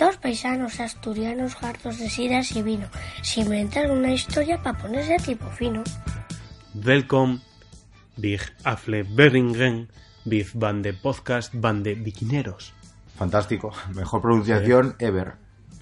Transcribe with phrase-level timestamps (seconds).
[0.00, 2.86] Dos paisanos asturianos hartos de sidas y vino
[3.20, 5.84] se inventaron una historia para ponerse tipo fino.
[6.72, 7.40] Welcome,
[8.16, 9.90] Big Afle Beringen,
[10.24, 12.72] Big Bande Podcast, Bande Biquineros.
[13.14, 13.74] Fantástico.
[13.94, 15.34] Mejor pronunciación ever.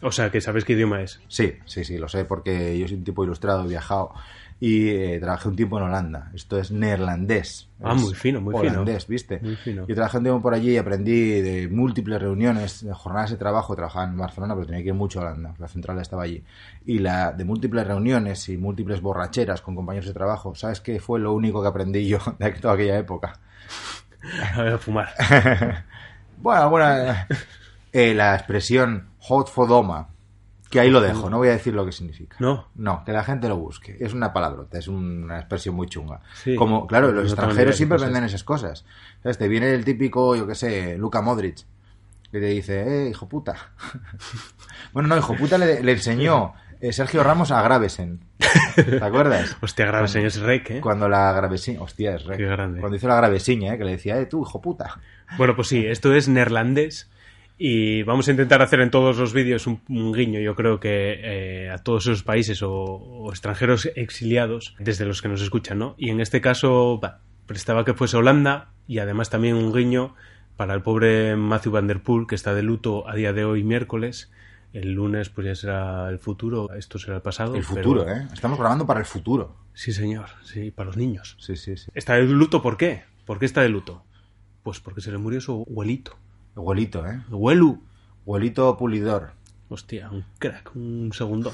[0.02, 1.20] O sea, que sabes qué idioma es.
[1.28, 4.14] Sí, sí, sí, lo sé porque yo soy un tipo ilustrado, he viajado
[4.60, 6.30] y eh, trabajé un tiempo en Holanda.
[6.34, 7.68] Esto es neerlandés.
[7.82, 8.72] Ah, Es muy fino, muy fino.
[8.72, 9.38] holandés, ¿viste?
[9.40, 9.86] Muy fino.
[9.86, 13.76] Yo trabajé un tiempo por allí y aprendí de múltiples reuniones, de jornadas de trabajo.
[13.76, 15.54] Trabajaba en Barcelona, pero tenía que ir mucho a Holanda.
[15.58, 16.42] La central estaba allí.
[16.86, 20.54] Y la de múltiples reuniones y múltiples borracheras con compañeros de trabajo.
[20.54, 23.38] ¿Sabes qué fue lo único que aprendí yo de toda aquella época?
[24.56, 25.08] A fumar.
[26.40, 26.86] Bueno, bueno,
[27.92, 30.08] eh, la expresión hot fodoma,
[30.70, 32.36] que ahí lo dejo, no voy a decir lo que significa.
[32.40, 32.68] No.
[32.74, 33.96] No, que la gente lo busque.
[34.00, 36.20] Es una palabrota, es una expresión muy chunga.
[36.42, 36.56] Sí.
[36.56, 38.84] Como, claro, los extranjeros siempre venden esas cosas.
[39.22, 39.38] ¿Sabes?
[39.38, 41.58] Te viene el típico, yo qué sé, Luka Modric,
[42.30, 43.54] que te dice, eh, hijo puta.
[44.92, 48.20] bueno, no, hijo puta le, le enseñó eh, Sergio Ramos a Gravesen.
[48.76, 49.56] ¿Te acuerdas?
[49.62, 50.80] Hostia, grave, señor es rec, ¿eh?
[50.80, 52.36] Cuando la Gravesiña, hostia, es re.
[52.36, 52.80] Qué grande.
[52.80, 55.00] Cuando hizo la Gravesiña, eh, que le decía, eh, tú, hijo puta.
[55.36, 57.10] Bueno, pues sí, esto es neerlandés
[57.58, 61.20] y vamos a intentar hacer en todos los vídeos un, un guiño, yo creo que
[61.22, 65.94] eh, a todos esos países o, o extranjeros exiliados desde los que nos escuchan, ¿no?
[65.98, 67.00] Y en este caso,
[67.46, 70.14] prestaba que fuese Holanda y además también un guiño
[70.56, 73.62] para el pobre Matthew Van Der Poel, que está de luto a día de hoy
[73.64, 74.30] miércoles.
[74.72, 77.54] El lunes pues ya será el futuro, esto será el pasado.
[77.54, 78.26] El pero- futuro, ¿eh?
[78.32, 79.56] Estamos grabando para el futuro.
[79.72, 81.36] Sí, señor, sí, para los niños.
[81.40, 81.90] Sí, sí, sí.
[81.94, 83.02] ¿Está de luto por qué?
[83.24, 84.04] ¿Por qué está de luto?
[84.62, 86.16] Pues porque se le murió su abuelito.
[86.58, 87.22] Abuelito, ¿eh?
[87.30, 87.80] Abuelu.
[88.22, 89.30] Abuelito pulidor.
[89.68, 91.52] Hostia, un crack, un segundo.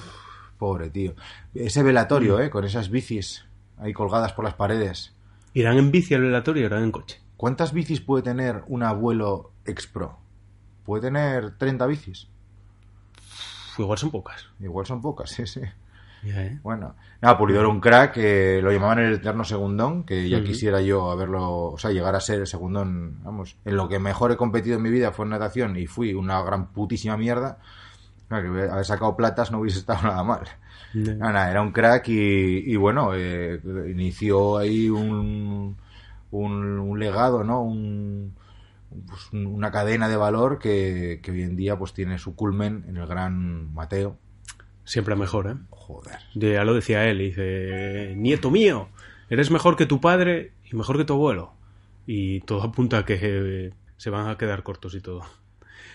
[0.58, 1.14] Pobre tío.
[1.52, 2.48] Ese velatorio, ¿eh?
[2.48, 3.44] Con esas bicis
[3.76, 5.14] ahí colgadas por las paredes.
[5.52, 7.20] ¿Irán en bici al velatorio o irán en coche?
[7.36, 10.18] ¿Cuántas bicis puede tener un abuelo ex-pro?
[10.84, 12.28] ¿Puede tener 30 bicis?
[13.76, 14.48] Igual son pocas.
[14.58, 15.60] Igual son pocas, sí, sí.
[16.30, 16.60] ¿Eh?
[16.62, 21.10] Bueno, nada, Pulidor un crack, eh, lo llamaban el eterno segundón, que ya quisiera yo
[21.10, 24.76] haberlo, o sea, llegar a ser el segundón, vamos, en lo que mejor he competido
[24.76, 27.58] en mi vida fue en natación y fui una gran putísima mierda.
[28.28, 30.42] Claro, que haber sacado platas no hubiese estado nada mal.
[30.94, 31.14] Ya.
[31.18, 35.76] Nada, nada, era un crack y, y bueno, eh, inició ahí un,
[36.30, 37.62] un, un legado, ¿no?
[37.62, 38.34] Un,
[39.08, 42.84] pues, un- una cadena de valor que, que hoy en día pues tiene su culmen
[42.88, 44.18] en el gran Mateo.
[44.84, 45.54] Siempre mejor, ¿eh?
[45.70, 46.18] Joder.
[46.34, 48.88] Ya lo decía él, dice, nieto mío,
[49.30, 51.52] eres mejor que tu padre y mejor que tu abuelo.
[52.06, 55.22] Y todo apunta a que eh, se van a quedar cortos y todo.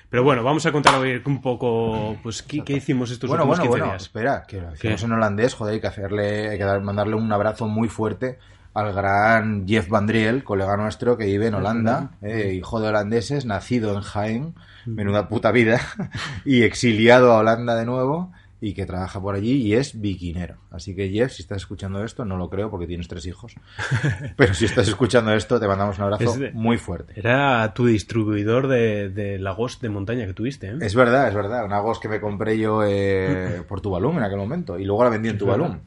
[0.09, 3.59] Pero bueno, vamos a contar hoy un poco, pues, qué, qué hicimos estos bueno, últimos
[3.59, 4.01] bueno, 15 bueno, días.
[4.01, 5.05] espera, que lo hacemos ¿Qué?
[5.05, 8.39] en holandés, joder, hay que hacerle, hay que dar- mandarle un abrazo muy fuerte
[8.73, 13.93] al gran Jeff Vandriel, colega nuestro que vive en Holanda, eh, hijo de holandeses, nacido
[13.93, 14.55] en Jaén,
[14.87, 15.79] menuda puta vida,
[16.45, 18.31] y exiliado a Holanda de nuevo,
[18.61, 20.57] y que trabaja por allí y es biquinero.
[20.71, 23.55] Así que Jeff, si estás escuchando esto, no lo creo porque tienes tres hijos,
[24.35, 27.13] pero si estás escuchando esto, te mandamos un abrazo de- muy fuerte.
[27.15, 30.77] Era tu distribuidor de, de Lagos de montaña que tuviste, ¿eh?
[30.81, 31.63] Es verdad, es verdad.
[31.65, 34.77] Una Ghost que me compré yo eh, por Tuvalu en aquel momento.
[34.77, 35.77] Y luego la vendí en Tuvalu.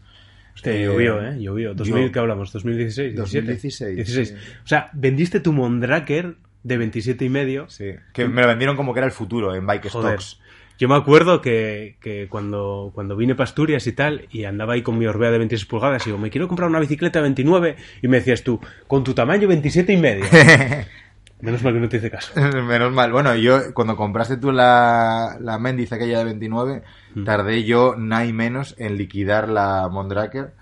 [0.55, 1.37] Hostia, Eh, llovió, ¿eh?
[1.41, 1.75] Llovió.
[1.75, 2.55] 2000, yo- ¿qué hablamos?
[2.55, 2.65] ¿2016?
[2.65, 3.16] 17?
[3.16, 4.28] 2016, 16.
[4.28, 4.34] sí.
[4.65, 7.69] O sea, vendiste tu Mondraker de 27 y medio.
[7.69, 7.87] Sí.
[8.12, 10.21] Que me lo vendieron como que era el futuro en Bike Joder.
[10.21, 10.41] Stocks.
[10.78, 14.83] Yo me acuerdo que, que cuando, cuando vine para Asturias y tal, y andaba ahí
[14.83, 17.77] con mi Orbea de 26 pulgadas, y digo, me quiero comprar una bicicleta de 29,
[18.03, 20.25] y me decías tú, con tu tamaño 27 y medio.
[21.41, 22.32] Menos mal que no te hice caso.
[22.66, 23.11] Menos mal.
[23.12, 26.82] Bueno, yo cuando compraste tú la, la Mendiz aquella de 29,
[27.14, 27.25] Mm.
[27.25, 30.55] tardé yo nada y menos en liquidar la Mondraker,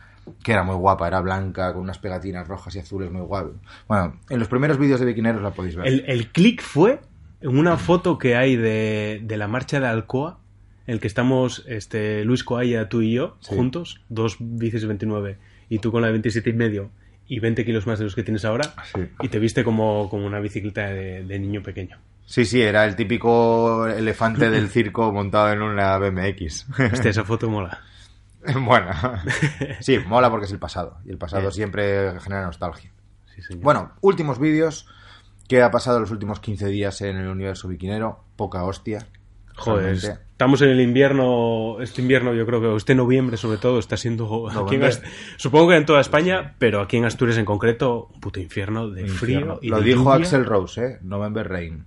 [0.42, 3.52] que era muy guapa, era blanca, con unas pegatinas rojas y azules, muy guapo.
[3.86, 5.86] Bueno, en los primeros vídeos de Biquineros la podéis ver.
[5.86, 6.98] El, el click fue
[7.40, 10.38] en una foto que hay de, de la marcha de Alcoa,
[10.86, 13.54] en el que estamos este, Luis Coaya, tú y yo, Sí.
[13.54, 15.38] juntos, dos bicis de 29,
[15.68, 16.90] y tú con la de 27 y medio,
[17.28, 19.00] y 20 kilos más de los que tienes ahora, Sí.
[19.20, 21.98] y te viste como, como una bicicleta de, de niño pequeño.
[22.26, 26.66] Sí, sí, era el típico elefante del circo montado en una BMX.
[26.92, 27.80] Hostia, esa foto mola.
[28.62, 28.90] bueno,
[29.80, 30.98] sí, mola porque es el pasado.
[31.04, 32.90] Y el pasado siempre genera nostalgia.
[33.36, 33.54] Sí.
[33.56, 34.86] Bueno, últimos vídeos.
[35.50, 38.20] ¿Qué ha pasado los últimos 15 días en el universo biquinero?
[38.36, 39.08] Poca hostia.
[39.56, 40.22] Joder, Realmente.
[40.30, 44.48] estamos en el invierno, este invierno yo creo que este noviembre sobre todo está siendo
[44.48, 44.82] aquí en.
[44.84, 45.02] Ast-
[45.38, 49.06] supongo que en toda España, pero aquí en Asturias en concreto, un puto infierno de
[49.08, 50.14] frío y Lo de dijo lluvia.
[50.14, 50.98] Axel Rose, ¿eh?
[51.02, 51.84] November Rain.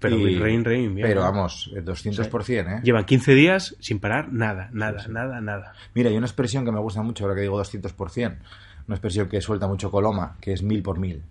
[0.00, 2.80] Pero Y- rain, rain, bien, Pero vamos, eh, 200%, ¿eh?
[2.84, 5.72] Llevan 15 días sin parar nada, nada, nada, nada.
[5.94, 8.38] Mira, hay una expresión que me gusta mucho ahora que digo 200%.
[8.86, 11.24] Una expresión que suelta mucho Coloma, que es mil por mil.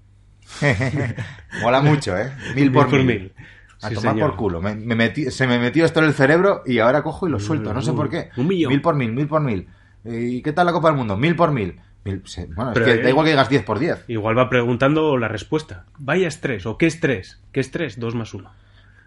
[1.61, 2.31] Mola mucho, ¿eh?
[2.55, 3.33] Mil por mil.
[3.81, 4.29] A Sí, tomar señor.
[4.31, 4.61] por culo.
[4.61, 7.39] Me- me metí- se me metió esto en el cerebro y ahora cojo y lo
[7.39, 7.73] suelto.
[7.73, 8.29] No sé por qué.
[8.37, 8.71] Un millón.
[8.71, 9.67] Mil por mil, mil por mil.
[10.03, 11.15] ¿Y qué tal la Copa del Mundo?
[11.15, 11.79] Mil por mil.
[12.03, 12.23] Mil-
[12.55, 14.05] bueno, Pero, es que da igual que digas 10 por 10.
[14.07, 15.85] Igual va preguntando la respuesta.
[15.97, 17.39] Vaya es 3 o qué es 3?
[17.51, 17.99] ¿Qué es 3?
[17.99, 18.49] 2 más 1.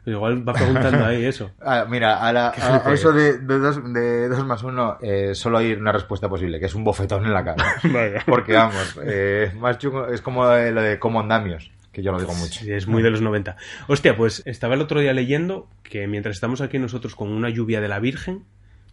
[0.06, 1.50] Igual va preguntando ahí eso.
[1.60, 2.94] Ah, mira, a, la- a- a flipe.
[2.94, 6.66] eso de, de, dos, de dos más uno, eh, solo hay una respuesta posible, que
[6.66, 7.64] es un bofetón en la cara.
[7.84, 8.22] Vaya.
[8.26, 12.34] Porque vamos, eh, más chungo, es como lo de como andamios, que yo lo digo
[12.34, 12.60] mucho.
[12.60, 13.56] Sí, es muy de los 90.
[13.88, 17.80] Hostia, pues estaba el otro día leyendo que mientras estamos aquí nosotros con una lluvia
[17.80, 18.44] de la Virgen,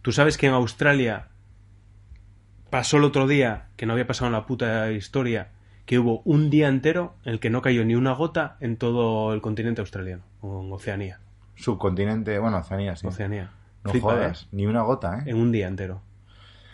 [0.02, 1.28] tú sabes que en Australia
[2.70, 5.48] pasó el otro día, que no había pasado en la puta historia,
[5.88, 9.32] que hubo un día entero en el que no cayó ni una gota en todo
[9.32, 11.18] el continente australiano, en Oceanía.
[11.54, 13.06] Subcontinente, bueno, Oceanía, sí.
[13.06, 13.52] Oceanía.
[13.84, 14.46] No Flipa, jodas, ¿eh?
[14.52, 15.30] ni una gota, ¿eh?
[15.30, 16.02] En un día entero.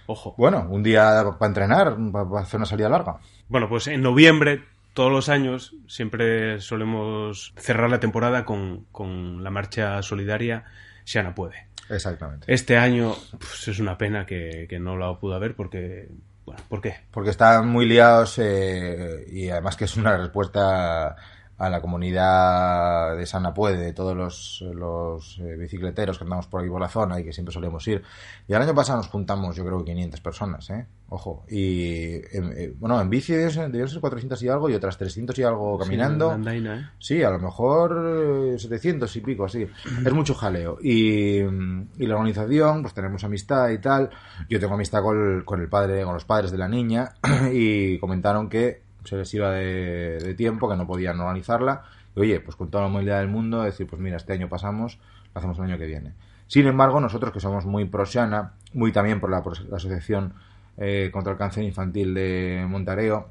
[0.07, 0.35] Ojo.
[0.37, 3.19] Bueno, un día para entrenar, para hacer una salida larga.
[3.49, 4.65] Bueno, pues en noviembre,
[4.95, 10.65] todos los años, siempre solemos cerrar la temporada con, con la marcha solidaria
[11.05, 11.69] Shana Puede.
[11.89, 12.53] Exactamente.
[12.53, 16.09] Este año pues, es una pena que, que no la pude ver porque...
[16.45, 16.97] Bueno, ¿por qué?
[17.11, 21.17] Porque están muy liados eh, y además que es una respuesta
[21.57, 26.61] a la comunidad de Sana Puede, de todos los, los eh, bicicleteros que andamos por
[26.61, 28.03] aquí por la zona y que siempre solemos ir.
[28.49, 30.87] Y el año pasado nos juntamos, yo creo que 500 personas, ¿eh?
[31.15, 31.45] Ojo.
[31.49, 34.99] Y, em, eh, bueno, en bici debían ser debían ser 400 y algo y otras
[34.99, 36.31] 300 y algo caminando.
[36.31, 36.91] Sí, andaina, ¿eh?
[36.99, 39.65] Sí, a lo mejor eh, 700 y pico, así.
[40.05, 40.77] Es mucho jaleo.
[40.83, 44.11] Y, mm, y la organización, pues tenemos amistad y tal.
[44.49, 47.13] Yo tengo amistad con el, con el padre, con los padres de la niña
[47.53, 51.85] y comentaron que se les iba de, de tiempo, que no podían organizarla.
[52.17, 54.99] Y oye, pues con toda la movilidad del mundo, decir, pues mira, este año pasamos,
[55.33, 56.15] lo hacemos el año que viene.
[56.49, 60.35] Sin embargo, nosotros que somos muy pro Sana, muy también por la, por la Asociación
[60.77, 63.29] eh, contra el Cáncer Infantil de Montareo,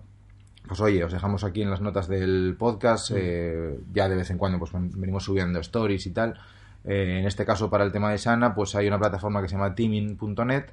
[0.68, 4.38] pues oye, os dejamos aquí en las notas del podcast, eh, ya de vez en
[4.38, 6.40] cuando pues ven- venimos subiendo stories y tal.
[6.86, 9.56] Eh, en este caso, para el tema de Sana, pues hay una plataforma que se
[9.56, 10.66] llama teaming.net,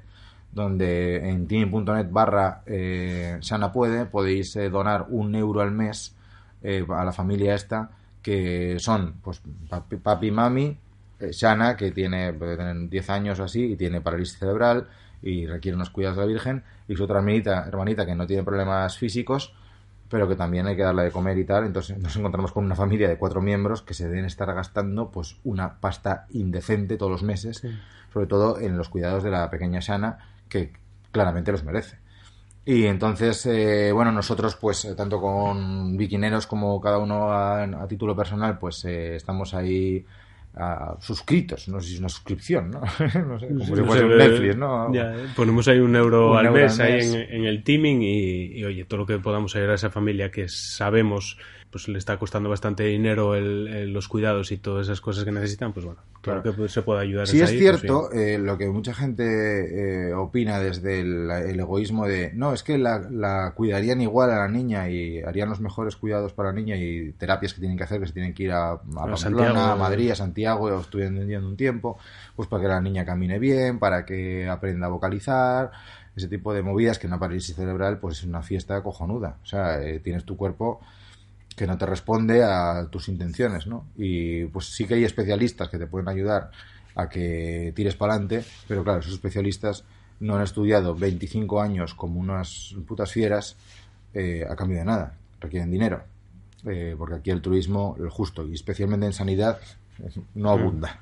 [0.51, 2.61] donde en teaming.net barra
[3.41, 6.15] Sana puede, podéis donar un euro al mes
[6.63, 7.89] a la familia esta,
[8.21, 10.77] que son pues papi, papi y mami,
[11.31, 14.87] Shana, que tiene, puede tener 10 años o así, y tiene parálisis cerebral
[15.21, 18.43] y requiere unos cuidados de la Virgen, y su otra hermanita, hermanita que no tiene
[18.43, 19.53] problemas físicos,
[20.09, 21.65] pero que también hay que darle de comer y tal.
[21.65, 25.37] Entonces nos encontramos con una familia de cuatro miembros que se deben estar gastando pues
[25.43, 27.63] una pasta indecente todos los meses,
[28.11, 30.17] sobre todo en los cuidados de la pequeña Shana,
[30.49, 30.73] que
[31.11, 31.97] claramente los merece.
[32.63, 37.87] Y entonces, eh, bueno, nosotros, pues, eh, tanto con Viquineros como cada uno a, a
[37.87, 40.05] título personal, pues eh, estamos ahí
[40.55, 41.67] ah, suscritos.
[41.69, 42.81] No sé si es una suscripción, ¿no?
[43.27, 44.93] no sé, como si No fuese sé, un Netflix, ¿no?
[44.93, 47.13] ya, ponemos ahí un euro Un al euro mes al ahí mes.
[47.13, 50.31] en, en el teaming y, y, oye, todo lo que podamos ayudar a esa familia
[50.31, 51.37] que sabemos
[51.71, 55.31] pues le está costando bastante dinero el, el- los cuidados y todas esas cosas que
[55.31, 56.57] necesitan, pues bueno, claro, Claro.
[56.63, 57.27] que se puede ayudar.
[57.27, 61.59] Sí es ahí, pues cierto eh, lo que mucha gente eh, opina desde el, el
[61.59, 65.61] egoísmo de no, es que la, la cuidarían igual a la niña y harían los
[65.61, 68.43] mejores cuidados para la niña y terapias que tienen que hacer, que se tienen que
[68.43, 69.57] ir a, a Pamplona, Santiago.
[69.59, 71.97] a Madrid, a Santiago, o vendiendo un tiempo,
[72.35, 75.71] pues para que la niña camine bien, para que aprenda a vocalizar,
[76.15, 79.37] ese tipo de movidas que una parálisis cerebral pues es una fiesta cojonuda.
[79.41, 80.81] O sea, eh, tienes tu cuerpo
[81.55, 83.85] que no te responde a tus intenciones, ¿no?
[83.97, 86.51] Y pues sí que hay especialistas que te pueden ayudar
[86.95, 89.83] a que tires para adelante, pero claro, esos especialistas
[90.19, 93.55] no han estudiado 25 años como unas putas fieras
[94.13, 96.03] eh, a cambio de nada, requieren dinero,
[96.63, 99.59] Eh, porque aquí el turismo, el justo, y especialmente en sanidad,
[100.35, 100.99] no abunda.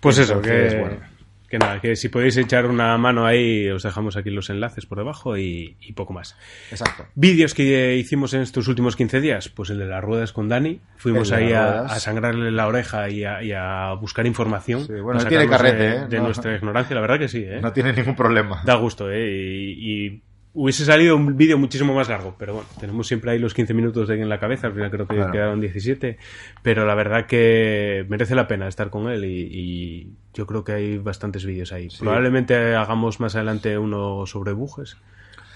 [0.00, 1.13] Pues eso, que, bueno.
[1.54, 4.98] Que nada, que si podéis echar una mano ahí, os dejamos aquí los enlaces por
[4.98, 6.36] debajo y, y poco más.
[6.72, 7.06] Exacto.
[7.14, 10.80] Vídeos que hicimos en estos últimos 15 días, pues el de las ruedas con Dani.
[10.96, 14.84] Fuimos ahí a, sangrarle la oreja y a, y a buscar información.
[14.84, 16.06] Sí, bueno, él tiene carrete, de, ¿eh?
[16.08, 16.24] de No.
[16.24, 17.60] nuestra ignorancia, la verdad que sí, ¿eh?
[17.62, 18.60] No tiene ningún problema.
[18.64, 19.30] Da gusto, ¿eh?
[19.30, 20.22] Y, y
[20.54, 24.08] hubiese salido un vídeo muchísimo más largo, pero bueno, tenemos siempre ahí los 15 minutos
[24.08, 25.32] de en la cabeza, al final creo que Claro.
[25.32, 26.16] quedaron 17,
[26.62, 30.72] pero la verdad que merece la pena estar con él y, y yo creo que
[30.72, 31.88] hay bastantes vídeos ahí.
[31.98, 34.96] Probablemente hagamos más adelante uno sobre bujes.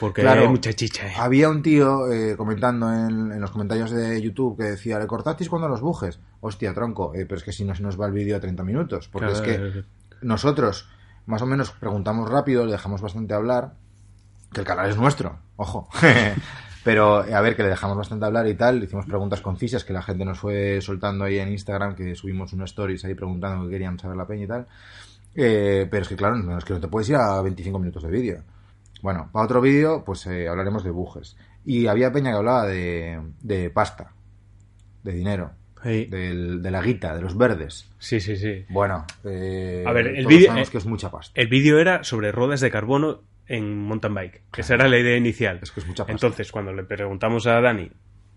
[0.00, 0.42] Porque Claro.
[0.42, 1.08] hay mucha chicha.
[1.08, 1.12] ¿eh?
[1.18, 5.50] Había un tío eh, comentando en, en los comentarios de YouTube que decía, ¿le cortasteis
[5.50, 6.20] cuando los bujes?
[6.40, 8.62] Hostia, tronco, eh, pero es que si no se nos va el vídeo a 30
[8.62, 9.08] minutos.
[9.08, 9.82] Porque Claro, es que
[10.22, 10.88] nosotros
[11.26, 13.72] más o menos preguntamos rápido, le dejamos bastante hablar,
[14.52, 15.88] que el canal es nuestro, ojo.
[16.84, 19.84] Pero eh, a ver, que le dejamos bastante hablar y tal, le hicimos preguntas concisas
[19.84, 23.64] que la gente nos fue soltando ahí en Instagram, que subimos unos stories ahí preguntando
[23.66, 24.66] que querían saber la peña y tal.
[25.34, 28.02] Eh, pero es que claro, no, es que no te puedes ir a 25 minutos
[28.02, 28.42] de vídeo.
[29.02, 31.36] Bueno, para otro vídeo, pues eh, hablaremos de bujes.
[31.64, 34.12] Y había peña que hablaba de, de pasta,
[35.02, 35.50] de dinero,
[35.82, 36.06] Sí.
[36.06, 37.88] del- de la guita, de los verdes.
[37.98, 38.64] sí, sí, sí.
[38.70, 41.38] Bueno, eh, A ver, el vídeo- eh, que es mucha pasta.
[41.40, 44.42] El vídeo era sobre ruedas de carbono en mountain bike.
[44.56, 45.58] Esa era la idea inicial.
[45.62, 46.12] Es que es mucha pasta.
[46.12, 47.90] Entonces, cuando le preguntamos a Dani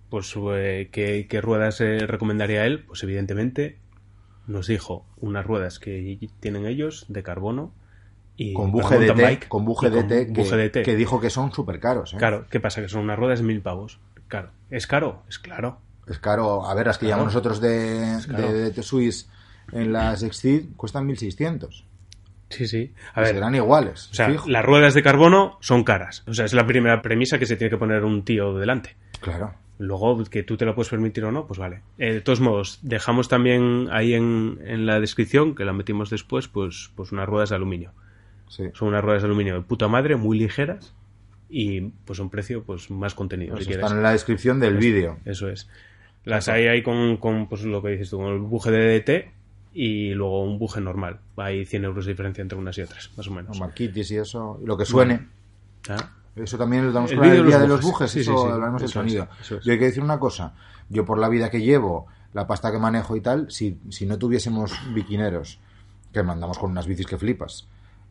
[0.09, 3.79] pues eh, qué, qué ruedas eh, recomendaría él, pues evidentemente
[4.45, 7.73] nos dijo unas ruedas que tienen ellos de carbono
[8.35, 10.83] y con buje DT, bike con buje DT, que, buje DT.
[10.83, 12.13] que dijo que son súper caros.
[12.13, 12.17] ¿eh?
[12.17, 12.81] Claro, ¿qué pasa?
[12.81, 13.99] Que son unas ruedas de mil pavos.
[14.27, 15.23] Claro, ¿es caro?
[15.29, 15.79] Es claro.
[16.07, 16.65] Es caro.
[16.65, 17.17] A ver, las que Claro.
[17.21, 18.51] llevamos nosotros de, claro.
[18.51, 19.29] de, de Swiss
[19.71, 21.85] en las Exceed cuestan 1600.
[22.51, 22.91] Sí, sí.
[23.13, 24.09] A ver, serán iguales.
[24.11, 24.47] o sea, fijo.
[24.49, 26.23] las ruedas de carbono son caras.
[26.27, 28.95] O sea, es la primera premisa que se tiene que poner un tío delante.
[29.19, 29.53] Claro.
[29.79, 31.81] Luego, que tú te lo puedes permitir o no, pues vale.
[31.97, 36.47] Eh, de todos modos, dejamos también ahí en, en la descripción, que la metimos después,
[36.47, 37.91] pues, pues unas ruedas de aluminio.
[38.47, 38.65] Sí.
[38.73, 40.93] Son unas ruedas de aluminio de puta madre, muy ligeras
[41.49, 43.83] y pues un precio pues más contenido, Pues si quieres.
[43.85, 45.17] están en la descripción del vídeo.
[45.25, 45.67] Eso es.
[46.25, 49.31] Las hay ahí con, con, pues lo que dices tú, con el buje de DT
[49.73, 51.19] y luego un buje normal.
[51.37, 53.49] Hay 100 euros de diferencia entre unas y otras, más o menos.
[53.49, 54.59] Los marquitis y eso.
[54.61, 55.27] Y lo que suene.
[55.89, 58.11] Ah, Eso también lo damos El con el día los de los bujes.
[58.11, 58.51] Sí, eso sí, sí.
[58.51, 59.27] hablaremos del es, sonido.
[59.39, 59.49] es.
[59.49, 60.53] Yo hay que decir una cosa.
[60.89, 64.17] Yo por la vida que llevo, la pasta que manejo y tal, si, si no
[64.17, 65.59] tuviésemos biquineros,
[66.11, 67.67] que mandamos con unas bicis que flipas,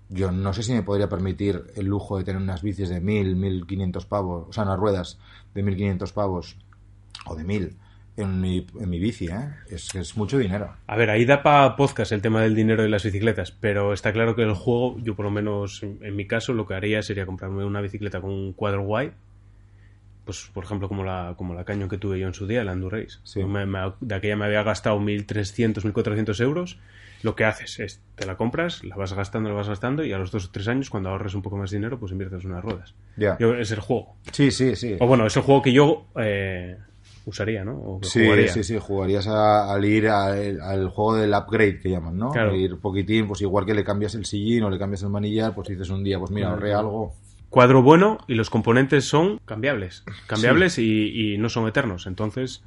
[0.08, 3.36] yo no sé si me podría permitir el lujo de tener unas bicis de 1000,
[3.36, 5.18] 1500 pavos, o sea, unas ruedas
[5.54, 6.56] de 1500 pavos
[7.26, 7.76] o de 1000
[8.20, 9.48] en mi, en mi bici, ¿eh?
[9.70, 10.74] Es, es mucho dinero.
[10.86, 14.12] A ver, ahí da para podcast el tema del dinero y las bicicletas, pero está
[14.12, 17.26] claro que el juego, yo por lo menos en mi caso, lo que haría sería
[17.26, 19.12] comprarme una bicicleta con un cuadro guay,
[20.24, 22.72] pues por ejemplo como la, como la caño que tuve yo en su día, la
[22.72, 23.18] Endurace.
[23.24, 23.42] Sí.
[23.44, 26.78] Me- me- de aquella me había gastado 1.300, 1.400 euros.
[27.22, 30.18] Lo que haces es, te la compras, la vas gastando, la vas gastando y a
[30.18, 32.62] los dos o tres años, cuando ahorres un poco más de dinero, pues inviertes unas
[32.64, 32.94] ruedas.
[33.16, 33.36] Ya.
[33.38, 34.16] Yo- es el juego.
[34.32, 34.96] Sí, sí, sí.
[35.00, 36.78] O bueno, es el juego que yo eh,
[37.26, 37.72] usaría, ¿no?
[37.78, 38.48] O Sí, jugaría.
[38.52, 42.30] sí, sí, jugarías a- al ir al, al juego del upgrade que llaman, ¿no?
[42.30, 42.54] Claro.
[42.54, 45.68] Ir poquitín, pues igual que le cambias el sillín o le cambias el manillar, pues
[45.68, 47.14] dices un día, pues mira, ahorré algo.
[47.48, 50.04] cuadro bueno y los componentes son cambiables.
[50.26, 52.06] Cambiables y, y no son eternos.
[52.06, 52.62] Entonces,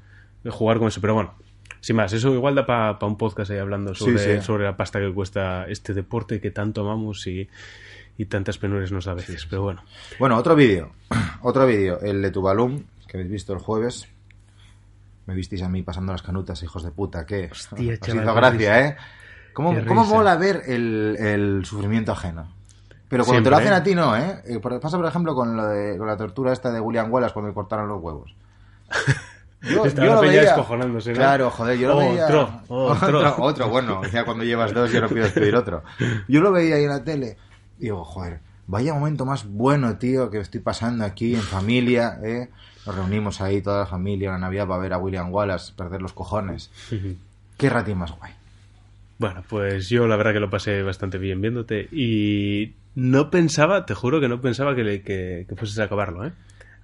[0.50, 1.02] jugar con eso.
[1.02, 1.34] Pero bueno,
[1.82, 4.42] sin más, eso igual da para un podcast ahí hablando sobre, Sí, sí.
[4.42, 7.50] sobre la pasta que cuesta este deporte que tanto amamos y,
[8.18, 9.46] y tantas penurias nos da a veces.
[9.50, 9.82] Pero bueno,
[10.20, 10.92] Bueno, otro vídeo,
[11.42, 14.08] otro vídeo, el de Tubalum, que habéis visto el jueves.
[15.26, 17.50] Me visteis a mí pasando las canutas, hijos de puta, ¿qué?
[17.52, 18.88] Hostia, Os hizo gracia.
[18.88, 18.98] ¿eh?
[19.54, 22.48] ¿Cómo, cómo mola ver el, el sufrimiento ajeno?
[23.08, 24.42] Pero cuando te lo Siempre, hacen a ti, no, ¿eh?
[24.46, 27.50] Eh, Pasa, por ejemplo, con, lo de, con la tortura esta de William Wallace cuando
[27.50, 28.36] le cortaron los huevos.
[29.62, 31.16] Yo, Estaba yo lo la veía- descojonándose, ¿no?
[31.16, 32.26] Claro, joder, yo lo veía...
[32.26, 33.18] Otro, otro.
[33.20, 35.84] otro, otro, bueno, ya cuando llevas dos ya no pides pedir otro.
[36.28, 37.38] Yo lo veía ahí en la tele
[37.78, 42.50] digo, joder, vaya momento más bueno, tío, que estoy pasando aquí en familia, ¿eh?
[42.86, 46.02] Nos reunimos ahí toda la familia en la Navidad para ver a William Wallace perder
[46.02, 46.70] los cojones.
[47.58, 48.32] Qué ratín más guay.
[49.20, 53.94] bueno, pues yo la verdad que lo pasé bastante bien viéndote y no pensaba, te
[53.94, 56.34] juro que no pensaba que, le- que, que fueses a acabarlo, ¿eh?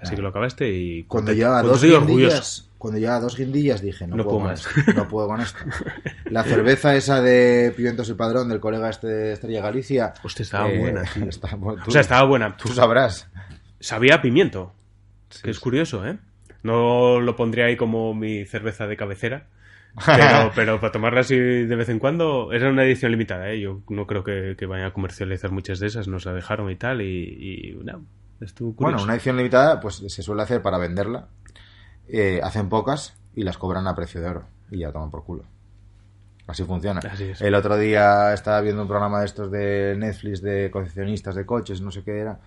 [0.02, 1.04] Así que lo acabaste y...
[1.04, 4.66] Cuando llevaba dos guindillas, cuando llevaba dos guindillas dije, no, No puedo, con más.
[4.66, 5.60] esto, no puedo con esto.
[6.32, 10.14] La cerveza esa de Pimientos y Padrón del colega este de Estrella Galicia.
[10.16, 12.58] eh, Hostia, estaba buena, está- bueno, tú- O sea, estaba buena.
[12.58, 13.30] Tú sabrás.
[13.80, 14.74] Sabía pimiento.
[15.44, 16.18] que es curioso, ¿eh?
[16.64, 19.48] No lo pondría ahí como mi cerveza de cabecera.
[20.06, 23.60] Pero, pero para tomarla así de vez en cuando, era una edición limitada, ¿eh?
[23.60, 26.76] Yo no creo que, que vayan a comercializar muchas de esas, nos la dejaron y
[26.76, 28.06] tal, y, y no,
[28.40, 28.92] estuvo curioso.
[28.98, 31.28] Bueno, una edición limitada pues se suele hacer para venderla.
[32.12, 34.44] Eh, hacen pocas y las cobran a precio de oro.
[34.72, 35.44] Y ya toman por culo.
[36.48, 37.00] Así funciona.
[37.00, 37.32] Así.
[37.40, 41.82] El otro día estaba viendo un programa de estos de Netflix de concesionistas de coches,
[41.82, 42.40] no sé qué era.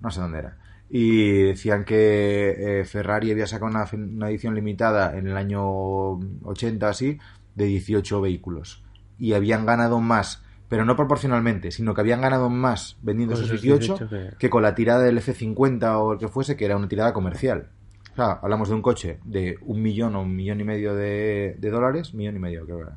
[0.00, 0.56] No sé dónde era.
[0.88, 6.12] Y decían que eh, Ferrari había sacado una, una edición limitada en el año
[6.44, 7.18] 80 así
[7.54, 8.82] de 18 vehículos.
[9.18, 13.56] Y habían ganado más, pero no proporcionalmente, sino que habían ganado más vendiendo Con esos
[13.56, 16.64] esos 18 18 que- que con la tirada del F50 o el que fuese, que
[16.64, 17.68] era una tirada comercial.
[18.18, 21.54] O sea, hablamos de un coche de un millón o un millón y medio de,
[21.56, 22.96] de dólares, millón y medio creo que era.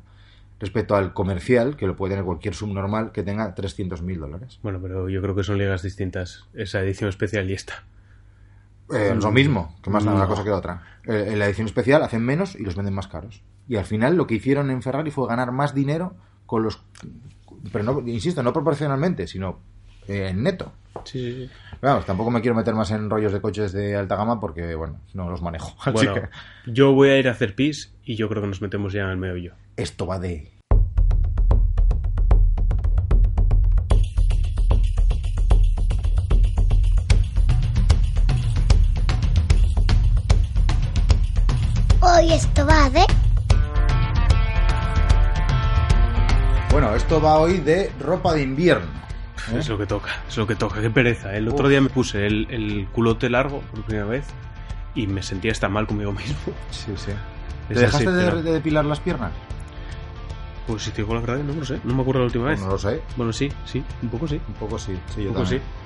[0.58, 4.58] respecto al comercial, que lo puede tener cualquier subnormal que tenga 300.000 dólares.
[4.64, 6.46] Bueno, pero yo creo que son ligas distintas.
[6.54, 7.84] Esa edición especial y esta.
[8.92, 10.28] Eh, lo mismo, que más da una No.
[10.28, 10.82] cosa que la otra.
[11.06, 13.44] Eh, en la edición especial hacen menos y los venden más caros.
[13.68, 16.82] Y al final lo que hicieron en Ferrari fue ganar más dinero con los...
[17.72, 19.60] Pero no, insisto, no proporcionalmente, sino
[20.08, 20.72] eh, en neto.
[21.04, 21.50] Sí, sí, sí.
[21.80, 25.00] Vamos, tampoco me quiero meter más en rollos de coches de alta gama porque, bueno,
[25.14, 25.74] no los manejo.
[25.80, 26.28] Así Bueno, que
[26.66, 29.10] yo voy a ir a hacer pis y yo creo que nos metemos ya en
[29.10, 29.54] el meollo.
[29.76, 30.52] esto va de...
[42.00, 43.04] Hoy esto va de...
[46.70, 49.01] Bueno, esto va hoy de ropa de invierno.
[49.52, 49.58] ¿Eh?
[49.58, 50.80] Es lo que toca, es lo que toca.
[50.80, 51.34] Qué pereza.
[51.34, 54.24] El otro día me puse el, el culote largo por primera vez
[54.94, 56.36] y me sentía hasta mal conmigo mismo.
[56.70, 57.12] Sí, sí.
[57.68, 59.32] ¿Te dejaste así, de, pero- de depilar las piernas?
[60.66, 61.80] Pues si te digo la verdad, no lo sé.
[61.84, 62.60] No me acuerdo la última vez.
[62.60, 63.00] No lo sé.
[63.16, 64.40] Bueno, sí, sí, un poco sí.
[64.46, 64.96] Un poco sí.
[65.14, 65.56] sí yo Un poco sí.
[65.56, 65.82] también.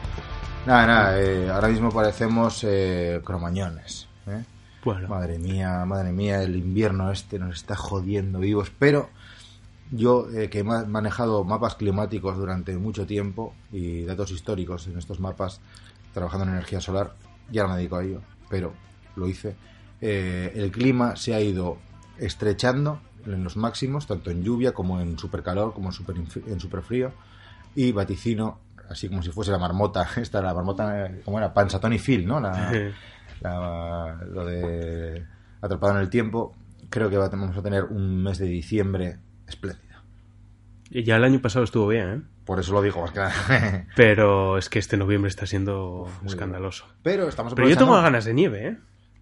[0.66, 1.20] Nada, nada.
[1.20, 4.06] eh, ahora mismo parecemos eh, cromañones.
[4.26, 4.42] ¿eh?
[4.84, 8.70] Bueno, Madre mía, madre mía, el invierno este nos está jodiendo vivos.
[8.78, 9.08] Pero
[9.90, 14.98] yo, eh, que he ma- manejado mapas climáticos durante mucho tiempo y datos históricos en
[14.98, 15.60] estos mapas,
[16.14, 17.12] trabajando en energía solar,
[17.50, 18.72] ya no me dedico a ello, pero
[19.16, 19.54] lo hice.
[20.00, 21.78] eh, el clima se ha ido
[22.18, 26.16] estrechando en los máximos, tanto en lluvia como en supercalor, como en super,
[26.46, 27.12] en superfrío,
[27.74, 28.58] y vaticino,
[28.90, 31.52] así como si fuese la marmota, esta, la marmota, eh, ¿cómo era?
[31.54, 32.40] Panza Tony Phil, ¿no?
[32.40, 32.70] La,
[33.40, 35.24] la- lo de
[35.60, 36.54] Atrapado en el Tiempo,
[36.90, 39.96] creo que va- vamos a tener un mes de diciembre espléndido.
[40.90, 42.22] y ya el año pasado estuvo bien, ¿eh?
[42.44, 43.86] Por eso lo digo más que nada.
[43.96, 46.86] Pero es que este noviembre está siendo escandaloso.
[47.02, 48.76] Pero estamos Pero yo tengo ganas de nieve, ¿eh?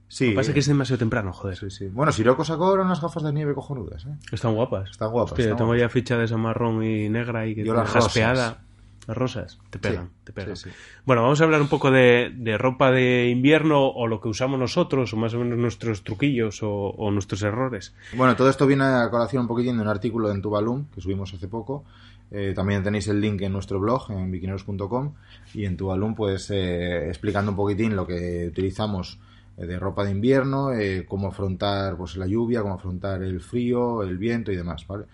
[0.08, 1.56] Sí, Lo que pasa es que es demasiado temprano, joder.
[1.56, 1.88] sí, sí.
[1.88, 4.10] Bueno, Sirocco sacó ahora unas gafas de nieve cojonudas, ¿eh?
[4.30, 4.90] Están guapas.
[4.90, 5.80] Están guapas, Hostia, están tengo guapas.
[5.80, 8.48] ya ficha de esa marrón y negra y que Yo las jaspeada.
[8.50, 8.58] rosas.
[9.06, 10.56] Las rosas te pegan, Sí, te pegan.
[10.56, 10.76] sí, sí.
[11.04, 14.58] Bueno, vamos a hablar un poco de, de ropa de invierno o lo que usamos
[14.58, 17.94] nosotros, o más o menos nuestros truquillos o, o nuestros errores.
[18.16, 21.32] Bueno, todo esto viene a colación un poquitín de un artículo en Tubalum que subimos
[21.34, 21.84] hace poco.
[22.30, 25.12] Eh, también tenéis el link en nuestro blog, en bikineros.com,
[25.52, 29.18] y en Tubalum, pues eh, explicando un poquitín lo que utilizamos
[29.58, 34.02] eh, de ropa de invierno, eh, cómo afrontar pues, la lluvia, cómo afrontar el frío,
[34.02, 35.04] el viento y demás, ¿vale?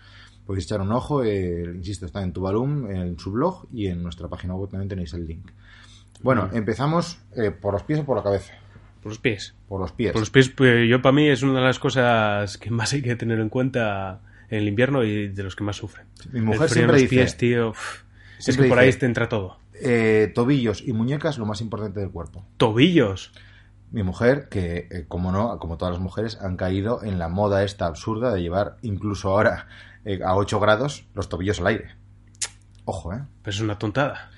[0.51, 4.27] Podéis echar un ojo, eh, insisto, está en Tubalum, en su blog, y en nuestra
[4.27, 5.49] página web también tenéis el link.
[6.23, 8.53] Bueno, empezamos eh, por los pies o por la cabeza.
[9.01, 9.55] Por los pies.
[9.69, 10.11] Por los pies.
[10.11, 13.01] Por los pies, pues, yo para mí es una de las cosas que más hay
[13.01, 16.07] que tener en cuenta en el invierno y de los que más sufren.
[16.33, 17.73] Mi mujer el frío en siempre los dice- pies, tío.
[18.41, 19.57] es que por dice- ahí te entra todo.
[19.75, 22.45] Eh, tobillos y muñecas, lo más importante del cuerpo.
[22.57, 23.31] Tobillos.
[23.93, 27.63] Mi mujer, que eh, como no, como todas las mujeres, han caído en la moda
[27.63, 29.69] esta absurda de llevar incluso ahora
[30.05, 31.97] eh, a 8 grados los tobillos al aire.
[32.85, 33.21] Ojo, ¿eh?
[33.43, 34.31] Pues es una tontada.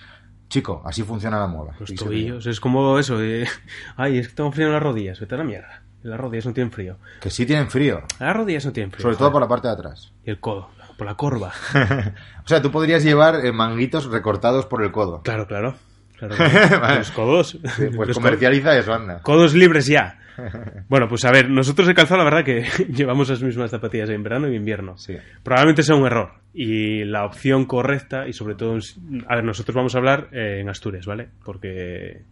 [0.49, 1.75] Chico, así funciona la moda.
[1.79, 2.47] Los tobillos.
[2.47, 3.17] Es como eso.
[3.19, 3.49] de,
[3.97, 5.19] Ay, es que tengo frío en las rodillas.
[5.21, 5.83] Vete a la mierda.
[6.03, 6.99] Las rodillas no tienen frío.
[7.21, 9.03] Que sí tienen frío, Las rodillas no tienen frío.
[9.03, 10.13] sobre todo por la parte de atrás.
[10.25, 10.69] Y el codo.
[10.99, 11.53] Por la corva.
[12.45, 15.23] O sea, tú podrías llevar eh, manguitos recortados por el codo.
[15.23, 15.77] Claro, claro.
[16.19, 16.81] claro, claro.
[16.81, 16.99] Vale.
[16.99, 17.51] Los codos.
[17.77, 19.21] Sí, Pues Los comercializa eso, anda.
[19.23, 20.19] Codos libres ya.
[20.89, 24.23] Bueno, pues a ver, nosotros he calzado la verdad que llevamos las mismas zapatillas en
[24.23, 24.97] verano y invierno.
[24.99, 25.15] Sí.
[25.43, 26.33] Probablemente sea un error.
[26.55, 28.77] Y la opción correcta, y sobre todo,
[29.27, 31.29] a ver, nosotros vamos a hablar eh, en Asturias, ¿vale?
[31.45, 32.23] Porque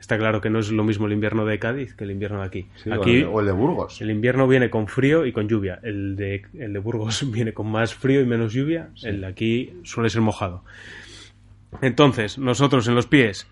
[0.00, 2.46] está claro que no es lo mismo el invierno de Cádiz que el invierno de
[2.46, 2.66] aquí.
[2.76, 4.00] Sí, el aquí de- o el de Burgos.
[4.00, 5.78] el invierno viene con frío y con lluvia.
[5.82, 8.90] El de, el de Burgos viene con más frío y menos lluvia.
[9.02, 10.64] El de aquí suele ser mojado.
[11.82, 13.46] Entonces, nosotros en los pies,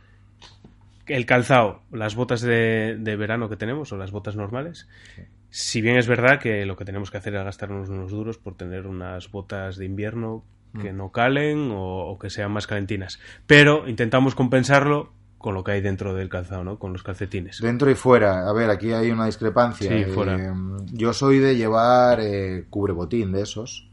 [1.07, 4.89] el calzado, las botas de, de verano que tenemos o las botas normales.
[5.51, 8.57] Si bien es verdad que lo que tenemos que hacer es gastarnos unos duros por
[8.57, 10.45] tener unas botas de invierno
[10.83, 13.19] que no calen o, o que sean más calentinas.
[13.47, 16.79] Pero intentamos compensarlo con lo que hay dentro del calzado, ¿no?
[16.79, 17.61] Con los calcetines.
[17.61, 18.49] Dentro y fuera.
[18.49, 19.91] A ver, aquí hay una discrepancia.
[19.91, 20.37] Sí, fuera.
[20.37, 20.53] Eh,
[20.93, 23.89] yo soy de llevar eh, cubrebotín de esos.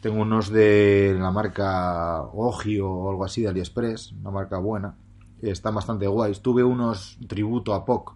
[0.00, 4.94] Tengo unos de la marca Ogio o algo así de AliExpress, una marca buena.
[5.42, 6.40] Están bastante guays.
[6.40, 8.12] Tuve unos tributo a POC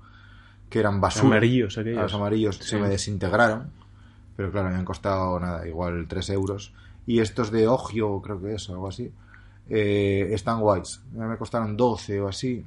[0.68, 1.26] que eran basura.
[1.36, 1.98] Amarillos aquellos.
[1.98, 2.64] A los amarillos Sí.
[2.70, 3.70] se me desintegraron.
[4.36, 6.72] Pero claro, me han costado nada, igual 3 euros.
[7.06, 9.12] Y estos de Ogio, creo que es, algo así,
[9.68, 11.02] eh, están guays.
[11.12, 12.64] Me costaron 12 o así.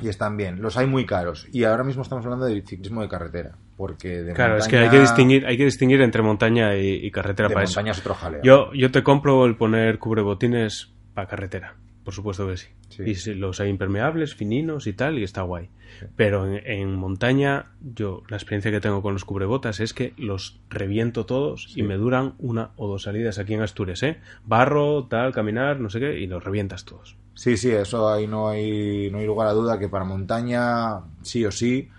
[0.00, 0.62] Y están bien.
[0.62, 1.46] Los hay muy caros.
[1.52, 3.52] Y ahora mismo estamos hablando de ciclismo de carretera.
[3.76, 7.10] Porque de Claro, es que hay que distinguir, hay que distinguir entre montaña y, y
[7.10, 8.00] carretera De para montaña eso.
[8.00, 8.40] es otro jaleo.
[8.42, 11.74] Yo, yo te compro el poner cubrebotines para carretera,
[12.08, 12.68] por supuesto que sí.
[12.88, 13.02] Sí.
[13.02, 15.68] Y si- los hay impermeables, fininos y tal, y está guay.
[16.16, 20.58] Pero en, en montaña, yo la experiencia que tengo con los cubrebotas es que los
[20.70, 24.16] reviento todos y me duran una o dos salidas aquí en Asturias, ¿eh?
[24.46, 27.14] Barro, tal, caminar, no sé qué, y los revientas todos.
[27.34, 31.44] Sí, sí, eso ahí no hay, no hay lugar a duda que para montaña, sí
[31.44, 31.90] o sí,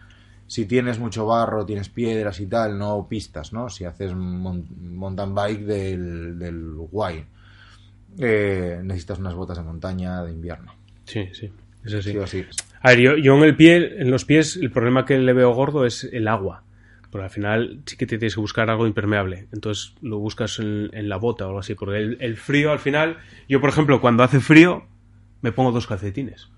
[0.47, 3.69] si tienes mucho barro, tienes piedras y tal, no pistas, ¿no?
[3.69, 7.25] Si haces mountain bike del, del guay,
[8.19, 10.75] eh, necesitas unas botas de montaña de invierno.
[11.05, 11.51] Sí, sí,
[11.83, 12.11] eso sí.
[12.11, 12.45] Sí o sí.
[12.81, 15.53] A ver, yo, yo en el pie, en los pies, el problema que le veo
[15.53, 16.63] gordo es el agua.
[17.11, 19.47] Porque al final sí que te tienes que buscar algo impermeable.
[19.51, 21.73] Entonces lo buscas en, en la bota o algo así.
[21.73, 24.85] Porque el, el frío al final, yo por ejemplo, cuando hace frío,
[25.41, 26.49] me pongo dos calcetines.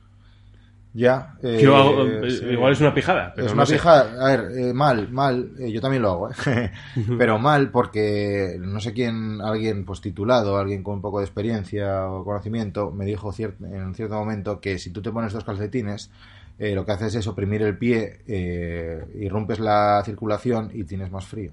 [0.93, 1.35] Ya.
[1.41, 2.45] eh, Yo hago- eh, sí.
[2.47, 3.31] igual es una pijada.
[3.33, 3.73] Pero es no una sé.
[3.75, 4.25] pijada.
[4.25, 5.51] A ver, eh, mal, mal.
[5.59, 6.71] eh, yo también lo hago, ¿eh?
[7.17, 12.07] Pero mal porque no sé quién, alguien pues titulado, alguien con un poco de experiencia
[12.09, 15.45] o conocimiento, me dijo cier- en un cierto momento que si tú te pones dos
[15.45, 16.11] calcetines,
[16.59, 21.09] eh, lo que haces es oprimir el pie eh, y rompes la circulación y tienes
[21.09, 21.51] más frío.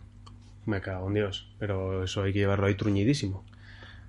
[0.66, 1.48] Me cago en Dios.
[1.60, 3.44] Pero eso hay que llevarlo ahí truñidísimo.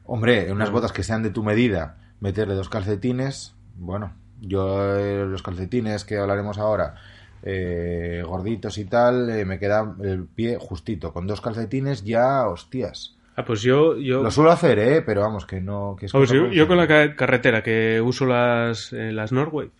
[0.05, 4.11] Hombre, en unas botas que sean de tu medida, meterle dos calcetines, bueno,
[4.41, 6.95] yo eh, los calcetines que hablaremos ahora,
[7.43, 11.13] eh, gorditos y tal, eh, me queda el pie justito.
[11.13, 13.15] Con dos calcetines ya, hostias.
[13.35, 13.95] Ah, pues yo...
[13.97, 14.21] yo...
[14.21, 15.01] Lo suelo hacer, ¿eh?
[15.01, 15.95] Pero vamos, que no...
[15.97, 19.71] Que es cosa yo, yo con la carretera que uso las, eh, las Norway,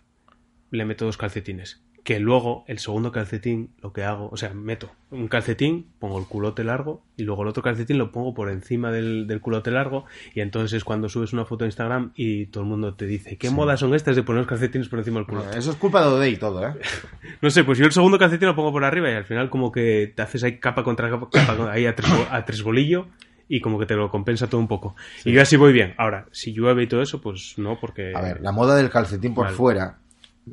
[0.70, 1.82] le meto dos calcetines.
[2.02, 6.24] Que luego, el segundo calcetín, lo que hago, o sea, meto un calcetín, pongo el
[6.24, 10.06] culote largo, y luego el otro calcetín lo pongo por encima del, del culote largo,
[10.34, 13.36] y entonces es cuando subes una foto a Instagram y todo el mundo te dice,
[13.36, 15.58] ¿qué modas son estas de poner los calcetines por encima del culote?
[15.58, 16.74] Eso es culpa de Odey todo, ¿eh?
[17.42, 19.72] No sé, pues yo el segundo calcetín lo pongo por arriba y al final como
[19.72, 23.08] que te haces ahí capa contra capa, capa ahí a tres, a tres bolillo
[23.48, 24.94] y como que te lo compensa todo un poco.
[25.24, 25.94] Y yo así voy bien.
[25.98, 28.12] Ahora, si llueve y todo eso, pues no, porque...
[28.14, 29.56] A ver, la moda del calcetín por Vale.
[29.56, 29.98] fuera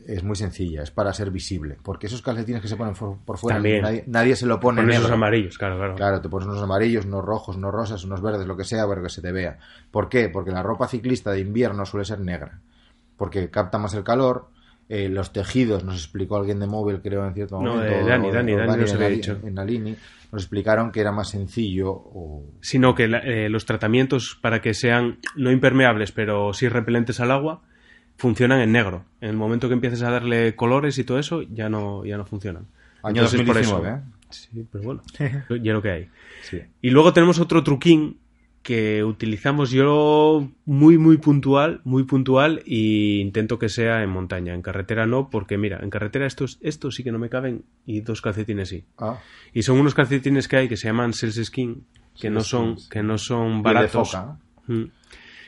[0.05, 1.77] es muy sencilla, es para ser visible.
[1.81, 5.13] Porque esos calcetines que se ponen por fuera, nadie, nadie se lo pone esos negro.
[5.15, 5.95] amarillos, claro, claro.
[5.95, 9.01] Claro, te pones unos amarillos, unos rojos, unos rosas, unos verdes, lo que sea, para
[9.01, 9.57] que se te vea.
[9.91, 10.29] ¿Por qué?
[10.29, 12.59] Porque la ropa ciclista de invierno suele ser negra.
[13.17, 14.49] Porque capta más el calor.
[14.89, 17.93] eh, los tejidos, nos explicó alguien de móvil, creo, en cierto No, momento.
[17.93, 19.37] eh, Dani, o- Dani, o Dani nos en había Nali- dicho.
[19.43, 19.97] En Nalini,
[20.31, 21.91] nos explicaron que era más sencillo.
[21.91, 22.45] O...
[22.61, 27.31] Sino que la- eh, los tratamientos para que sean no impermeables, pero sí repelentes al
[27.31, 27.63] agua,
[28.17, 29.05] funcionan en negro.
[29.21, 32.25] En el momento que empieces a darle colores y todo eso, ya no, ya no
[32.25, 32.65] funcionan.
[33.03, 34.13] Año Entonces, por eso- 2019, ¿eh?
[34.29, 35.01] Sí, pero bueno,
[35.63, 36.09] ya lo que hay.
[36.41, 36.59] Sí.
[36.81, 38.17] Y luego tenemos otro truquín
[38.61, 44.61] que utilizamos yo muy muy puntual, muy puntual y intento que sea en montaña, en
[44.61, 48.21] carretera no, porque mira, en carretera estos estos sí que no me caben y dos
[48.21, 48.83] calcetines sí.
[48.97, 49.19] Ah,
[49.53, 51.85] Y son unos calcetines que hay que se llaman Cells Skin,
[52.19, 54.11] que no son que no son de baratos.
[54.11, 54.37] foca.
[54.67, 54.83] Mm.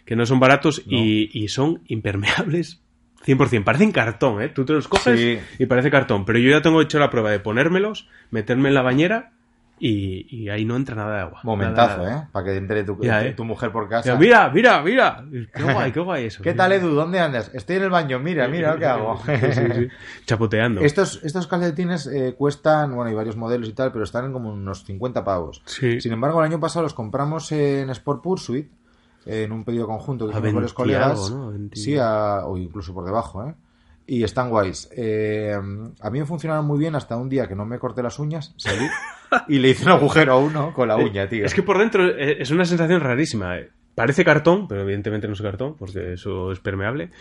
[0.06, 2.82] Que no son baratos y, y son impermeables
[3.26, 3.64] 100%.
[3.64, 4.50] Parecen cartón, ¿eh?
[4.50, 5.40] Tú te los coges Sí.
[5.60, 6.26] y parece cartón.
[6.26, 9.34] Pero yo ya tengo hecho la prueba de ponérmelos, meterme en la bañera
[9.82, 11.40] y, y ahí no entra nada de agua.
[11.44, 12.24] Momentazo, Nada, nada.
[12.24, 12.30] ¿eh?
[12.34, 13.32] Para que entre tu, Ya, ¿eh?
[13.34, 14.04] tu mujer por casa.
[14.04, 15.24] Pero mira, mira, mira.
[15.54, 16.42] Qué guay, qué guay eso.
[16.44, 16.90] ¿Qué tal, Edu?
[16.90, 17.52] ¿Dónde andas?
[17.54, 18.20] Estoy en el baño.
[18.20, 19.22] Mira, mira lo que hago.
[19.26, 19.88] Sí, sí, sí.
[20.26, 20.82] Chapoteando.
[20.82, 24.52] Estos, estos calcetines eh, cuestan, bueno, hay varios modelos y tal, pero están en como
[24.52, 25.62] unos 50 pavos.
[25.66, 26.02] Sí.
[26.02, 28.70] Sin embargo, el año pasado los compramos en Sport Pursuit,
[29.30, 31.12] en un pedido conjunto que A hicimos varios 20 colegas.
[31.32, 31.52] algo, ¿no?
[31.52, 31.76] 20.
[31.76, 33.56] Sí, a- o incluso por debajo, ¿eh?
[34.08, 34.90] Y están guays.
[34.98, 38.18] Eh, a mí me funcionaron muy bien hasta un día que no me corté las
[38.18, 38.88] uñas, salí
[39.48, 41.46] y le hice un agujero a uno con la uña, tío.
[41.46, 43.56] Es que por dentro eh, es una sensación rarísima.
[43.94, 47.12] Parece cartón, pero evidentemente no es cartón, porque eso es permeable.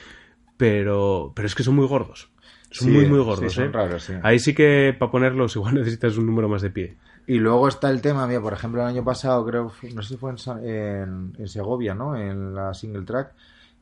[0.57, 2.31] Pero, pero es que son muy gordos.
[2.71, 3.53] Son Sí, muy, muy sí, gordos.
[3.53, 3.73] son ¿eh?
[3.73, 4.13] raros, sí.
[4.23, 6.97] Ahí sí que para ponerlos igual necesitas un número más de pie.
[7.29, 10.17] Y luego está el tema, mira, por ejemplo, el año pasado, creo, no sé si
[10.17, 12.17] fue en, en, en Segovia, ¿no?
[12.17, 13.35] En la single track,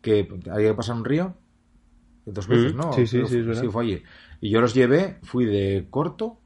[0.03, 1.35] que había que pasar un río
[2.25, 2.93] dos veces, Mm, ¿no?
[2.93, 3.71] sí, sí, Creo- sí, es verdad.
[3.71, 4.03] fue allí.
[4.41, 6.39] Y yo los llevé, fui de corto,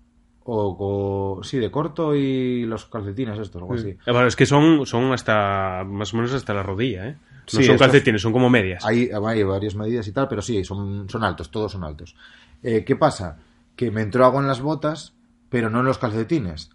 [0.44, 3.88] o, co- sí, de corto y los calcetines estos, algo así.
[3.88, 7.16] Eh, bueno, es que son, son hasta más o menos hasta la rodilla, ¿eh?
[7.32, 8.84] No Sí, son calcetines, son como medias.
[8.84, 12.14] Hay, hay varias medidas y tal, pero sí, son, son altos, todos son altos.
[12.62, 13.38] Eh, ¿Qué pasa?
[13.76, 15.14] Que me entró agua en las botas,
[15.48, 16.70] pero no en los calcetines.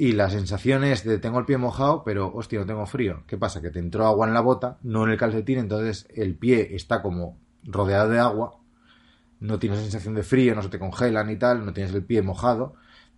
[0.00, 3.24] Y la sensación es de tengo el pie mojado, pero hostia, no tengo frío.
[3.26, 3.60] ¿Qué pasa?
[3.60, 7.02] Que te entró agua en la bota, no en el calcetín, entonces el pie está
[7.02, 8.54] como rodeado de agua,
[9.40, 12.22] no tienes sensación de frío, no se te congelan y tal, no tienes el pie
[12.22, 12.74] mojado,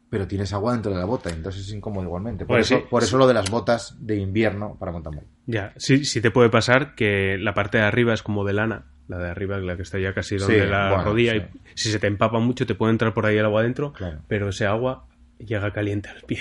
[0.09, 2.45] pero tienes agua dentro de la bota, entonces es incómodo igualmente.
[2.47, 5.23] Por, Pues eso, sí, por eso lo de las botas de invierno para bike.
[5.47, 8.87] Ya, sí, sí te puede pasar que la parte de arriba es como de lana,
[9.07, 11.39] la de arriba, la que está ya casi donde Sí, la bueno, rodilla, sí.
[11.39, 14.21] y si se te empapa mucho te puede entrar por ahí el agua adentro, Claro.
[14.29, 15.07] pero ese agua
[15.39, 16.39] llega caliente al pie.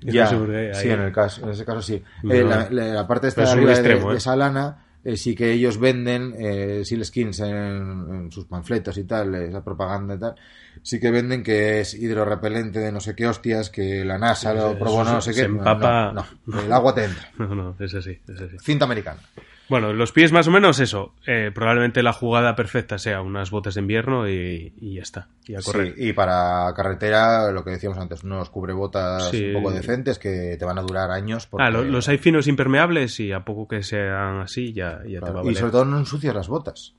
[0.00, 2.02] Yo Ya, no sé sí, en, el caso, en ese caso sí.
[2.22, 4.18] Pero- Eh, la, la- la parte esta de es arriba de- extremo, de, ¿eh?
[4.18, 9.34] esa lana eh, sí que ellos venden eh, Skins en, en sus panfletos y tal,
[9.36, 10.34] esa propaganda y tal,
[10.82, 14.78] sí que venden que es hidrorrepelente de no sé qué hostias, que la NASA lo
[14.78, 15.46] probó, se- no sé se qué.
[15.46, 16.12] empapa.
[16.12, 17.30] No, no, el agua te entra.
[17.38, 18.56] No, no, es así, es así.
[18.60, 19.20] Cinta americana.
[19.68, 21.12] Bueno, los pies más o menos eso.
[21.26, 25.28] Eh, probablemente la jugada perfecta sea unas botas de invierno y, y ya está.
[25.46, 25.94] Y a correr.
[25.94, 29.46] Sí, y para carretera, lo que decíamos antes, unos cubrebotas Sí.
[29.54, 31.46] un poco decentes que te van a durar años.
[31.46, 31.64] Porque...
[31.64, 35.30] Ah, lo- los hay finos impermeables y a poco que sean así ya, ya te
[35.30, 35.56] va a y valer.
[35.56, 36.94] sobre todo no ensucias las botas.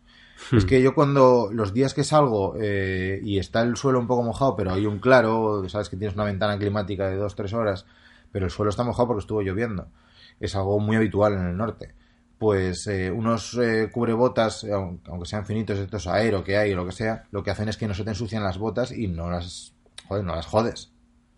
[0.53, 4.23] Es que yo cuando los días que salgo eh, y está el suelo un poco
[4.23, 7.85] mojado, pero hay un claro, sabes que tienes una ventana climática de 2-3 horas,
[8.31, 9.87] pero el suelo está mojado porque estuvo lloviendo.
[10.39, 11.93] Es algo muy habitual en el norte.
[12.39, 16.77] Pues eh, unos eh, cubrebotas, eh, aun- aunque sean finitos, estos aero que hay o
[16.77, 19.07] lo que sea, lo que hacen es que no se te ensucian las botas y
[19.09, 19.73] no las,
[20.07, 20.91] joder, no las jodes.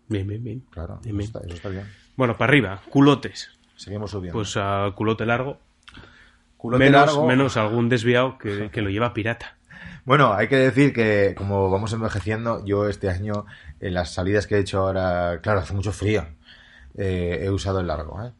[0.08, 0.64] Bien, bien, bien.
[0.70, 1.86] Claro, Bien, eso está, eso está bien.
[2.16, 3.50] Bueno, para arriba, culotes.
[3.76, 4.38] Seguimos subiendo.
[4.38, 5.58] Pues a culote largo.
[6.56, 7.26] Culote menos, largo.
[7.26, 9.56] menos algún desviado que, que lo lleva pirata.
[10.04, 13.46] Bueno, hay que decir que como vamos envejeciendo, yo este año
[13.78, 16.26] en las salidas que he hecho ahora, claro, hace mucho frío,
[16.96, 18.20] eh, he usado el largo.
[18.24, 18.32] ¿eh?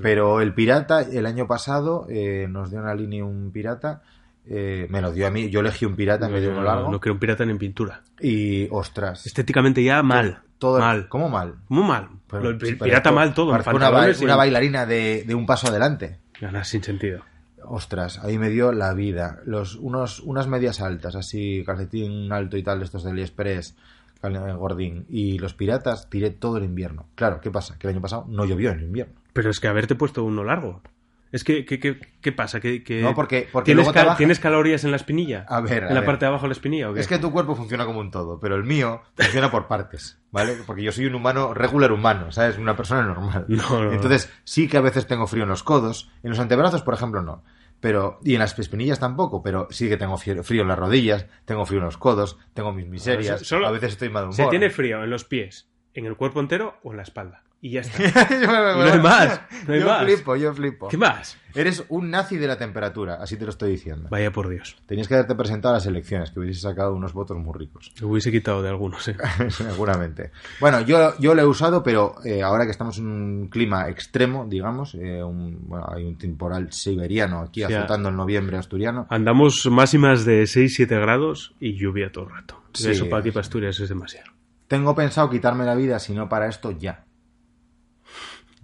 [0.00, 4.02] Pero el pirata, el año pasado, eh, nos dio una línea un pirata,
[4.46, 6.90] eh, me lo dio a mí, yo elegí un pirata en vez de no, largo,
[6.90, 8.00] no quiero un pirata ni en pintura.
[8.20, 10.40] y ostras, Estéticamente ya mal.
[10.58, 11.08] todo mal.
[11.08, 11.56] ¿Cómo mal?
[11.68, 12.08] Muy mal.
[12.28, 13.50] Pero- el pirata mal todo.
[13.50, 16.18] una, ba- pantalones y una en- bailarina de, de un paso adelante.
[16.40, 17.20] Nada, sin sentido.
[17.64, 19.38] Ostras, ahí me dio la vida.
[19.46, 23.76] Los, unos, unas medias altas, así, calcetín alto y tal, estos del AliExpress,
[24.20, 25.06] cal- eh, gordín.
[25.08, 27.06] Y los piratas tiré todo el invierno.
[27.14, 27.78] Claro, ¿qué pasa?
[27.78, 29.14] Que el año pasado no llovió en invierno.
[29.32, 30.82] Pero es que haberte puesto uno largo.
[31.30, 32.60] Es que, ¿qué, qué, qué pasa?
[32.60, 34.18] ¿Que, que- No, porque- porque ¿tienes, luego te cal- baja.
[34.18, 35.46] ¿Tienes calorías en la espinilla?
[35.48, 36.04] A ver, a ¿En la ver.
[36.06, 37.00] parte de abajo de la espinilla o qué?
[37.00, 40.58] Es que tu cuerpo funciona como un todo, pero el mío funciona por partes, ¿vale?
[40.66, 42.58] Porque yo soy un humano, regular humano, ¿sabes?
[42.58, 43.46] Una persona normal.
[43.48, 43.92] No, no, no.
[43.92, 47.22] Entonces, sí que a veces tengo frío en los codos, en los antebrazos, por ejemplo,
[47.22, 47.42] no.
[47.80, 51.64] Pero, y en las espinillas tampoco, pero sí que tengo frío en las rodillas, tengo
[51.64, 54.34] frío en los codos, tengo mis miserias, Solo- a veces estoy mal humor.
[54.36, 57.42] Se tiene frío en los pies, en el cuerpo entero o en la espalda.
[57.64, 58.28] Y ya está.
[58.28, 60.02] Yo no hay más, no hay yo más.
[60.02, 60.88] flipo, yo flipo.
[60.88, 61.38] ¿Qué más?
[61.54, 64.08] Eres un nazi de la temperatura, así te lo estoy diciendo.
[64.10, 64.76] Vaya por Dios.
[64.86, 67.92] Tenías que haberte presentado a las elecciones, que hubiese sacado unos votos muy ricos.
[68.00, 69.16] Lo hubiese quitado de algunos, ¿eh?
[69.50, 70.32] Seguramente.
[70.58, 74.44] Bueno, yo, yo lo he usado, pero eh, ahora que estamos en un clima extremo,
[74.48, 79.06] digamos, eh, un- bueno, hay un temporal siberiano aquí Sí, azotando el noviembre asturiano.
[79.08, 82.60] Andamos máximas de 6-7 grados y lluvia todo el rato.
[82.74, 83.30] Sí, Eso para sí.
[83.30, 84.32] para Asturias, es demasiado.
[84.66, 87.04] Tengo pensado quitarme la vida, si no para esto, ya.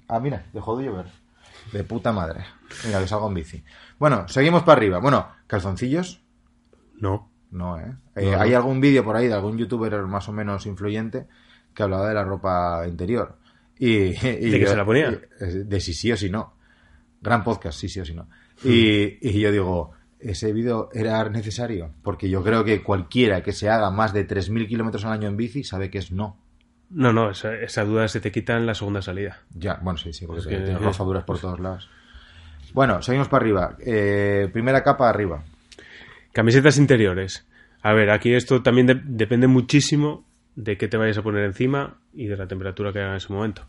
[0.08, 1.06] Ah, mira, dejó de llover.
[1.72, 2.44] De puta madre.
[2.86, 3.62] Mira, que salgo en bici.
[3.98, 4.98] Bueno, seguimos para arriba.
[5.00, 6.22] Bueno, calzoncillos.
[7.00, 7.30] No.
[7.50, 7.94] No, ¿eh?
[8.16, 8.40] Eh, No.
[8.40, 11.26] Hay algún vídeo por ahí de algún youtuber más o menos influyente
[11.74, 13.38] que hablaba de la ropa interior.
[13.78, 13.88] Y,
[14.26, 15.10] y ¿De qué se la ponía?
[15.40, 16.54] y- De si sí o si no.
[17.20, 18.28] Gran podcast, sí sí o si no.
[18.64, 23.68] Y, y yo digo, ese vídeo era necesario, porque yo creo que cualquiera que se
[23.68, 26.36] haga más de 3.000 kilómetros al año en bici sabe que es no.
[26.90, 29.38] No, no, esa, esa duda se te quita en la segunda salida.
[29.54, 31.88] Ya, bueno, sí, sí, porque Es te- que- tienes rozaduras por todos lados.
[32.72, 33.76] Bueno, seguimos para arriba.
[33.84, 35.42] Eh, primera capa arriba.
[36.32, 37.46] Camisetas interiores.
[37.82, 40.24] A ver, aquí esto también de- depende muchísimo
[40.56, 43.32] de qué te vayas a poner encima y de la temperatura que haga en ese
[43.32, 43.62] momento.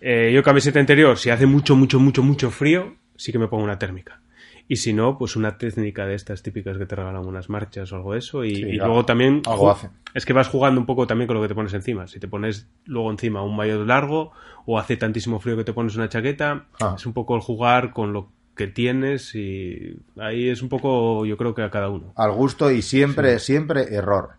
[0.00, 3.64] Eh, yo camiseta interior, si hace mucho, mucho, mucho, mucho frío, sí que me pongo
[3.64, 4.20] una térmica.
[4.66, 7.96] Y si no, pues una técnica de estas típicas que te regalan unas marchas o
[7.96, 8.44] algo de eso.
[8.44, 9.42] Y, Sí, y algo- luego también...
[9.46, 9.90] algo hace.
[10.14, 12.06] Es que vas jugando un poco también con lo que te pones encima.
[12.06, 14.32] Si te pones luego encima un maillot largo
[14.64, 16.94] o hace tantísimo frío que te pones una chaqueta, Ah.
[16.96, 21.36] es un poco el jugar con lo que tienes y ahí es un poco, yo
[21.36, 22.12] creo que a cada uno.
[22.16, 24.30] al gusto y siempre, siempre error.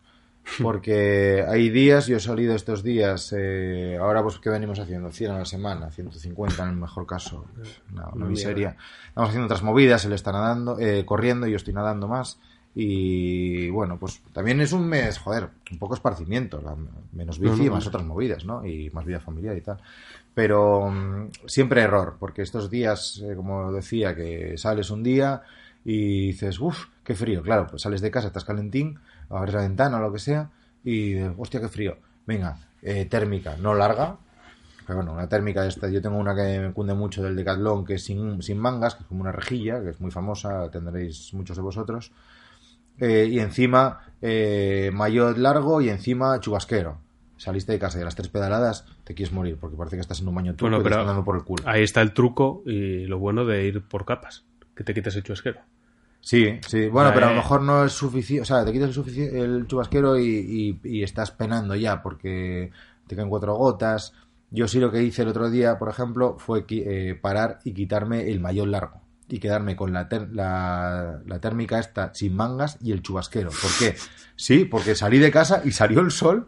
[0.61, 5.11] Porque hay días, yo he salido estos días, eh, ahora pues ¿qué venimos haciendo?
[5.11, 7.45] 100 a la semana, 150 en el mejor caso,
[7.91, 8.77] una, miseria.
[9.07, 12.39] Estamos haciendo otras movidas, él está nadando, eh, corriendo, yo estoy nadando más.
[12.77, 16.75] Y bueno, pues también es un mes, joder, un poco esparcimiento, la-
[17.13, 18.65] menos bici No, no, y más otras movidas, ¿no?
[18.65, 19.77] Y más vida familiar y tal.
[20.33, 25.41] Pero mm, siempre error, porque estos días, eh, como decía, que sales un día
[25.85, 27.41] y dices, uff, qué frío.
[27.41, 30.49] Claro, pues sales de casa, estás calentín, abres la ventana o lo que sea,
[30.83, 31.97] y hostia, qué frío.
[32.25, 34.17] Venga, eh, térmica, no larga.
[34.85, 37.85] Pero bueno, una térmica de esta, yo tengo una que me cunde mucho del Decathlon,
[37.85, 41.33] que es sin, sin mangas, que es como una rejilla, que es muy famosa, tendréis
[41.33, 42.11] muchos de vosotros.
[42.99, 46.99] Eh, y encima, eh, maillot largo y encima chubasquero.
[47.37, 50.21] Saliste de casa y a las tres pedaladas te quieres morir, porque parece que estás
[50.21, 51.63] en un baño turco Bueno, y te pero están dando por el culo.
[51.67, 55.23] Ahí está el truco y lo bueno de ir por capas, que te quites el
[55.23, 55.59] chubasquero.
[56.25, 56.87] Sí, sí.
[56.87, 58.41] Bueno, Eh, pero a lo mejor no es suficiente.
[58.41, 62.71] O sea, te quitas el, sufici- el chubasquero y, y- y estás penando ya porque
[63.05, 64.11] te caen cuatro gotas.
[64.49, 68.29] Yo sí lo que hice el otro día, por ejemplo, fue eh, parar y quitarme
[68.31, 69.01] el maillot largo.
[69.27, 73.49] y quedarme con la, ter- la, la térmica esta sin mangas y el chubasquero.
[73.49, 73.95] ¿Por qué?
[74.35, 76.47] Sí, porque salí de casa y salió el sol,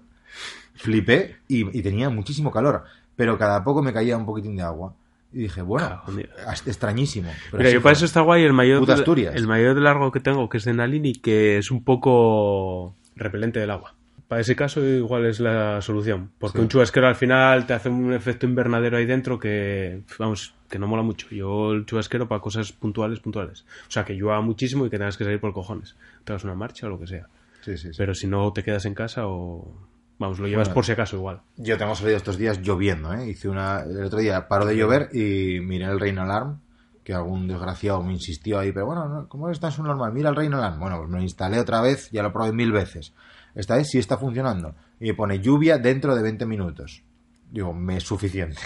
[0.75, 2.83] flipé y, y tenía muchísimo calor,
[3.15, 4.93] pero cada poco me caía un poquitín de agua.
[5.37, 6.29] Y dije, bueno, Cago en Dios.
[6.51, 7.29] es extrañísimo.
[7.51, 9.35] pero Mira, yo para eso está guay el mayor, de, Asturias.
[9.35, 13.59] el mayor de largo que tengo, que es de Nalini, que es un poco repelente
[13.59, 13.93] del agua.
[14.27, 16.61] Para ese caso igual es la solución, porque Sí.
[16.63, 20.87] un chubasquero al final te hace un efecto invernadero ahí dentro que, vamos, que no
[20.87, 21.27] mola mucho.
[21.29, 23.63] Yo el chubasquero para cosas puntuales, puntuales.
[23.87, 25.95] O sea, que llueva muchísimo y que tengas que salir por cojones.
[26.25, 27.27] Te hagas una marcha o lo que sea.
[27.61, 27.89] Sí, sí.
[27.95, 29.71] Pero si no te quedas en casa o...
[30.19, 30.73] Vamos, lo llevas Bueno.
[30.73, 31.41] por si acaso igual.
[31.57, 33.29] Yo tengo salido estos días lloviendo, ¿eh?
[33.29, 33.81] Hice una...
[33.81, 36.59] El otro día paró de llover y miré el Rain Alarm,
[37.03, 40.13] que algún desgraciado me insistió ahí, pero bueno, no, ¿cómo está su normal?
[40.13, 40.79] Mira el Rain Alarm.
[40.79, 43.13] Bueno, pues me lo instalé otra vez, ya lo probé mil veces.
[43.53, 44.75] Esta vez sí está funcionando.
[44.99, 47.03] Y me pone lluvia dentro de 20 minutos.
[47.51, 48.59] Digo, me es suficiente.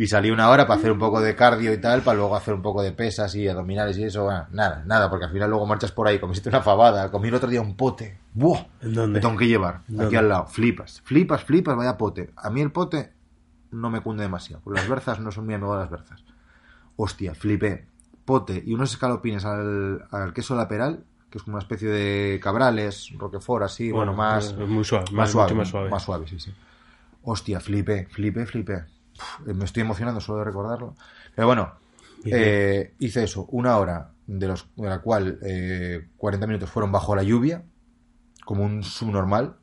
[0.00, 2.54] Y salí una hora para hacer un poco de cardio y tal, para luego hacer
[2.54, 4.22] un poco de pesas y abdominales y eso.
[4.22, 7.34] Bueno, nada, nada, porque al final luego marchas por ahí, comiste una fabada, comí el
[7.34, 8.16] otro día un pote.
[8.32, 8.60] ¡Buah!
[8.80, 9.18] ¿En dónde?
[9.18, 10.18] Me tengo que llevar, ¿En aquí dónde?
[10.18, 10.46] al lado.
[10.46, 12.30] Flipas, flipas, flipas, vaya pote.
[12.36, 13.12] A mí el pote
[13.72, 16.22] no me cunde demasiado, porque las berzas no son muy amigo de las berzas.
[16.94, 17.88] Hostia, flipé.
[18.24, 23.10] Pote y unos escalopines al, al queso laperal, que es como una especie de cabrales,
[23.18, 25.90] roquefort así, bueno, más, muy suave, más más, suave, mucho más suave.
[25.90, 26.54] más suave, sí, sí.
[27.24, 28.84] Hostia, flipé, flipé, flipé.
[29.44, 30.94] Me estoy emocionando solo de recordarlo.
[31.34, 31.72] Pero bueno,
[32.24, 37.14] eh, hice eso, una hora, de, los, de la cual eh, 40 minutos fueron bajo
[37.14, 37.62] la lluvia,
[38.44, 39.56] como un subnormal,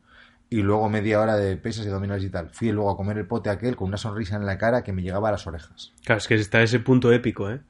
[0.50, 2.50] y luego media hora de pesas y abdominales y tal.
[2.50, 5.02] Fui luego a comer el pote aquel con una sonrisa en la cara que me
[5.02, 5.94] llegaba a las orejas.
[6.04, 7.62] Claro, es que está ese punto épico, ¿eh?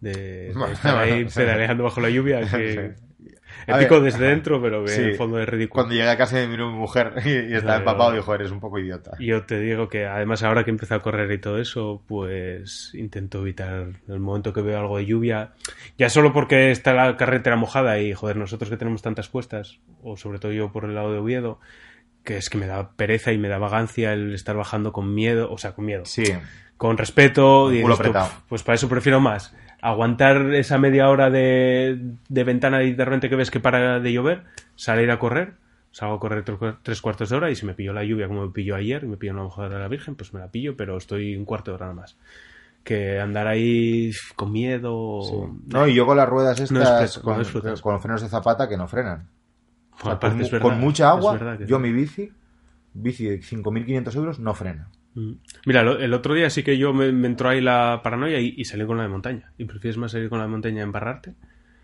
[0.00, 2.40] De, de estar ahí pedaleando bajo la lluvia.
[2.50, 2.94] Que...
[3.66, 5.00] Épico desde dentro, pero que Sí.
[5.02, 5.82] en el fondo es ridículo.
[5.82, 7.78] Cuando llegué a casa me miró mi mujer y, y estaba Claro.
[7.80, 9.12] empapado y dijo, eres un poco idiota.
[9.18, 13.40] Yo te digo que además ahora que empecé a correr y todo eso, pues intento
[13.40, 15.52] evitar el momento que veo algo de lluvia.
[15.98, 20.16] Ya solo porque está la carretera mojada y, joder, nosotros que tenemos tantas cuestas, o
[20.16, 21.60] sobre todo yo por el lado de Oviedo,
[22.24, 25.50] que es que me da pereza y me da vagancia el estar bajando con miedo,
[25.52, 26.04] o sea, con miedo.
[26.06, 26.24] Sí,
[26.76, 28.28] con respeto y culo apretado.
[28.48, 29.54] pues para eso prefiero más
[29.84, 34.12] aguantar esa media hora de, de ventana y de repente que ves que para de
[34.12, 34.44] llover
[34.76, 35.54] salir a correr
[35.92, 38.26] salgo a correr tres, cuar- tres cuartos de hora y si me pillo la lluvia
[38.26, 40.48] como me pilló ayer y me pillo una mojada de la Virgen pues me la
[40.48, 42.16] pillo pero estoy un cuarto de hora nada más
[42.82, 45.36] que andar ahí con miedo sí.
[45.68, 46.78] No, y yo con las ruedas estas,
[47.18, 47.34] no con,
[47.82, 49.28] con los frenos de zapata que no frenan.
[49.92, 51.32] O sea, Aparte con, verdad, con mucha agua,
[51.68, 52.32] yo mi bici,
[52.94, 54.88] bici de 5.500 euros, no frena.
[55.14, 55.32] Mm.
[55.66, 58.64] Mira, el otro día sí que yo me, me entró ahí la paranoia y, y
[58.64, 59.52] salí con la de montaña.
[59.58, 61.30] ¿Y prefieres más salir con la de montaña a embarrarte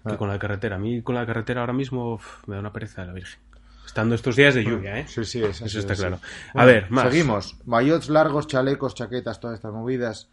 [0.06, 0.16] que Ah.
[0.16, 0.76] con la de carretera?
[0.76, 3.12] A mí con la de carretera ahora mismo uf, me da una pereza de la
[3.14, 3.38] Virgen.
[3.86, 5.04] Estando estos días de lluvia, ¿eh?
[5.08, 6.16] Sí, sí, es Eso está claro.
[6.54, 7.10] A Bueno, ver, más.
[7.10, 7.56] Seguimos.
[7.66, 10.30] Mayots largos, chalecos, chaquetas, todas estas movidas.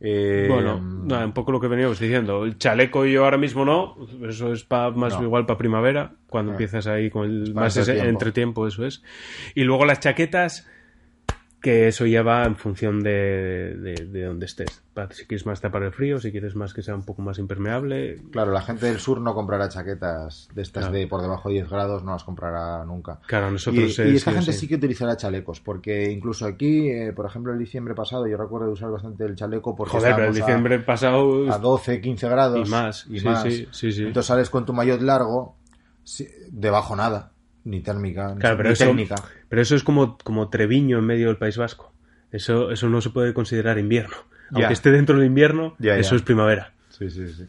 [0.00, 2.44] Eh, Bueno, nada, un poco lo que veníamos diciendo.
[2.44, 3.96] El chaleco yo ahora mismo no,
[4.28, 5.22] eso es pa- más No.
[5.22, 6.54] igual para primavera, cuando Ah.
[6.54, 8.08] empiezas ahí con el más entretiempo.
[8.10, 9.02] entretiempo, eso es.
[9.54, 10.68] Y luego las chaquetas,
[11.60, 14.82] que eso ya va en función de, de, de donde estés.
[15.10, 18.22] Si quieres más tapar el frío, si quieres más que sea un poco más impermeable.
[18.30, 20.96] Claro, la gente del sur no comprará chaquetas de estas Claro.
[20.98, 23.20] de por debajo de 10 grados, no las comprará nunca.
[23.26, 23.98] Claro, Y, nosotros...
[23.98, 24.58] y eh, esta sí o gente sí.
[24.60, 28.66] sí que utilizará chalecos, porque incluso aquí, eh, por ejemplo, el diciembre pasado, yo recuerdo
[28.68, 31.52] de usar bastante el chaleco porque Joder, pero el estábamos a- diciembre pasado...
[31.52, 33.44] a 12, 15 grados Y más, y sí, más.
[33.82, 35.56] Entonces sales con tu maillot largo,
[36.04, 37.32] sí, debajo nada,
[37.64, 39.16] ni térmica, ni- Claro, pero ni eso, técnica.
[39.48, 41.92] Pero eso es como, como Treviño en medio del País Vasco.
[42.30, 44.16] Eso, eso no se puede considerar invierno.
[44.52, 46.72] Aunque esté dentro del invierno, eso es primavera.
[46.90, 47.46] Sí, sí, sí.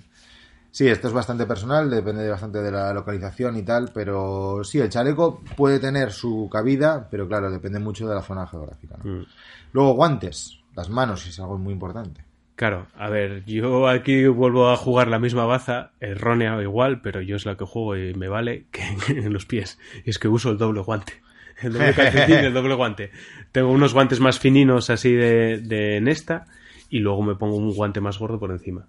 [0.72, 4.90] Sí, esto es bastante personal, depende bastante de la localización y tal, pero sí, el
[4.90, 8.98] chaleco puede tener su cabida, pero claro, depende mucho de la zona geográfica.
[9.04, 9.12] ¿no?
[9.12, 9.26] Mm.
[9.74, 12.24] Luego, guantes, las manos es algo muy importante.
[12.56, 17.22] Claro, a ver, yo aquí vuelvo a jugar la misma baza, errónea o igual, pero
[17.22, 19.80] yo es la que juego y me vale que en los pies.
[20.06, 21.22] Y es que uso el doble guante.
[21.62, 23.12] El doble calcetín el doble guante.
[23.52, 26.46] Tengo unos guantes más fininos así de, de Nesta
[26.90, 28.88] y luego me pongo un guante más gordo por encima.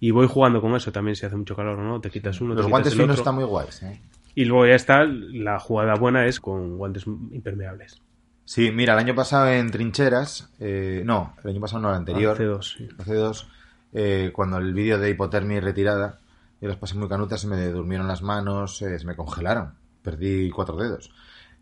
[0.00, 2.54] Y voy jugando con eso también si hace mucho calor o no, te quitas uno,
[2.54, 3.22] te Los quitas guantes el finos otro.
[3.22, 3.82] están muy guays.
[3.82, 4.00] ¿eh?
[4.34, 8.00] Y luego ya está, la jugada buena es con guantes impermeables.
[8.44, 12.34] Sí, mira, el año pasado en Trincheras, eh, no, el año pasado no, el anterior,
[12.34, 12.88] Hace dos, sí.
[12.98, 13.48] hace dos,
[13.92, 16.20] eh, cuando el vídeo de hipotermia y retirada,
[16.60, 20.48] yo las pasé muy canutas, se me durmieron las manos, eh, se me congelaron, perdí
[20.50, 21.10] cuatro dedos.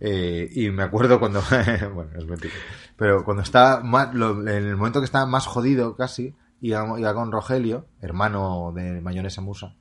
[0.07, 1.41] Eh, y me acuerdo cuando,
[1.95, 2.53] bueno, es mentira,
[2.97, 7.15] pero cuando estaba más, lo- en el momento que estaba más jodido casi, iba, iba
[7.15, 9.75] con Rogelio, hermano de Mayonesa Musa,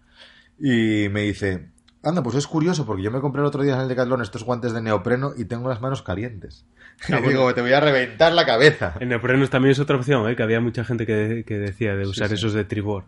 [0.58, 1.72] y me dice,
[2.04, 4.44] anda, pues es curioso porque yo me compré el otro día en el Decathlon estos
[4.46, 6.66] guantes de neopreno y tengo las manos calientes.
[7.12, 8.94] Ah, Y digo, te voy a reventar la cabeza.
[9.02, 10.36] En neoprenos también es otra opción, ¿eh?
[10.38, 12.36] que había mucha gente que, que decía de usar sí.
[12.36, 13.06] esos de tribor.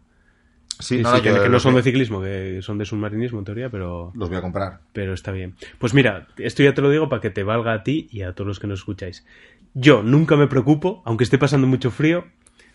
[0.79, 3.69] Sí, Sí, no, sí, que, no son de ciclismo, que son de submarinismo en teoría,
[3.69, 4.79] pero, Los voy a comprar.
[4.93, 5.55] pero está bien.
[5.79, 8.33] Pues mira, esto ya te lo digo para que te valga a ti y a
[8.33, 9.25] todos los que nos escucháis.
[9.73, 12.25] Yo nunca me preocupo, aunque esté pasando mucho frío,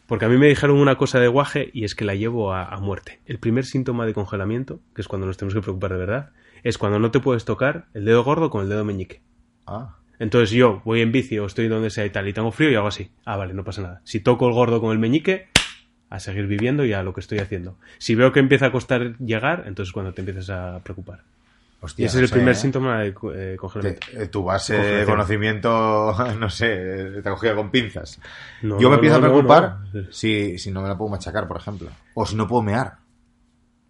[0.07, 2.64] porque a mí me dijeron una cosa de guaje y es que la llevo a,
[2.64, 3.20] a muerte.
[3.26, 6.30] El primer síntoma de congelamiento, que es cuando nos tenemos que preocupar de verdad,
[6.62, 9.20] es cuando no te puedes tocar el dedo gordo con el dedo meñique.
[9.66, 12.70] Ah, Entonces yo voy en bici o estoy donde sea y tal y tengo frío
[12.70, 13.11] y hago así.
[13.24, 14.01] Ah, vale, no pasa nada.
[14.05, 15.48] Si toco el gordo con el meñique,
[16.11, 17.76] a seguir viviendo y a lo que estoy haciendo.
[17.98, 21.20] Si veo que empieza a costar llegar, entonces es cuando te empiezas a preocupar.
[21.80, 22.02] hostia.
[22.02, 22.58] y ese no es el primer ¿eh?
[22.58, 24.06] síntoma de eh, congelamiento.
[24.11, 28.20] Te- eh, tu base de conocimiento, no sé, te ha cogido con pinzas.
[28.62, 29.76] No, Yo me no, empiezo a preocupar.
[30.11, 31.88] Si, si no me la puedo machacar, por ejemplo.
[32.14, 32.96] O si no puedo mear.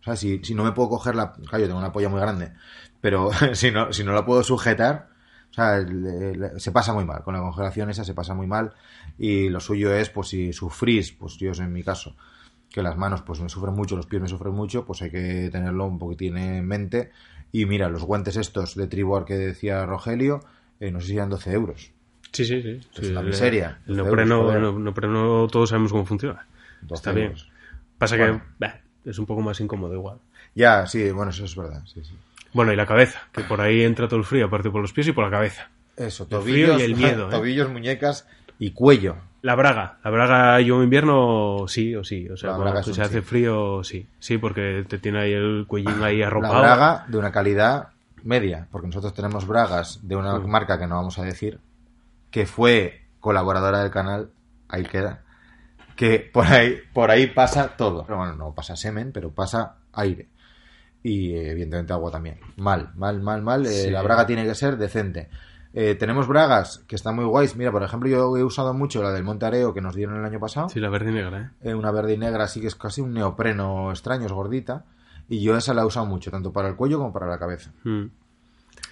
[0.01, 1.33] O sea, si, si no me puedo coger la...
[1.33, 2.53] Claro, yo tengo una polla muy grande.
[3.01, 5.10] Pero si no, si no la puedo sujetar,
[5.51, 7.23] o sea, le- le- se pasa muy mal.
[7.23, 8.73] Con la congelación esa se pasa muy mal.
[9.19, 12.15] Y lo suyo es, pues si sufrís, pues yo en mi caso,
[12.71, 15.49] que las manos pues me sufren mucho, los pies me sufren mucho, pues hay que
[15.51, 17.11] tenerlo un poquitín en mente.
[17.53, 20.41] Y mira, los guantes estos de Tribor que decía Rogelio,
[20.79, 21.91] eh, no sé si eran 12 euros.
[22.33, 22.81] Sí, sí, sí.
[22.95, 23.81] Es Sí, una miseria.
[23.89, 24.79] El 12 neopreno,
[25.09, 26.47] no- todos sabemos cómo funciona.
[26.83, 27.35] 12 Está bien.
[27.99, 28.39] Pasa Bueno.
[28.39, 30.19] que bah, es un poco más incómodo igual.
[30.55, 31.83] Ya, sí, bueno, eso es verdad.
[31.87, 32.15] Sí, sí.
[32.53, 35.09] Bueno, y la cabeza, que por ahí entra todo el frío, aparte por los pies
[35.09, 35.69] y por la cabeza.
[35.97, 37.31] Eso, El frío tobillos, y el miedo, ¿eh?
[37.31, 38.27] tobillos, muñecas
[38.59, 39.17] y cuello.
[39.43, 43.21] La braga, la braga yo en invierno sí o sí, o sea, cuando se hace
[43.21, 43.27] sí.
[43.27, 46.55] frío sí, sí, porque te tiene ahí el cuellín ahí arropado.
[46.55, 47.89] La braga de una calidad
[48.23, 50.47] media, porque nosotros tenemos bragas de una Mm.
[50.47, 51.59] marca que no vamos a decir,
[52.31, 54.31] que fue colaboradora del canal,
[54.69, 55.23] ahí queda,
[55.97, 58.05] que por ahí, por ahí pasa todo.
[58.05, 60.29] Pero bueno, no pasa semen, pero pasa aire.
[61.03, 62.39] Y evidentemente agua también.
[62.57, 63.67] Mal, mal, mal, mal.
[63.67, 63.91] Eh.
[63.91, 65.31] La braga tiene que ser decente.
[65.73, 67.57] Eh, tenemos bragas que están muy guays.
[67.57, 70.41] Mira, por ejemplo, yo he usado mucho la del Montareo que nos dieron el año
[70.41, 70.69] pasado.
[70.69, 71.71] Sí, la verde y negra, ¿eh?
[71.71, 74.85] Eh, una verde y negra, así que es casi un neopreno extraño, es gordita.
[75.29, 77.73] Y yo esa la he usado mucho, tanto para el cuello como para la cabeza.
[77.85, 78.07] Mm.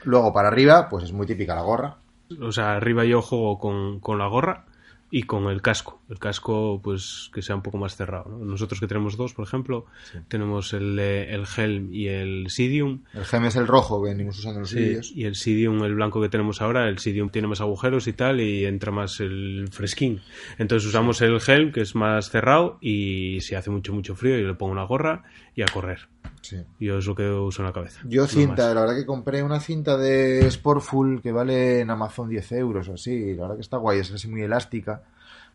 [0.04, 1.96] Luego para arriba, pues es muy típica la gorra.
[2.40, 4.66] O sea, arriba yo juego con, con la gorra
[5.10, 6.02] y con el casco.
[6.10, 8.28] El casco, pues, que sea un poco más cerrado.
[8.30, 8.44] ¿no?
[8.44, 9.86] Nosotros que tenemos dos, por ejemplo,
[10.28, 13.00] tenemos el, eh, el Helm y el Sidium.
[13.14, 15.12] El gem es el rojo que venimos usando en los Sí, vídeos.
[15.14, 18.40] y el Sidium, el blanco que tenemos ahora, el Sidium tiene más agujeros y tal,
[18.40, 20.20] y entra más el fresquín.
[20.58, 24.46] Entonces usamos el Helm, que es más cerrado, y si hace mucho, mucho frío, yo
[24.46, 25.24] le pongo una gorra
[25.58, 26.08] y a correr.
[26.40, 26.56] Sí.
[26.78, 28.00] Yo es lo que uso en la cabeza.
[28.04, 32.52] Yo cinta, la verdad que compré una cinta de Sportful que vale en Amazon 10
[32.52, 33.34] euros o así.
[33.34, 35.02] La verdad que está guay, es así muy elástica.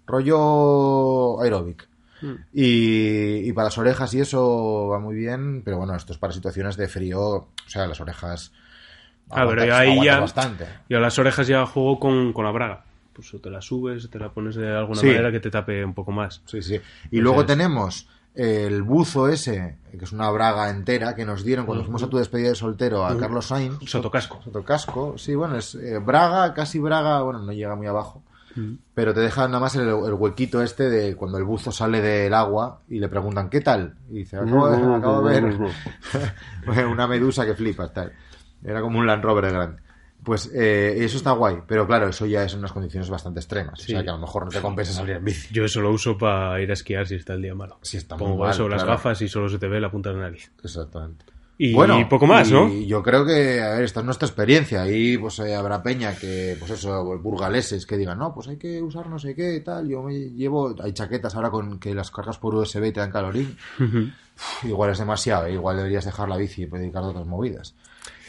[0.06, 1.88] Rollo aeróbic.
[2.22, 2.34] Mm.
[2.54, 6.34] Y, y para las orejas y eso va muy bien, pero bueno, esto es para
[6.34, 8.52] situaciones de frío, o sea, las orejas...
[9.30, 10.68] Ah, pero yo ahí ya- bastante.
[10.90, 12.84] Yo a las orejas ya juego con, con la braga.
[13.14, 15.08] Pues o te la subes, te la pones de alguna Sí.
[15.08, 16.42] manera que te tape un poco más.
[16.46, 16.80] Sí, sí.
[17.12, 21.84] Y luego tenemos el buzo ese, que es una braga entera que nos dieron cuando
[21.84, 23.18] fuimos a tu despedida de soltero a.
[23.18, 23.80] Carlos Sainz.
[23.86, 24.42] Sotocasco.
[24.44, 28.24] Sotocasco, sí, bueno, es eh, braga, casi braga, bueno, no llega muy abajo.
[28.56, 28.74] Mm.
[28.94, 32.34] Pero te deja nada más el, el huequito este de cuando el buzo sale del
[32.34, 33.96] agua y le preguntan ¿qué tal?
[34.10, 38.14] Y dice, acabo de, acabo de ver una medusa que flipas, tal.
[38.64, 39.83] Era como un Land Rover de grande.
[40.24, 43.80] Pues eh, eso está guay, pero claro, eso ya es unas condiciones bastante extremas.
[43.82, 43.94] Sí.
[43.94, 45.54] O sea que a lo mejor no te compensa salir en bici.
[45.54, 47.80] Yo eso lo uso para ir a esquiar si está el día malo.
[47.82, 50.10] Si está muy Pongo mal, eso, las gafas y solo se te ve la punta
[50.10, 50.52] de la nariz.
[50.64, 51.26] Exactamente.
[51.58, 52.68] Y, y poco más, y ¿no?
[52.68, 54.82] yo creo que, a ver, esta es nuestra experiencia.
[54.82, 58.82] Ahí pues eh, habrá peña que, pues eso, burgaleses que digan, no, pues hay que
[58.82, 59.88] usar no sé qué, tal.
[59.88, 63.12] Yo me llevo, hay chaquetas ahora con que las cargas por USB y te dan
[63.12, 63.56] calorín.
[63.80, 65.54] Uf, igual es demasiado, ¿eh?
[65.54, 67.76] igual deberías dejar la bici y dedicarte a otras movidas.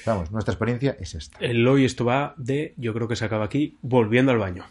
[0.07, 1.39] Vamos, nuestra experiencia es esta.
[1.41, 4.65] El hoy esto va de, yo creo que se acaba aquí, volviendo al baño.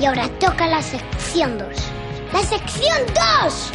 [0.00, 1.68] Y ahora toca la sección 2.
[2.32, 2.98] ¡La sección
[3.44, 3.72] 2!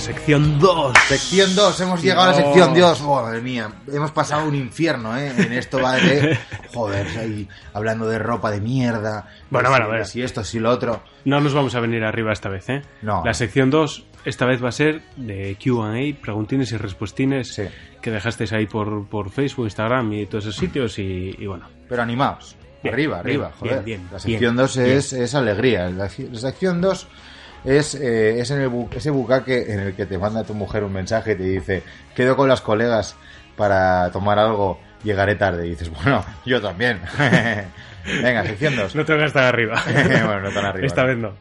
[0.00, 0.92] Sección 2.
[1.08, 3.02] Sección 2, hemos llegado a la sección Dios.
[3.02, 5.30] Madre mía, hemos pasado un infierno, ¿eh?
[5.36, 6.38] En esto va de.
[6.74, 9.28] Joder, ahí hablando de ropa de mierda.
[9.50, 10.04] Bueno, bueno, si- bueno.
[10.06, 11.02] Si esto, si lo otro.
[11.26, 12.82] No nos vamos a venir arriba esta vez, ¿eh?
[13.02, 13.22] No.
[13.24, 17.64] La sección 2 esta vez va a ser de QA, preguntines y respuestines Sí.
[18.00, 20.98] que dejasteis ahí por, por Facebook, Instagram y todos esos sitios.
[20.98, 22.56] Y, y bueno, Pero animaos.
[22.82, 23.84] Bien, arriba, bien, arriba, joder.
[23.84, 25.90] bien, bien, la sección bien, 2 es, es alegría.
[25.90, 27.06] La, la sección 2
[27.64, 30.84] es, eh, es en el bu- ese bucaque en el que te manda tu mujer
[30.84, 31.82] un mensaje y te dice:
[32.14, 33.16] Quedo con las colegas
[33.56, 35.66] para tomar algo, llegaré tarde.
[35.66, 37.00] Y dices: Bueno, yo también.
[38.22, 38.94] Venga, sección 2.
[38.96, 39.82] no tengo que estar arriba.
[39.86, 41.08] Bueno, no tan arriba, Esta no.
[41.08, 41.32] vez no.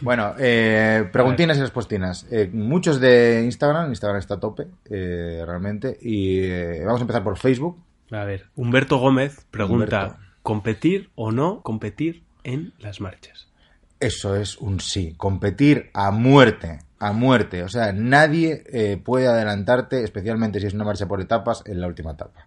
[0.00, 2.26] Bueno, eh, preguntinas y respuestinas.
[2.30, 5.96] Eh, muchos de Instagram, Instagram está a tope, eh, realmente.
[6.00, 7.78] Y vamos a empezar por Facebook.
[8.10, 10.18] A ver, Humberto Gómez pregunta: Humberto.
[10.42, 13.43] competir o no competir en las marchas.
[14.04, 15.14] Eso es un sí.
[15.16, 17.62] Competir a muerte, a muerte.
[17.62, 21.86] O sea, nadie eh, puede adelantarte, especialmente si es una marcha por etapas, en la
[21.86, 22.46] última etapa.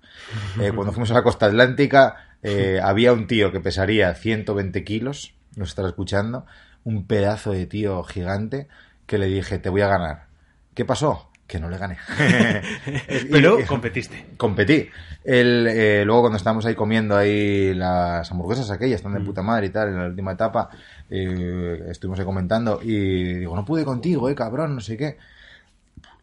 [0.62, 5.34] Eh, cuando fuimos a la costa atlántica, eh, había un tío que pesaría 120 kilos,
[5.56, 6.46] nos estará escuchando,
[6.84, 8.68] un pedazo de tío gigante,
[9.08, 10.28] que le dije, te voy a ganar.
[10.76, 11.32] ¿Qué pasó?
[11.48, 11.98] Que no le gané.
[13.32, 14.26] Pero Y- competiste.
[14.38, 14.90] competí.
[15.24, 19.68] El, eh, luego cuando estábamos ahí comiendo ahí las hamburguesas aquellas, están de puta madre
[19.68, 20.70] y tal, en la última etapa,
[21.10, 25.18] eh, estuvimos ahí comentando y digo, no pude contigo, eh, cabrón, no sé qué.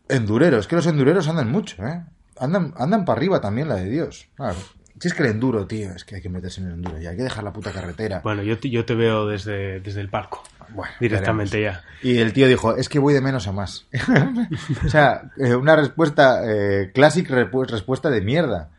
[0.08, 2.02] Endureros, que los endureros andan mucho, eh.
[2.38, 4.26] Andan, andan para arriba también, la de Dios.
[4.36, 4.56] Claro.
[5.00, 7.06] Si es que el enduro, tío, es que hay que meterse en el enduro y
[7.06, 8.20] hay que dejar la puta carretera.
[8.22, 10.42] Bueno, yo te, yo te veo desde, desde el palco.
[10.70, 11.82] Bueno, directamente ya.
[12.02, 13.86] Y el tío dijo, es que voy de menos a más.
[14.84, 18.70] o sea, eh, una respuesta, eh, repu- respuesta de mierda.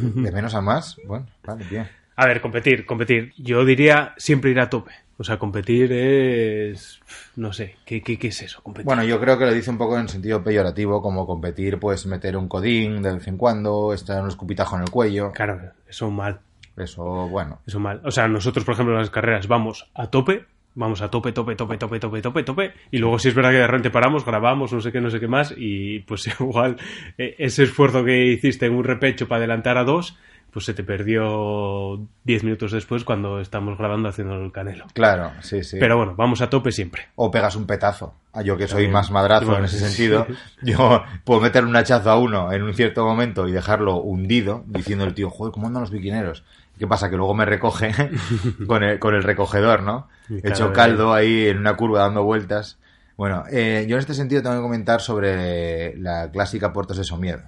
[0.00, 1.88] De menos a más, bueno, vale, bien.
[2.16, 3.32] A ver, competir, competir.
[3.36, 4.92] Yo diría siempre ir a tope.
[5.20, 7.00] O sea, competir es...
[7.36, 8.62] No sé, ¿qué, qué, qué es eso?
[8.62, 8.86] Competir.
[8.86, 12.36] Bueno, yo creo que lo dice un poco en sentido peyorativo, como competir, pues meter
[12.36, 15.32] un codín de vez en cuando, estar un escupitajo en el cuello.
[15.32, 16.38] Claro, eso mal.
[16.76, 17.60] Eso, bueno.
[17.66, 18.00] Eso mal.
[18.04, 21.56] O sea, nosotros, por ejemplo, en las carreras vamos a tope, vamos a tope, tope,
[21.56, 24.72] tope, tope, tope, tope, tope, y luego si es verdad que de repente paramos, grabamos,
[24.72, 26.76] no sé qué, no sé qué más, y pues igual
[27.18, 30.16] eh, ese esfuerzo que hiciste en un repecho para adelantar a dos,
[30.50, 34.86] pues se te perdió 10 minutos después cuando estamos grabando haciendo el canelo.
[34.94, 35.76] Claro, sí, sí.
[35.78, 37.08] Pero bueno, vamos a tope siempre.
[37.16, 38.14] O pegas un petazo.
[38.32, 38.92] Ah, Yo que soy También.
[38.92, 39.84] más madrazo Bueno, en ese sí.
[39.84, 40.26] sentido,
[40.62, 45.04] yo puedo meter un hachazo a uno en un cierto momento y dejarlo hundido, diciendo
[45.04, 46.44] el tío, joder, ¿cómo andan los biquineros?
[46.78, 47.10] ¿Qué pasa?
[47.10, 47.92] Que luego me recoge
[48.66, 50.08] con el, con el recogedor, ¿no?
[50.30, 52.78] He hecho caldo ahí en una curva dando vueltas.
[53.16, 57.42] Bueno, eh, yo en este sentido tengo que comentar sobre la clásica Puertos de Somiedo.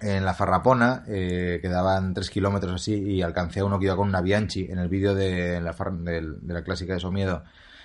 [0.00, 4.08] En la Farrapona eh, quedaban tres kilómetros así y alcancé a uno que iba con
[4.08, 4.66] una Bianchi.
[4.70, 7.42] En el vídeo de la, de la clásica de Somiedo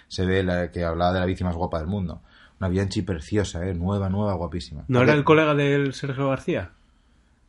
[0.07, 2.21] se ve la que hablaba de la bici más guapa del mundo.
[2.59, 3.73] Una Bianchi preciosa, ¿eh?
[3.73, 4.83] nueva, nueva, guapísima.
[4.87, 6.71] ¿No era el colega del Sergio García?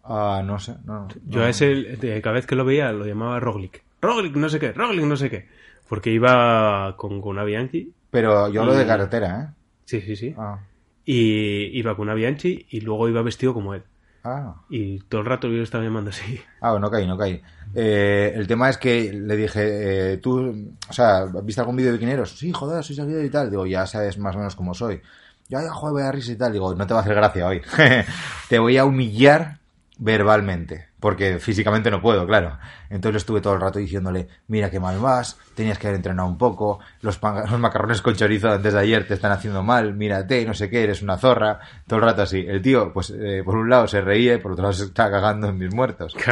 [0.05, 0.75] Ah, no sé.
[0.85, 1.47] No, Yo no.
[1.47, 3.83] a ese, cada vez que lo veía, lo llamaba Roglic.
[4.01, 5.49] Roglic, no sé qué, Roglic, no sé qué.
[5.89, 7.93] Porque iba con, con una Bianchi.
[8.11, 9.55] Pero yo hablo de carretera, ¿eh?
[9.85, 10.35] Sí, sí, sí.
[10.39, 10.59] Ah,
[11.05, 13.83] Y iba con una Bianchi y luego iba vestido como él.
[14.25, 14.55] ah.
[14.71, 16.41] Y todo el rato yo lo estaba llamando así.
[16.61, 17.41] Ah, no caí, no caí.
[17.75, 21.99] Eh, el tema es que le dije, eh, tú, o sea, ¿viste algún vídeo de
[21.99, 22.31] biquineros?
[22.39, 23.51] Sí, joder, soy seguidor y tal.
[23.51, 25.01] Digo, ya sabes más o menos cómo soy.
[25.49, 26.53] Ya, ya, joder, voy a risa y tal.
[26.53, 27.61] Digo, no te va a hacer gracia hoy.
[28.49, 29.59] te voy a humillar
[30.03, 30.89] verbalmente.
[30.99, 32.59] Porque físicamente no puedo, claro.
[32.91, 36.39] Entonces estuve todo el rato diciéndole, mira qué mal vas, tenías que haber entrenado un
[36.39, 37.21] poco, los,
[37.59, 41.03] macarrones con chorizo antes de ayer te están haciendo mal, mírate, no sé qué, eres
[41.03, 41.61] una zorra.
[41.87, 42.45] Todo el rato así.
[42.47, 45.11] El tío, pues, eh, por un lado se reía y por otro lado se está
[45.11, 46.17] cagando en mis muertos.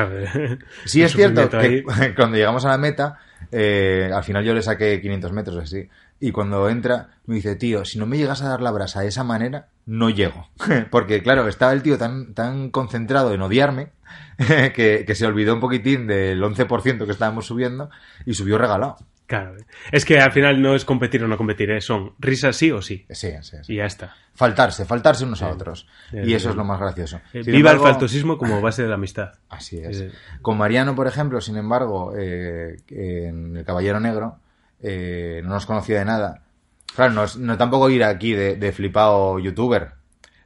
[0.84, 1.82] Sí es cierto que ahí.
[2.16, 3.18] cuando llegamos a la meta,
[3.52, 5.88] eh, al final yo le saqué 500 metros así.
[6.20, 9.08] Y cuando entra, me dice, tío, si no me llegas a dar la brasa de
[9.08, 10.48] esa manera, no llego.
[10.90, 13.92] Porque, claro, estaba el tío tan, tan concentrado en odiarme
[14.74, 17.90] que, que se olvidó un poquitín del 11% que estábamos subiendo
[18.26, 18.96] y subió regalado.
[19.26, 19.54] Claro.
[19.92, 21.80] Es que al final no es competir o no competir, ¿eh?
[21.80, 23.06] son risas sí o sí.
[23.10, 23.72] Sí, sí, sí.
[23.74, 24.16] Y ya está.
[24.34, 25.86] Faltarse, faltarse unos a otros.
[26.10, 27.18] Sí, Y eso es lo más gracioso.
[27.32, 29.34] Eh, Sin Viva embargo- el faltosismo como base de la amistad.
[29.48, 30.04] Así es.
[30.42, 34.38] Con Mariano, por ejemplo, sin embargo, eh, en El Caballero Negro,
[34.82, 36.42] eh, no nos conocía de nada.
[36.94, 39.92] Claro, no, es- no tampoco ir aquí de, de flipado youtuber,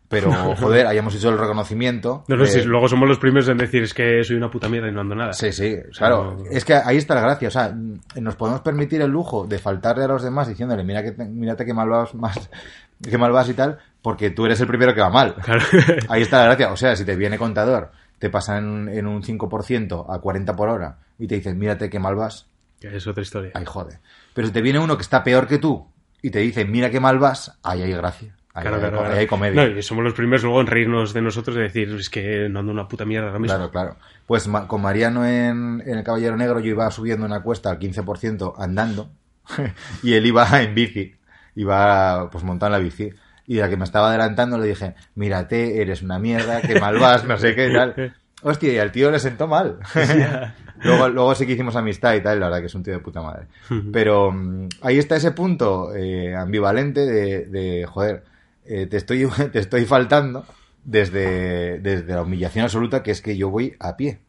[0.08, 2.24] pero joder, hayamos hecho el reconocimiento.
[2.28, 4.68] No, no, de- si luego somos los primeros en decir es que soy una puta
[4.68, 5.32] mierda y no ando nada.
[5.32, 6.36] Sí, sí, claro.
[6.38, 7.48] no- Es que ahí está la gracia.
[7.48, 7.74] O sea,
[8.20, 11.64] nos podemos permitir el lujo de faltarle a los demás diciéndole, mira que te- mírate
[11.64, 12.50] qué mal vas, más,
[13.02, 15.34] qué mal vas y tal, porque tú eres el primero que va mal.
[15.36, 15.62] Claro.
[16.08, 16.72] Ahí está la gracia.
[16.72, 20.98] O sea, si te viene contador, te pasan en un 5% a 40 por hora
[21.18, 22.46] y te dicen, mírate qué mal vas,
[22.90, 23.50] Que es otra historia.
[23.54, 23.98] ahí jode.
[24.34, 25.86] Pero si te viene uno que está peor que tú
[26.22, 28.34] y te dice, mira qué mal vas, ahí hay gracia.
[28.56, 29.20] Ahí, Claro, hay, claro, ahí claro.
[29.20, 29.66] hay comedia.
[29.66, 32.60] No, y somos los primeros luego en reírnos de nosotros y decir es que no
[32.60, 33.56] ando una puta mierda ahora mismo.
[33.56, 33.96] Claro, claro.
[34.26, 37.78] Pues ma- con Mariano en, en El Caballero Negro yo iba subiendo una cuesta al
[37.80, 39.10] 15% andando
[40.04, 41.14] y él iba en bici,
[41.56, 43.10] iba pues montando la bici.
[43.46, 47.24] Y la que me estaba adelantando le dije, mírate, eres una mierda, qué mal vas,
[47.24, 48.14] no sé qué, tal.
[48.44, 49.78] Hostia, y al tío le sentó mal.
[50.82, 53.00] luego, luego sí que hicimos amistad y tal, la verdad que es un tío de
[53.00, 53.46] puta madre.
[53.90, 58.22] Pero mm, ahí está ese punto eh, ambivalente de, de, joder,
[58.66, 60.44] eh, te, estoy, te estoy faltando
[60.84, 64.20] desde, desde la humillación absoluta, que es que yo voy a pie.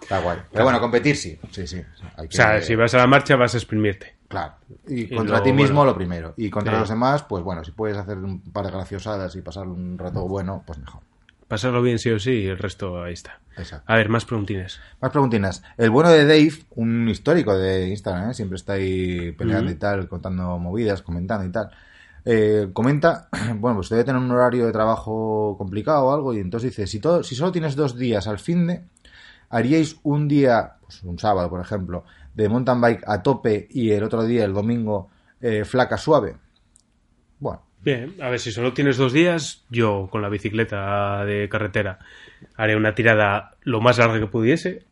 [0.00, 0.38] Está guay.
[0.52, 1.36] Pero bueno, competir sí.
[1.50, 1.82] Sí, sí.
[2.16, 4.14] Hay O sea, si vas a la marcha vas a exprimirte.
[4.28, 4.54] Claro.
[4.86, 5.90] Y, Y contra luego, ti mismo bueno.
[5.90, 6.34] lo primero.
[6.36, 9.66] Y contra los demás, pues bueno, si puedes hacer un par de graciosadas y pasar
[9.66, 11.02] un rato bueno, pues mejor.
[11.48, 13.40] Pasarlo bien sí o sí y el resto ahí está.
[13.56, 13.90] Exacto.
[13.90, 14.80] A ver, más preguntines.
[15.00, 15.62] Más preguntinas.
[15.78, 18.34] El bueno de Dave, un histórico de Instagram, ¿eh?
[18.34, 21.70] siempre está ahí peleando y tal, contando movidas, comentando y tal.
[22.24, 26.70] Eh, comenta, bueno, pues debe tener un horario de trabajo complicado o algo, y entonces
[26.70, 28.84] dice, si, todo, si solo tienes dos días al fin de,
[29.48, 34.04] ¿haríais un día, pues un sábado, por ejemplo, de mountain bike a tope y el
[34.04, 35.08] otro día, el domingo,
[35.40, 36.36] eh, flaca suave?
[37.84, 42.00] Bien, a ver, si solo tienes dos días, yo con la bicicleta de carretera
[42.56, 44.84] haré una tirada lo más larga que pudiese,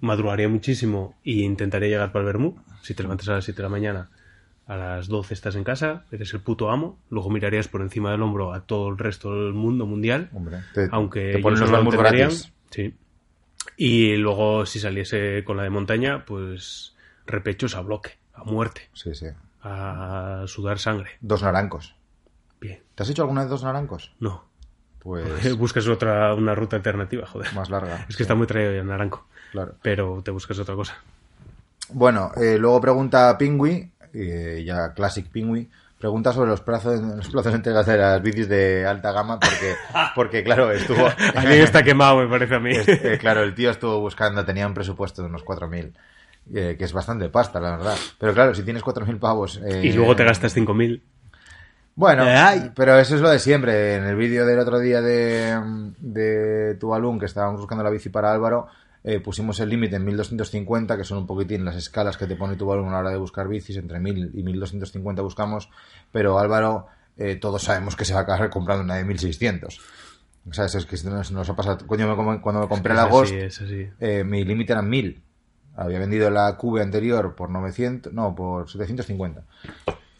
[0.00, 2.56] madrugaría muchísimo y intentaría llegar para el Bermú.
[2.82, 4.10] Si te levantas a las 7 de la mañana,
[4.66, 8.22] a las 12 estás en casa, eres el puto amo, luego mirarías por encima del
[8.22, 12.52] hombro a todo el resto del mundo mundial, hombre, te, aunque te ponen los gratis.
[12.70, 12.94] Sí.
[13.76, 16.94] Y luego si saliese con la de montaña, pues
[17.26, 19.26] repechos a bloque, a muerte, Sí, sí.
[19.62, 21.10] a sudar sangre.
[21.20, 21.94] Dos naranjos.
[22.60, 24.12] Bien, ¿Te has hecho alguna vez dos naranjos?
[24.20, 24.48] no.
[25.00, 27.50] Pues Buscas otra, una ruta alternativa, joder.
[27.54, 28.04] más larga.
[28.06, 29.26] Es que está muy traído ya naranjo.
[29.50, 29.76] Claro.
[29.80, 30.98] Pero te buscas otra cosa.
[31.88, 37.52] Bueno, eh, luego pregunta Pingui, eh, ya Classic Pingui, pregunta sobre los plazos, los plazos
[37.62, 39.74] de de las bicis de alta gama, porque,
[40.14, 41.06] porque claro, estuvo...
[41.34, 42.72] Alguien está quemado, me parece a mí.
[42.74, 45.92] Eh, claro, el tío estuvo buscando, tenía un presupuesto de unos 4.000,
[46.54, 47.96] eh, que es bastante pasta, la verdad.
[48.18, 49.60] Pero claro, si tienes 4.000 pavos...
[49.64, 51.00] eh, Y luego te gastas 5.000.
[52.00, 52.72] Bueno, Ay.
[52.74, 53.96] pero eso es lo de siempre.
[53.96, 58.32] En el vídeo del otro día de, de Tuvalu, que estábamos buscando la bici para
[58.32, 58.68] Álvaro,
[59.04, 62.56] eh, pusimos el límite en 1250, que son un poquitín las escalas que te pone
[62.56, 63.76] Tuvalu a la hora de buscar bicis.
[63.76, 65.68] Entre 1000 y 1250 buscamos,
[66.10, 66.86] pero Álvaro,
[67.18, 69.78] eh, todos sabemos que se va a acabar comprando una de 1600.
[70.48, 71.86] O sea, eso es que nos, nos ha pasado.
[71.86, 75.22] Coño, me cuando me compré la Ghost, eh, mi límite eran 1000.
[75.76, 79.42] Había vendido la Cube anterior por 900, no, por 750.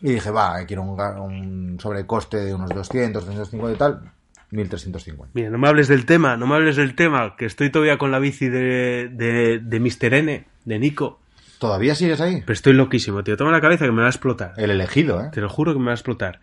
[0.03, 4.13] Y dije, va, quiero un, un sobrecoste de unos 200, 250 y tal,
[4.51, 5.33] 1350.
[5.35, 8.11] Mira, no me hables del tema, no me hables del tema, que estoy todavía con
[8.11, 10.15] la bici de, de, de Mr.
[10.15, 11.21] N, de Nico.
[11.59, 12.41] ¿Todavía sigues ahí?
[12.41, 13.37] Pero estoy loquísimo, tío.
[13.37, 14.55] Toma la cabeza que me va a explotar.
[14.57, 15.29] El elegido, ¿eh?
[15.31, 16.41] Te lo juro que me va a explotar.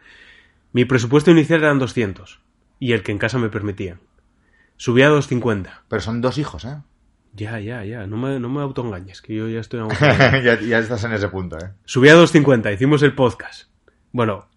[0.74, 2.40] Mi presupuesto inicial eran 200.
[2.80, 3.98] Y el que en casa me permitía.
[4.76, 5.86] Subí a 250.
[5.88, 6.78] Pero son dos hijos, ¿eh?
[7.38, 8.08] Ya, ya, ya.
[8.08, 9.88] No me, no me autoengañes, que yo ya estoy...
[10.00, 11.70] ya, ya estás en ese punto, ¿eh?
[11.86, 13.70] Subí a 250, hicimos el podcast.
[14.12, 14.48] Bueno,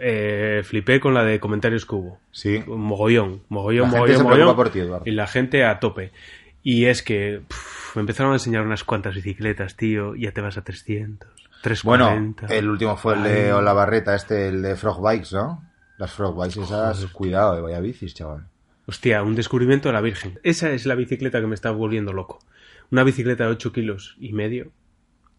[0.00, 2.20] eh, flipé con la de comentarios que hubo.
[2.30, 2.62] Sí.
[2.66, 4.80] Mogollón, mogollón, La mogollón, por ti.
[5.04, 6.12] Y la gente a tope.
[6.62, 10.14] Y es que pff, me empezaron a enseñar unas cuantas bicicletas, tío.
[10.14, 11.28] Ya te vas a 300,
[11.82, 12.54] Bueno, 340.
[12.54, 15.64] el último fue el de Olavarreta, este, el de Frog Bikes, ¿no?
[15.96, 18.46] Las Frog Bikes esas, cuidado, eh, vaya bicis, chaval.
[18.88, 20.40] Hostia, un descubrimiento de la Virgen.
[20.42, 22.38] Esa es la bicicleta que me está volviendo loco.
[22.90, 24.72] Una bicicleta de 8 kilos y medio.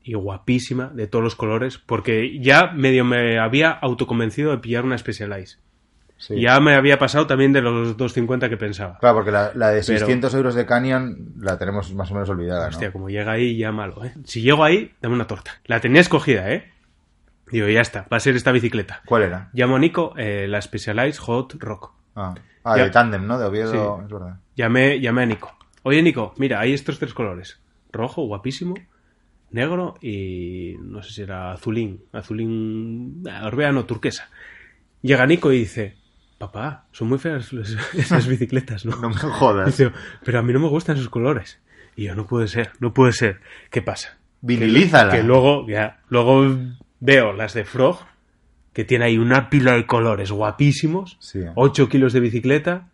[0.04, 1.80] Y guapísima, de todos los colores.
[1.80, 5.58] Porque ya medio me había autoconvencido de pillar una Specialized.
[6.18, 6.40] Sí.
[6.40, 8.98] Ya me había pasado también de los 250 que pensaba.
[9.00, 12.30] Claro, porque la, la de Pero- 600 euros de Canyon la tenemos más o menos
[12.30, 12.70] olvidada, ¿no?
[12.70, 14.14] Hostia, como llega ahí, ya malo, ¿eh?
[14.26, 15.60] Si llego ahí, dame una torta.
[15.66, 16.72] La tenía escogida, ¿eh?
[17.52, 19.02] Digo, ya está, va a ser esta bicicleta.
[19.06, 19.50] ¿Cuál era?
[19.54, 21.94] Llamo a Nico, eh, la Specialized Hot Rock.
[22.22, 22.84] Ah, ah Ya.
[22.86, 23.40] de Tandem, ¿no?
[23.40, 24.04] De Oviedo, Sí.
[24.06, 24.40] es verdad.
[24.56, 25.58] Llamé, llamé a Nico.
[25.84, 27.60] Oye, Nico, mira, hay estos tres colores.
[27.92, 28.76] Rojo, guapísimo,
[29.52, 32.04] negro y no sé si era azulín.
[32.12, 34.30] Azulín, ah, orbeano, turquesa.
[35.02, 35.96] Llega Nico y dice,
[36.38, 38.96] papá, son muy feas los- esas bicicletas, ¿no?
[39.02, 39.68] No me jodas.
[39.68, 39.92] Dice,
[40.24, 41.60] pero a mí no me gustan esos colores.
[41.96, 43.40] Y yo, no puede ser, no puede ser.
[43.72, 44.18] ¿Qué pasa?
[44.42, 45.12] Vinilízala.
[45.12, 46.46] Que luego, ya, luego
[47.00, 48.00] veo las de Frog,
[48.80, 51.42] que tiene ahí una pila de colores guapísimos, Sí.
[51.56, 52.88] 8 kilos de bicicleta,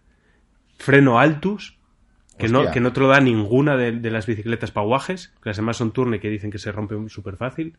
[0.79, 1.77] freno Altus,
[2.39, 5.57] que no, que no te lo da ninguna de, de las bicicletas paguajes, que las
[5.57, 7.75] demás son turne que dicen que se rompen súper fácil.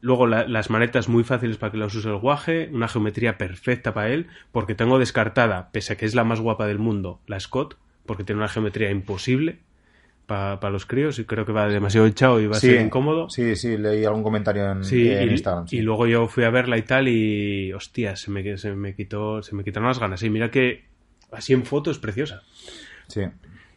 [0.00, 3.92] Luego la- las manetas muy fáciles para que las use el guaje, una geometría perfecta
[3.92, 7.38] para él, porque tengo descartada, pese a que es la más guapa del mundo, la
[7.40, 7.76] Scott,
[8.06, 9.58] porque tiene una geometría imposible
[10.26, 13.28] para los críos y creo que va demasiado echado y va a ser incómodo.
[13.28, 15.68] Sí, sí, leí algún comentario en, Sí, en y, Instagram.
[15.68, 15.76] sí.
[15.78, 19.42] y luego yo fui a verla y tal y hostia, se me, se me quitó,
[19.42, 20.22] se me quitaron las ganas.
[20.22, 20.84] Y mira que
[21.30, 22.42] así en foto es preciosa.
[23.08, 23.22] Sí.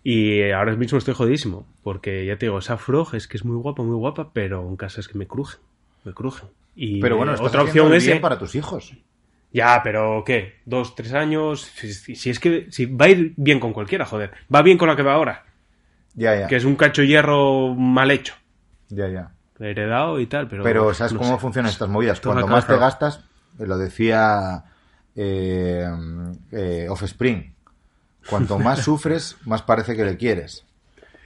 [0.03, 3.57] Y ahora mismo estoy jodidísimo, porque ya te digo, esa Frog es que es muy
[3.57, 5.59] guapa, muy guapa, pero en casa es que me crujen,
[6.05, 6.47] me crujen.
[6.77, 8.93] Y Pero bueno, otra opción es bien eh, para tus hijos.
[9.51, 10.59] ya, pero ¿qué?
[10.65, 11.61] Dos, tres años.
[11.75, 14.31] Si, si- si es que si va a ir bien con cualquiera, joder.
[14.53, 15.43] Va bien con la que va ahora,
[16.17, 16.47] Ya, ya.
[16.47, 18.33] que es un cacho hierro mal hecho,
[18.89, 19.31] Ya, ya.
[19.59, 20.63] heredado y tal, pero.
[20.63, 21.39] Pero ¿sabes no cómo sé.
[21.41, 22.19] funcionan estas movidas?
[22.19, 23.19] Cuanto más te gastas,
[23.59, 24.63] eh, lo decía
[25.15, 25.85] eh,
[26.51, 27.53] eh, Offspring,
[28.29, 30.65] cuanto más sufres, más parece que le quieres.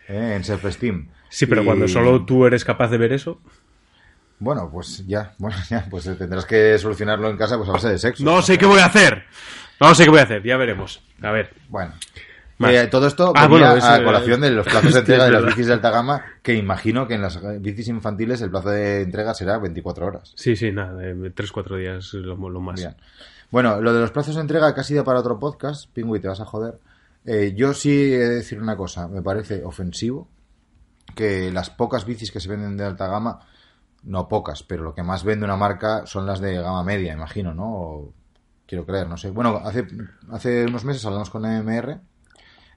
[0.07, 0.33] ¿eh?
[0.35, 1.07] En self-esteem.
[1.29, 3.39] Sí, pero Y- cuando solo tú eres capaz de ver eso.
[4.39, 7.97] Bueno, pues ya, bueno, ya, pues tendrás que solucionarlo en casa pues a base de
[7.97, 8.23] sexo.
[8.23, 9.23] No sé qué voy a hacer.
[9.79, 11.01] No sé qué voy a hacer, ya veremos.
[11.21, 11.53] A ver.
[11.69, 11.93] Bueno.
[12.59, 15.45] Eh, todo esto Ah, venía bueno, a colación de los plazos de entrega de las
[15.45, 19.33] bicis de alta gama, que imagino que en las bicis infantiles el plazo de entrega
[19.33, 20.33] será 24 horas.
[20.35, 22.79] Sí, sí, nada, de 3-4 días lo, lo más.
[22.79, 22.95] Bien.
[23.49, 26.39] Bueno, lo de los plazos de entrega casi da para otro podcast, Pingüi, te vas
[26.39, 26.79] a joder.
[27.25, 30.27] Eh, yo sí he de decir una cosa, me parece ofensivo
[31.15, 33.39] que las pocas bicis que se venden de alta gama,
[34.03, 37.53] no pocas, pero lo que más vende una marca son las de gama media, imagino,
[37.53, 37.73] ¿no?
[37.73, 38.13] O
[38.65, 39.29] quiero creer, no sé.
[39.31, 39.85] Bueno, hace,
[40.31, 41.99] hace unos meses hablamos con MMR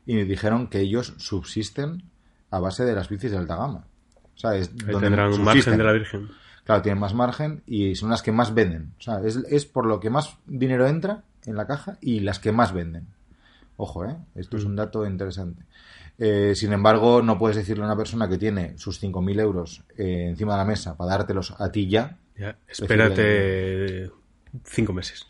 [0.06, 2.02] y dijeron que ellos subsisten
[2.50, 3.86] a base de las bicis de alta gama.
[4.34, 6.28] O sea, es donde tendrán un margen de la Virgen.
[6.64, 8.94] Claro, tienen más margen y son las que más venden.
[8.98, 12.38] O sea, es, es por lo que más dinero entra en la caja y las
[12.38, 13.06] que más venden.
[13.76, 14.16] Ojo, ¿eh?
[14.34, 15.62] Esto es un dato interesante.
[16.18, 20.28] Eh, sin embargo, no puedes decirle a una persona que tiene sus 5.000 euros eh,
[20.28, 22.16] encima de la mesa para dártelos a ti ya.
[22.36, 24.10] Ya, espérate
[24.64, 25.26] cinco meses.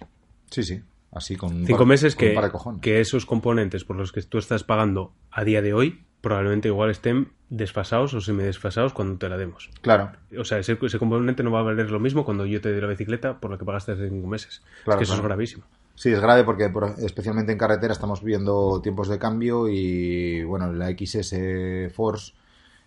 [0.50, 0.82] Sí, sí.
[1.14, 4.38] Así con Cinco par- meses con que, par que esos componentes por los que tú
[4.38, 9.36] estás pagando a día de hoy probablemente igual estén desfasados o semidesfasados cuando te la
[9.36, 9.70] demos.
[9.82, 12.72] Claro, O sea, ese, ese componente no va a valer lo mismo cuando yo te
[12.72, 14.62] dé la bicicleta por lo que pagaste hace cinco meses.
[14.84, 15.22] Claro, es que eso claro.
[15.22, 15.64] es gravísimo.
[15.94, 20.72] Sí, es grave porque por- especialmente en carretera estamos viendo tiempos de cambio y bueno,
[20.72, 22.32] la XS Force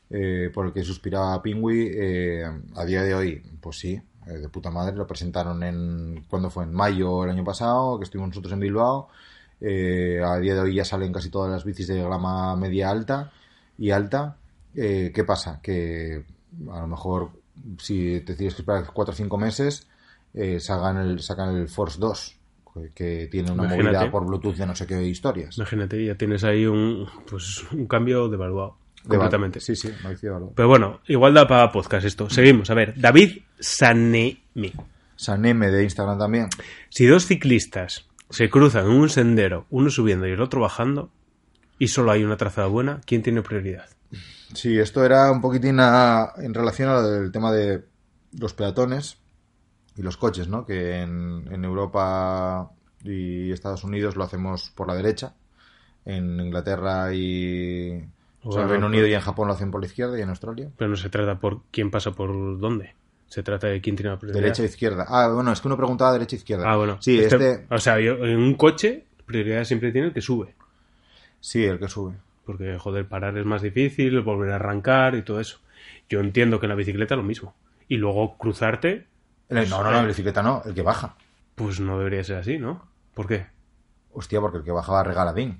[0.10, 2.44] eh, por el que suspiraba Pingui eh,
[2.76, 4.02] a día de hoy, pues sí,
[4.34, 6.64] de puta madre, lo presentaron en, ¿cuándo fue?
[6.66, 9.10] En mayo el año pasado, que estuvimos nosotros en Bilbao.
[9.62, 13.32] Eh, a día de hoy ya salen casi todas las bicis de gama media alta
[13.78, 14.38] y alta.
[14.76, 15.60] Eh, ¿Qué pasa?
[15.62, 16.24] Que
[16.72, 17.32] a lo mejor
[17.80, 19.88] si te tienes que esperar 4 o 5 meses,
[20.34, 22.38] eh, sacan, el, sacan el Force 2,
[22.74, 23.84] que- que tiene una Imagínate.
[23.84, 25.58] movilidad por Bluetooth de no sé qué historias.
[25.58, 28.76] Imagínate, ya tienes ahí un, pues, un cambio devaluado.
[29.08, 29.60] De completamente.
[29.60, 30.52] Sí, sí, Mauricio Valor.
[30.56, 32.30] Pero bueno, igual da para podcast esto.
[32.30, 32.70] Seguimos.
[32.70, 34.74] A ver, David Sanemi.
[35.16, 36.48] Saneme de Instagram también.
[36.90, 41.12] Si dos ciclistas se cruzan en un sendero, uno subiendo y el otro bajando,
[41.80, 43.86] y solo hay una trazada buena, ¿quién tiene prioridad?
[44.54, 47.84] Sí, esto era un poquitín a- en relación al tema de
[48.40, 49.18] los peatones
[49.96, 50.66] y los coches, ¿no?
[50.66, 52.72] Que en, en Europa
[53.04, 55.34] y Estados Unidos lo hacemos por la derecha.
[56.06, 58.02] En Inglaterra y
[58.50, 60.22] o sea, en Reino pues- Unido y en Japón lo hacen por la izquierda y
[60.22, 60.70] en Australia.
[60.78, 62.94] Pero no se trata por quién pasa por dónde.
[63.28, 64.42] Se trata de quién tiene la prioridad.
[64.42, 65.06] Derecha o izquierda.
[65.10, 66.72] Ah, bueno, es que uno preguntaba derecha o izquierda.
[66.72, 66.98] Ah, bueno.
[67.02, 67.66] Sí, este...
[67.70, 70.56] O sea, yo, en un coche, prioridad siempre tiene el que sube.
[71.42, 72.14] Sí, el que sube.
[72.46, 75.60] Porque, joder, parar es más difícil, volver a arrancar y todo eso.
[76.10, 77.54] Yo entiendo que en la bicicleta lo mismo.
[77.90, 79.08] Y luego cruzarte,
[79.50, 81.16] El- No, no, no, la bicicleta no, el que baja.
[81.56, 82.86] pues no debería ser así, ¿no?
[83.14, 83.46] ¿Por qué?
[84.14, 85.60] Hostia, porque el que baja va regaladín.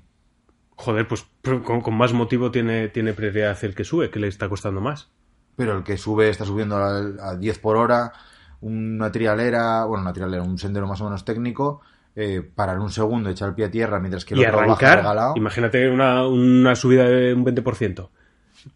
[0.80, 1.26] Joder, pues
[1.64, 5.10] con, con más motivo tiene, tiene prioridad el que sube, que le está costando más.
[5.56, 6.98] Pero el que sube está subiendo a,
[7.30, 8.12] a 10 por hora,
[8.60, 11.80] una trialera, bueno, una trialera, un sendero más o menos técnico,
[12.14, 14.70] eh, parar un segundo, echar el pie a tierra mientras que el y otro baja
[14.72, 15.34] arrancar, regalado.
[15.36, 18.08] imagínate una, una subida de un 20%.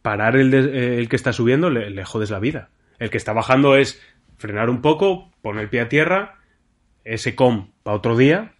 [0.02, 0.58] Parar el, de-
[0.96, 2.70] eh, el que está subiendo le, le jodes la vida.
[2.98, 4.00] El que está bajando es
[4.38, 6.38] frenar un poco, poner el pie a tierra,
[7.04, 8.54] ese com para otro día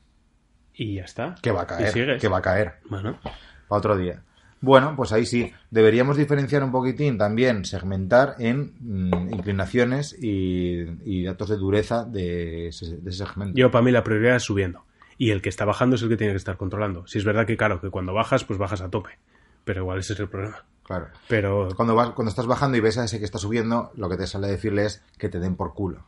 [0.74, 1.34] y ya está.
[1.42, 2.74] Que va a caer, que va a caer.
[2.88, 4.22] Bueno, Para otro día.
[4.60, 5.52] Bueno, pues ahí sí.
[5.70, 12.68] Deberíamos diferenciar un poquitín también, segmentar en mm, inclinaciones y, y datos de dureza de
[12.68, 13.58] ese, de ese segmento.
[13.58, 14.84] yo para mí la prioridad es subiendo.
[15.18, 17.06] Y el que está bajando es el que tiene que estar controlando.
[17.06, 19.18] Si es verdad que, claro, que cuando bajas, pues bajas a tope.
[19.64, 20.64] Pero igual ese es el problema.
[20.84, 21.08] Claro.
[21.28, 24.16] Pero Cuando, vas, cuando estás bajando y ves a ese que está subiendo, lo que
[24.16, 26.04] te sale decirle es que te den por culo.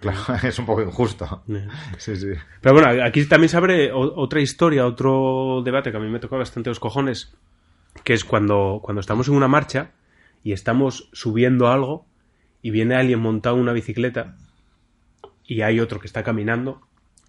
[0.00, 1.42] Claro, es un poco injusto.
[1.98, 2.28] Sí, sí.
[2.60, 6.36] Pero bueno, aquí también se abre otra historia, otro debate que a mí me toca
[6.36, 7.34] bastante los cojones,
[8.04, 9.90] que es cuando, cuando estamos en una marcha
[10.42, 12.06] y estamos subiendo algo
[12.62, 14.36] y viene alguien montado en una bicicleta
[15.44, 16.80] y hay otro que está caminando.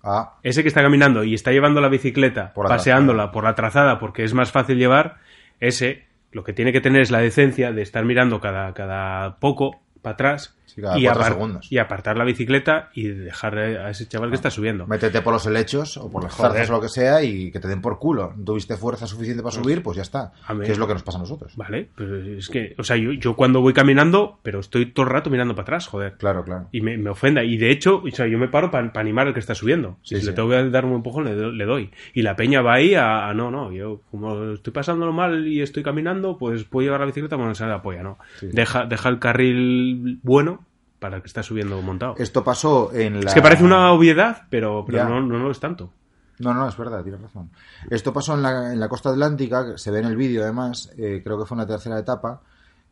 [0.04, 3.32] Ah, Ese que está caminando y está llevando la bicicleta, Por la paseándola trazada.
[3.32, 5.18] por la trazada porque es más fácil llevar,
[5.60, 9.80] ese lo que tiene que tener es la decencia de estar mirando cada, cada poco
[10.02, 11.70] para atrás Sí, cada y, segundos.
[11.82, 14.86] apartar la bicicleta y dejar a ese chaval que está subiendo.
[14.86, 17.68] métete por los helechos o por las zarzas o lo que sea y que te
[17.68, 18.34] den por culo.
[18.46, 20.34] Tuviste fuerza suficiente para subir, pues ya está.
[20.64, 21.54] Que es lo que nos pasa a nosotros.
[21.56, 25.12] Vale, pero es que, o sea, yo, yo cuando voy caminando, pero estoy todo el
[25.12, 26.14] rato mirando para atrás, joder.
[26.18, 26.68] Claro, claro.
[26.72, 27.44] Y me, me ofenda.
[27.44, 29.98] Y de hecho, o sea, yo me paro para animar al que está subiendo.
[30.04, 30.28] Sí, si sí.
[30.28, 31.90] le tengo que dar un empujón, le, do- le doy.
[32.14, 35.62] Y la peña va ahí a, a, no, no, yo como estoy pasándolo mal y
[35.62, 38.20] estoy caminando, pues puedo llevar la bicicleta cuando se la polla, ¿no?
[38.42, 40.66] Deja, deja el carril bueno
[41.00, 42.16] para el que está subiendo montado.
[42.18, 43.30] Esto pasó en la...
[43.30, 45.92] Es que parece una obviedad, pero, no, no lo es tanto.
[46.40, 47.50] No, no, es verdad, tienes razón.
[47.90, 50.92] Esto pasó en la, en la costa atlántica, que se ve en el vídeo además,
[50.98, 52.42] eh, creo que fue en la tercera etapa,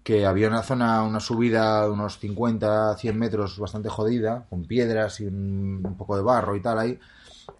[0.03, 5.19] que había una zona, una subida de unos 50, 100 metros bastante jodida, con piedras
[5.19, 6.99] y un, un poco de barro y tal ahí,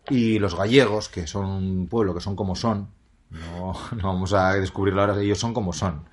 [0.09, 2.89] y los gallegos, que son un pueblo, que son como son,
[3.29, 6.05] No, no vamos a descubrirlo ahora, ellos son como son.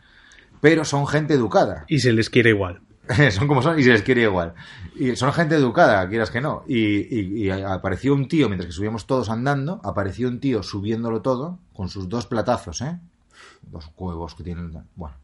[0.60, 1.84] Pero son gente educada.
[1.88, 2.80] Y se les quiere igual.
[3.30, 4.54] son como son y se les quiere igual.
[4.96, 6.64] Y son gente educada, quieras que no.
[6.66, 11.22] Y, y- y apareció un tío, mientras que subíamos todos andando, apareció un tío subiéndolo
[11.22, 12.98] todo, con sus dos platazos, ¿eh?
[13.70, 14.72] Dos huevos que tienen.
[14.96, 15.16] Bueno.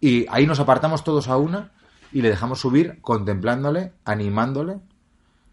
[0.00, 1.70] Y ahí nos apartamos todos a una
[2.12, 4.76] y le dejamos subir, contemplándole, animándole.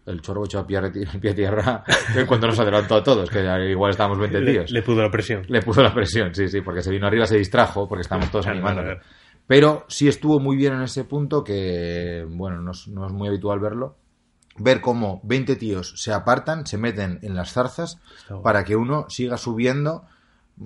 [0.06, 0.90] El chorro echó a pie, a
[1.34, 1.84] tierra
[2.16, 4.70] en cuanto nos adelantó a todos, que igual estábamos 20 Le, tíos.
[4.70, 5.44] le pudo la presión.
[5.48, 8.46] Le puso la presión, sí, sí, porque se vino arriba, se distrajo, porque estábamos todos
[8.46, 8.98] animándole.
[9.50, 13.26] Pero sí estuvo muy bien en ese punto que, bueno, no es, no es muy
[13.26, 13.96] habitual verlo.
[14.56, 17.98] Ver cómo 20 tíos se apartan, se meten en las zarzas
[18.44, 20.04] para que uno siga subiendo.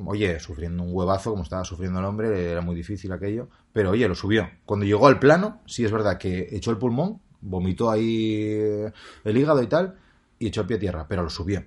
[0.05, 3.49] Oye, sufriendo un huevazo como estaba sufriendo el hombre, era muy difícil aquello.
[3.72, 4.51] Pero oye, lo subió.
[4.66, 8.93] Cuando llegó al plano, sí es verdad que echó el pulmón, vomitó ahí eh,
[9.24, 9.97] el hígado y tal,
[10.39, 11.64] y echó el pie a tierra, pero lo subió.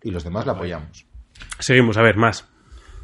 [0.00, 1.06] Y los demás le apoyamos.
[1.58, 2.46] Seguimos, a ver, más.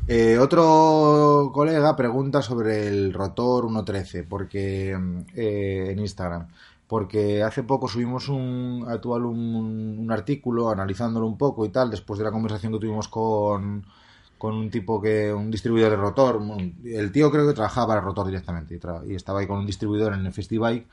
[0.09, 4.90] Eh, otro colega pregunta sobre el rotor 1.13 porque
[5.34, 6.48] eh, en Instagram.
[6.88, 12.24] Porque hace poco subimos un actual un, artículo analizándolo un poco y tal después de
[12.24, 13.84] la conversación que tuvimos con
[14.38, 16.40] con un tipo que un distribuidor de rotor.
[16.84, 20.26] El tío creo que trabajaba para rotor directamente y, estaba ahí con un distribuidor en
[20.26, 20.84] el Festival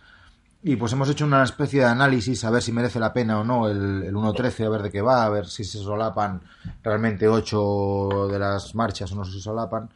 [0.62, 3.44] y pues hemos hecho una especie de análisis a ver si merece la pena o
[3.44, 6.42] no el, el 1.13, a ver de qué va, a ver si se solapan
[6.84, 9.90] realmente 8 de las marchas o no se solapan.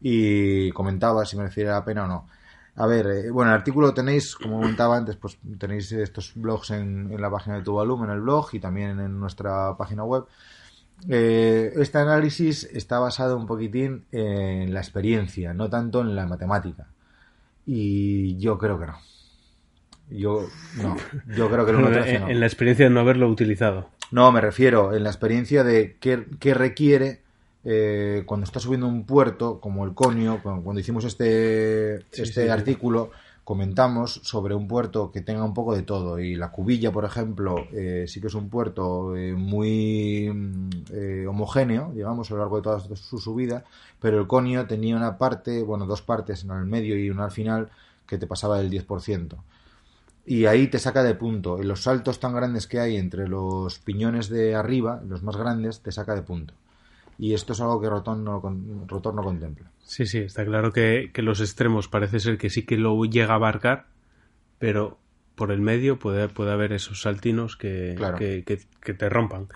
[0.00, 2.28] Y comentaba si merecería la pena o no.
[2.76, 7.10] A ver, eh, bueno, el artículo tenéis, como comentaba antes, pues tenéis estos blogs en,
[7.10, 10.26] en la página de Tuvalum, en el blog y también en nuestra página web.
[11.08, 16.88] Eh, este análisis está basado un poquitín en la experiencia, no tanto en la matemática.
[17.66, 18.98] Y yo creo que no.
[20.10, 20.46] Yo
[20.80, 20.96] no,
[21.36, 22.28] yo creo que el 1.13 en, no.
[22.28, 23.90] en la experiencia de no haberlo utilizado.
[24.10, 27.22] No, me refiero en la experiencia de qué, qué requiere
[27.64, 32.42] eh, cuando estás subiendo un puerto, como el Conio, cuando, hicimos este, Sí, este sí,
[32.42, 32.48] sí.
[32.48, 33.10] artículo,
[33.42, 36.20] comentamos sobre un puerto que tenga un poco de todo.
[36.20, 41.26] Y la Cubilla, por ejemplo, eh, sí que es un puerto eh, muy mm, eh,
[41.28, 43.64] homogéneo, digamos, a lo largo de toda su subida,
[44.00, 47.32] pero el Conio tenía una parte, bueno, dos partes, una al medio y una al
[47.32, 47.70] final,
[48.06, 49.36] que te pasaba del 10%
[50.26, 51.58] y ahí te saca de punto.
[51.60, 55.80] Y los saltos tan grandes que hay entre los piñones de arriba, los más grandes,
[55.80, 56.52] te saca de punto.
[57.18, 59.70] Y esto es algo que Rotor no, con- Rotor no contempla.
[59.82, 63.32] Sí, sí, está claro que, que los extremos parece ser que sí que lo llega
[63.32, 63.86] a abarcar,
[64.58, 64.98] pero
[65.34, 68.18] por el medio puede, puede haber esos saltinos que, Claro.
[68.18, 69.48] que, que- que te rompan.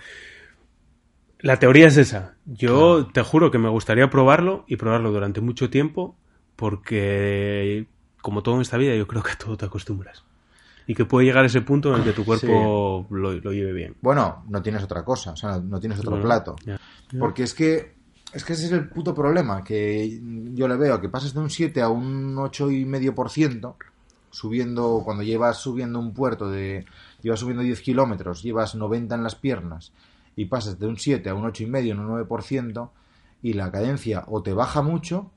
[1.40, 2.36] La teoría es esa.
[2.44, 6.16] Yo te juro que me gustaría probarlo y probarlo durante mucho tiempo
[6.56, 7.86] porque,
[8.20, 10.24] como todo en esta vida, yo creo que a todo te acostumbras.
[10.90, 13.94] Y que puede llegar ese punto en el que tu cuerpo lo, lo lleve bien.
[14.00, 16.56] Bueno, no tienes otra cosa, o sea, no, tienes otro plato.
[16.66, 16.80] ya.
[17.16, 17.94] Porque es que
[18.32, 20.20] es que ese es el puto problema, que
[20.52, 23.76] yo le veo, que pasas de un 7 a un 8,5%
[24.32, 26.84] subiendo, cuando llevas subiendo un puerto de,
[27.22, 29.92] llevas subiendo 10 kilómetros, llevas 90 en las piernas
[30.34, 32.90] y pasas de un 7 a un 8,5, un 9%,
[33.42, 35.30] y la cadencia o te baja mucho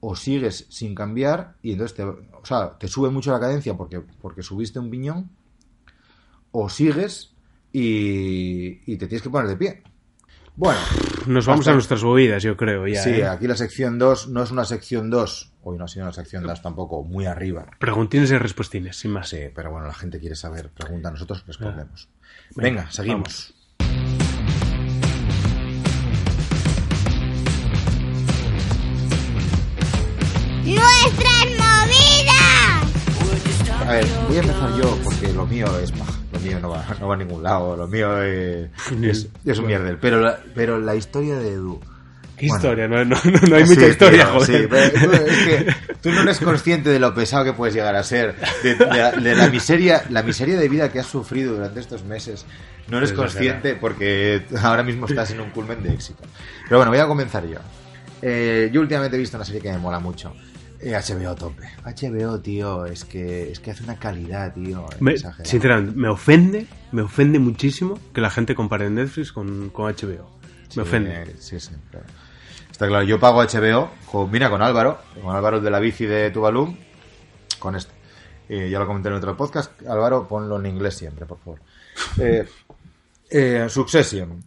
[0.00, 4.00] o sigues sin cambiar y entonces te, o sea, te sube mucho la cadencia porque,
[4.00, 5.30] porque subiste un piñón
[6.52, 7.34] o sigues
[7.72, 9.82] y, y te tienes que poner de pie.
[10.56, 10.80] Bueno,
[11.26, 13.02] Nos vamos Hasta- a nuestras movidas, yo creo, ya.
[13.02, 13.26] sí, ¿eh?
[13.26, 16.42] aquí la sección 2 no es una sección 2, hoy no ha sido una sección
[16.44, 17.66] 2 tampoco, muy arriba.
[17.78, 19.28] Preguntines y respuestines, sin más.
[19.28, 22.08] Sí, pero bueno, la gente quiere saber, pregunta, nosotros respondemos.
[22.56, 23.54] Venga, Venga, seguimos.
[30.64, 32.84] ¡Nuestras movidas!
[33.86, 36.84] A ver, voy a empezar yo porque lo mío es paja, lo mío no va,
[37.00, 38.68] no va a ningún lado, lo mío es,
[39.02, 39.96] es, es un mierdel.
[39.98, 41.80] Pero la, pero la historia de Edu.
[42.36, 42.56] ¿Qué Bueno.
[42.62, 42.88] historia?
[42.88, 43.16] No, no,
[43.56, 44.60] hay Sí, mucha historia, tío, joder.
[44.62, 47.94] sí, pero tú, es que tú no eres consciente de lo pesado que puedes llegar
[47.96, 51.54] a ser, de, de la, de la miseria, la miseria de vida que has sufrido
[51.54, 52.46] durante estos meses.
[52.88, 56.22] No eres Es consciente porque ahora mismo estás en un culmen de éxito.
[56.64, 57.58] Pero bueno, voy a comenzar yo.
[58.22, 60.34] Eh, yo últimamente he visto una serie que me mola mucho.
[60.82, 61.68] Eh, HBO a tope.
[61.84, 64.86] HBO, tío, es que, es que hace una calidad, tío.
[65.00, 65.14] Me-
[65.44, 70.30] sinceramente, me ofende, me ofende muchísimo que la gente compare Netflix con, con HBO.
[70.40, 71.34] Me Sí, ofende.
[71.38, 72.06] Sí, sí, claro.
[72.70, 76.30] Está claro, yo pago HBO, con, mira, con Álvaro, con Álvaro de la bici de
[76.30, 76.74] Tuvalu,
[77.58, 77.92] con este.
[78.48, 79.70] Eh, ya lo comenté en otro podcast.
[79.86, 81.60] Álvaro, ponlo en inglés siempre, por favor.
[82.18, 82.48] Eh,
[83.28, 84.42] eh, Succession.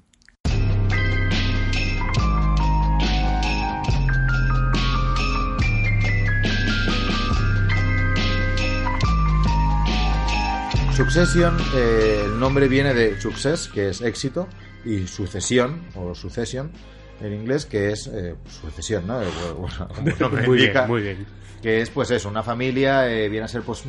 [10.96, 14.48] Succession, eh, el nombre viene de success, que es éxito,
[14.86, 16.72] y sucesión, o sucession,
[17.20, 19.22] en inglés, que es eh, sucesión, ¿no?
[19.22, 19.28] Eh,
[19.58, 21.26] bueno, muy bien, muy bien.
[21.62, 23.84] que es pues eso, una familia, eh, viene a ser pues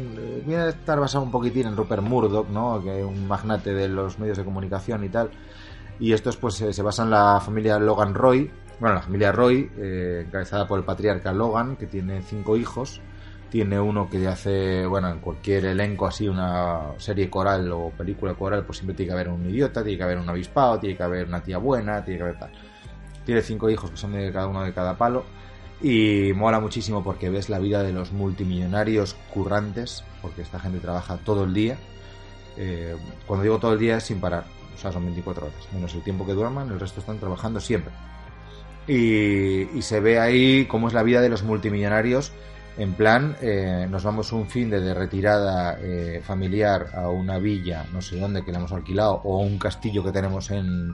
[0.46, 2.82] viene a estar basado un poquitín en Rupert Murdoch, ¿no?
[2.82, 5.30] Que es un magnate de los medios de comunicación y tal.
[6.00, 8.50] Y estos pues eh, se basa en la familia Logan Roy,
[8.80, 13.00] bueno, la familia Roy, eh, encabezada por el patriarca Logan, que tiene cinco hijos.
[13.54, 18.64] Tiene uno que hace, bueno, en cualquier elenco así, una serie coral o película coral,
[18.64, 21.28] pues siempre tiene que haber un idiota, tiene que haber un avispado, tiene que haber
[21.28, 22.50] una tía buena, tiene que haber tal.
[23.24, 25.24] Tiene cinco hijos que son de cada uno de cada palo.
[25.80, 31.18] Y mola muchísimo porque ves la vida de los multimillonarios currantes, porque esta gente trabaja
[31.18, 31.78] todo el día.
[32.56, 35.94] Eh, cuando digo todo el día es sin parar, o sea, son 24 horas, menos
[35.94, 37.92] el tiempo que duerman, el resto están trabajando siempre.
[38.88, 42.32] Y, y se ve ahí cómo es la vida de los multimillonarios.
[42.76, 47.86] En plan, eh, nos vamos un fin de, de retirada eh, familiar a una villa,
[47.92, 50.92] no sé dónde, que le hemos alquilado, o a un castillo que tenemos en,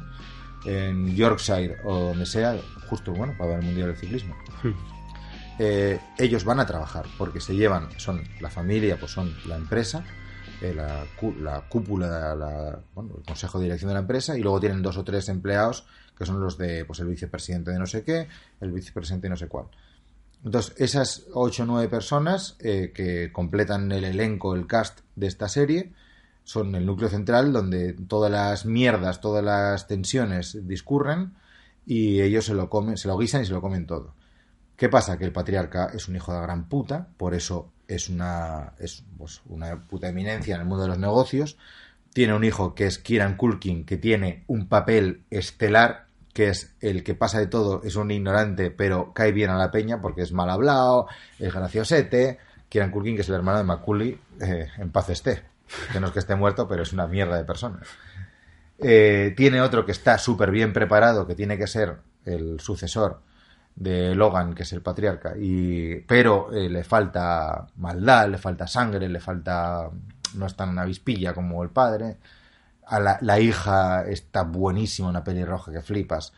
[0.66, 2.54] en Yorkshire o donde sea,
[2.88, 4.36] justo bueno, para ver el Mundial del Ciclismo.
[5.58, 10.04] Eh, ellos van a trabajar porque se llevan, son la familia, pues son la empresa,
[10.60, 11.04] eh, la,
[11.40, 14.96] la cúpula, la- bueno, el consejo de dirección de la empresa y luego tienen dos
[14.98, 18.28] o tres empleados que son los de pues el vicepresidente de no sé qué,
[18.60, 19.66] el vicepresidente de no sé cuál.
[20.44, 25.48] Entonces, esas ocho o nueve personas eh, que completan el elenco, el cast de esta
[25.48, 25.92] serie,
[26.44, 31.34] son el núcleo central donde todas las mierdas, todas las tensiones discurren
[31.86, 34.14] y ellos se lo comen, se lo guisan y se lo comen todo.
[34.76, 35.18] ¿Qué pasa?
[35.18, 39.42] Que el patriarca es un hijo de gran puta, por eso es una, es, pues,
[39.46, 41.58] una puta eminencia en el mundo de los negocios.
[42.14, 47.02] Tiene un hijo que es Kieran Culkin, que tiene un papel estelar, que es el
[47.02, 50.32] que pasa de todo, es un ignorante, pero cae bien a la peña porque es
[50.32, 51.08] mal hablado,
[51.38, 52.38] es graciosete.
[52.68, 55.42] Kieran Culkin, que es el hermano de Macaulay, eh, en paz esté.
[55.92, 57.80] Que no es que esté muerto, pero es una mierda de persona.
[58.78, 63.20] Eh, tiene otro que está súper bien preparado, que tiene que ser el sucesor
[63.74, 69.08] de Logan, que es el patriarca, y, pero eh, le falta maldad, le falta sangre,
[69.08, 69.90] le falta.
[70.34, 72.18] no es tan avispilla como el padre.
[72.90, 76.32] A la, la hija está buenísima, una pelirroja que flipas,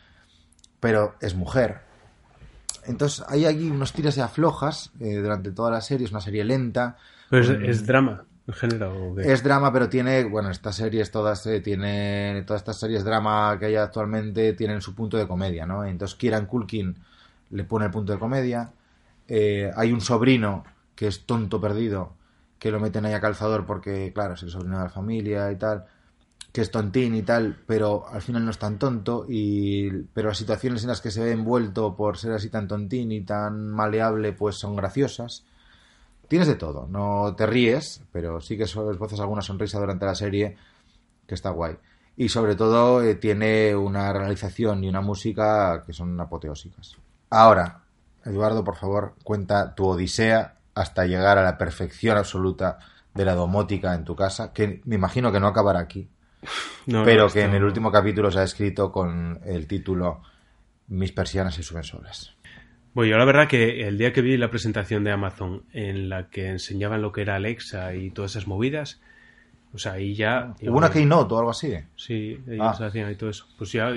[0.79, 1.79] pero es mujer.
[2.85, 6.43] Entonces hay aquí unos tiras y aflojas eh, durante toda la serie, es una serie
[6.43, 6.97] lenta.
[7.29, 8.91] Pero es, con- es drama, en general.
[9.19, 13.67] es drama, pero tiene, bueno, estas series todas eh, tienen, todas estas series drama que
[13.67, 15.85] hay actualmente tienen su punto de comedia, ¿no?
[15.85, 16.95] Entonces Kieran Culkin
[17.51, 18.71] le pone el punto de comedia.
[19.27, 22.13] Eh, hay un sobrino que es tonto perdido,
[22.59, 25.55] que lo meten ahí a calzador porque, claro, es el sobrino de la familia y
[25.55, 25.85] tal,
[26.53, 30.37] que es tontín y tal, pero al final no es tan tonto, y, pero las
[30.37, 34.33] situaciones en las que se ve envuelto por ser así tan tontín y tan maleable,
[34.33, 35.43] pues son graciosas.
[36.27, 40.55] Tienes de todo, no te ríes, pero sí que esbozas alguna sonrisa durante la serie
[41.25, 41.75] que está guay.
[42.17, 46.97] Y sobre todo eh, tiene una realización y una música que son apoteósicas.
[47.31, 47.81] Ahora,
[48.25, 52.77] Eduardo, por favor, cuenta tu odisea hasta llegar a la perfección absoluta
[53.15, 56.09] de la domótica en tu casa, que me imagino que no acabará aquí,
[56.87, 60.21] No, pero no, que en el último capítulo se ha escrito con el título
[60.87, 62.35] Mis persianas se suben solas.
[62.93, 66.29] Bueno, yo la verdad que el día que vi la presentación de Amazon en la
[66.29, 69.01] que enseñaban lo que era Alexa y todas esas movidas,
[69.73, 70.53] o sea, ahí ya...
[70.61, 71.73] Hubo una keynote o algo así.
[71.95, 72.85] Sí, ellos Ah.
[72.85, 73.47] hacían y todo eso.
[73.57, 73.91] Pues ya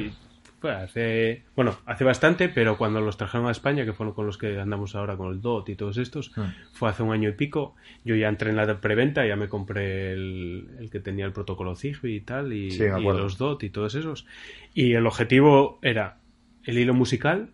[0.61, 1.45] fue hace...
[1.55, 4.95] Bueno, hace bastante, pero cuando los trajeron a España, que fueron con los que andamos
[4.95, 6.45] ahora con el DOT y todos estos, Hmm.
[6.73, 10.13] fue hace un año y pico, yo ya entré en la preventa, ya me compré
[10.13, 13.71] el, el que tenía el protocolo Zigbee y tal, y, Sí, y los DOT y
[13.71, 14.27] todos esos.
[14.75, 16.19] Y el objetivo era
[16.65, 17.51] el hilo musical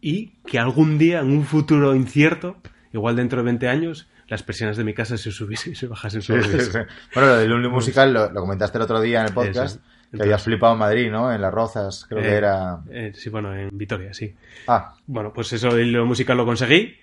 [0.00, 2.56] y que algún día, en un futuro incierto,
[2.92, 6.20] igual dentro de 20 años, las persianas de mi casa se subiesen y se bajasen
[6.20, 6.46] Sí, solas.
[6.50, 6.78] sí, sí.
[7.14, 10.16] Bueno, lo del Unli musical lo, lo comentaste el otro día en el podcast, Eso.
[10.18, 11.32] que habías flipado en Madrid, ¿no?
[11.32, 12.80] En Las Rozas, creo que Eh, era...
[12.90, 14.34] eh, sí, bueno, en Vitoria, sí.
[14.68, 16.96] Ah, Bueno, pues eso del hilo musical lo conseguí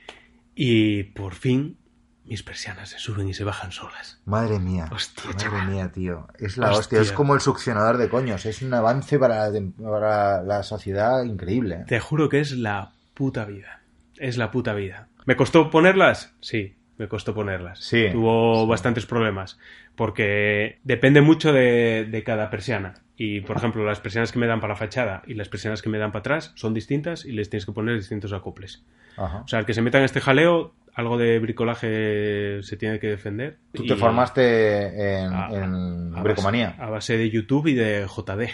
[0.56, 1.78] y por fin
[2.26, 4.22] mis persianas se suben y se bajan solas.
[4.26, 4.88] madre mía.
[4.92, 5.68] Hostia, madre chaval.
[5.68, 6.28] mía, tío.
[6.40, 6.80] Es la Hostia.
[6.80, 7.02] hostia.
[7.02, 8.46] Es como el succionador de coños.
[8.46, 9.50] Es un avance para,
[9.82, 11.84] para la sociedad increíble.
[11.88, 13.82] Te juro que es la puta vida.
[14.18, 15.10] Es la puta vida.
[15.26, 16.34] ¿Me costó ponerlas?
[16.40, 17.80] Sí, me costó ponerlas.
[17.80, 18.70] Sí, Tuvo sí.
[18.70, 19.58] bastantes problemas.
[19.96, 22.96] Porque depende mucho de, de cada persiana.
[23.16, 25.90] Y, por ejemplo, las persianas que me dan para la fachada y las persianas que
[25.90, 28.84] me dan para atrás son distintas y les tienes que poner distintos acoples.
[29.18, 29.42] Ajá.
[29.42, 33.08] O sea, el que se meta en este jaleo, algo de bricolaje se tiene que
[33.08, 33.58] defender.
[33.72, 36.70] Tú te formaste en, a- en a bricomanía.
[36.72, 38.50] Base, a base de YouTube y de JD.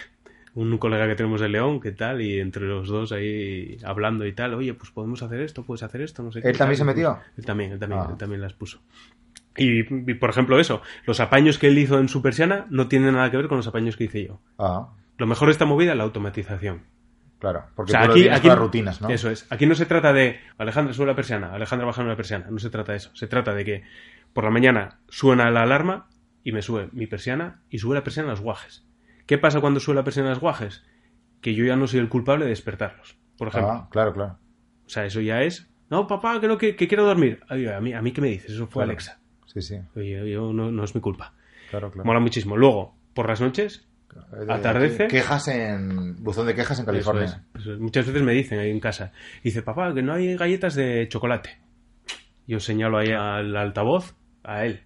[0.56, 2.22] Un colega que tenemos de León, ¿qué tal?
[2.22, 6.02] Y entre los dos ahí hablando y tal, oye, pues podemos hacer esto, puedes hacer
[6.02, 6.50] esto, no sé qué.
[6.50, 7.20] ¿Él también tal, se metió?
[7.38, 8.08] Él también, él también, Ah.
[8.12, 8.82] él también las puso.
[9.60, 13.14] Y, y, por ejemplo, eso, los apaños que él hizo en su persiana no tienen
[13.14, 14.42] nada que ver con los apaños que hice yo.
[14.58, 16.84] Ah, Lo mejor de esta movida es la automatización.
[17.40, 19.10] Claro, porque O sea, tú lo aquí, aquí las rutinas, ¿no?
[19.10, 19.48] Eso es.
[19.50, 22.48] Aquí no se trata de Alejandra sube la persiana, Alejandra baja la persiana.
[22.50, 23.12] No se trata de eso.
[23.16, 23.84] Se trata de que
[24.34, 26.10] por la mañana suena la alarma
[26.44, 28.86] y me sube mi persiana y sube la persiana a los guajes.
[29.26, 30.84] ¿Qué pasa cuando sube la persiana a los guajes?
[31.40, 33.72] Que yo ya no soy el culpable de despertarlos, por ejemplo.
[33.72, 34.38] Ah, claro, claro.
[34.86, 35.72] O sea, eso ya es.
[35.90, 37.40] No, papá, que no, que, que quiero dormir.
[37.48, 38.52] Ay, a, mí, a mí, ¿qué me dices?
[38.52, 38.92] Eso fue Claro.
[38.92, 39.19] Alexa.
[39.54, 39.80] Sí, sí.
[39.96, 41.34] Oye, yo no, no es mi culpa.
[41.70, 42.06] Claro, claro.
[42.06, 42.56] Mola muchísimo.
[42.58, 43.86] Luego, por las noches,
[44.34, 45.08] Eh, atardece.
[45.08, 46.24] Quejas en.
[46.24, 47.26] Buzón de quejas en California.
[47.26, 47.80] Eso es, eso es.
[47.80, 49.12] Muchas veces me dicen ahí en casa,
[49.44, 51.60] dice, papá, que no hay galletas de chocolate.
[52.48, 54.82] Yo señalo ahí al altavoz, a él.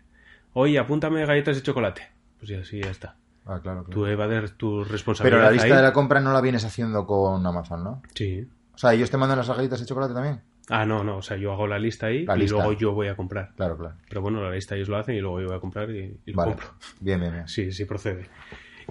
[0.53, 2.01] Oye, apúntame galletas de chocolate.
[2.37, 3.15] Pues ya sí, ya está.
[3.45, 3.89] Ah, claro, claro.
[3.89, 5.75] Tú evades tu Pero responsabilidad la lista ahí.
[5.75, 8.01] de la compra no la vienes haciendo con Amazon, ¿no?
[8.13, 8.45] Sí.
[8.73, 10.41] O sea, ellos te mandan las galletas de chocolate también.
[10.69, 12.55] Ah, no, no, o sea, yo hago la lista ahí La y lista.
[12.57, 13.51] luego yo voy a comprar.
[13.55, 13.95] Claro, claro.
[14.07, 16.31] Pero bueno, la lista ellos lo hacen y luego yo voy a comprar y, y
[16.31, 16.51] lo Vale.
[16.53, 16.69] compro.
[17.01, 17.47] Bien, bien, bien.
[17.47, 18.25] Sí, sí procede.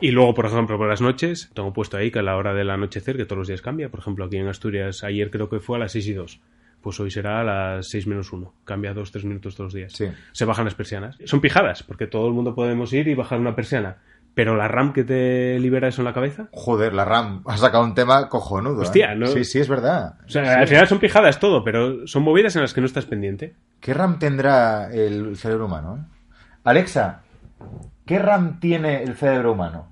[0.00, 2.70] Y luego, por ejemplo, por las noches, tengo puesto ahí que a la hora del
[2.70, 3.88] anochecer, que todos los días cambia.
[3.90, 6.40] Por ejemplo, aquí en Asturias, ayer creo que fue a las 6 y 2.
[6.80, 8.52] Pues hoy será a las 6 menos 1.
[8.64, 9.92] Cambia 2-3 minutos todos los días.
[9.92, 10.06] Sí.
[10.32, 11.16] Se bajan las persianas.
[11.24, 13.98] Son pijadas, porque todo el mundo podemos ir y bajar una persiana.
[14.34, 16.48] Pero la RAM que te libera eso en la cabeza.
[16.52, 18.80] Joder, la RAM ha sacado un tema cojonudo.
[18.80, 18.84] ¿eh?
[18.86, 19.26] Hostia, ¿no?
[19.26, 20.14] Sí, sí, es verdad.
[20.24, 20.60] O sea, Sí.
[20.60, 23.54] al final son pijadas todo, pero son movidas en las que no estás pendiente.
[23.80, 25.96] ¿Qué RAM tendrá el cerebro humano?
[25.96, 26.14] eh?
[26.64, 27.22] Alexa,
[28.06, 29.88] ¿qué RAM tiene el cerebro humano?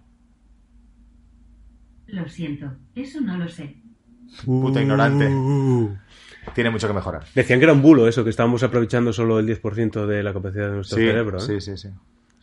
[2.06, 3.76] Lo siento, eso no lo sé.
[4.44, 5.26] Puta ignorante.
[5.28, 5.96] Uh.
[6.54, 7.24] Tiene mucho que mejorar.
[7.34, 10.68] Decían que era un bulo eso, que estábamos aprovechando solo el 10% de la capacidad
[10.68, 11.38] de nuestro Sí, cerebro.
[11.38, 11.40] ¿eh?
[11.40, 11.88] sí, sí, sí.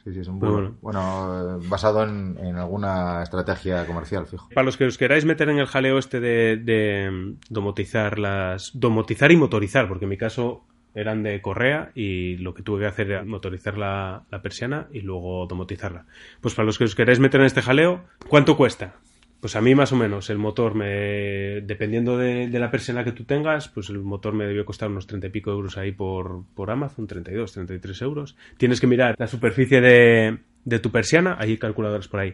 [0.07, 0.75] Sí, sí, es un bulo.
[0.81, 4.47] Bueno, basado en, en alguna estrategia comercial, fijo.
[4.53, 8.71] Para los que os queráis meter en el jaleo este de, de domotizar las.
[8.73, 10.63] domotizar y motorizar, porque en mi caso
[10.95, 15.01] eran de correa y lo que tuve que hacer era motorizar la, la persiana y
[15.01, 16.05] luego domotizarla.
[16.39, 18.95] Pues para los que os queráis meter en este jaleo, ¿cuánto cuesta?
[19.39, 23.11] Pues a mí más o menos el motor me dependiendo de, de la persiana que
[23.11, 26.43] tú tengas, pues el motor me debió costar unos 30 y pico euros ahí por,
[26.55, 28.35] por Amazon, 32, 33 euros.
[28.57, 32.33] Tienes que mirar la superficie de, de tu persiana, hay calculadores por ahí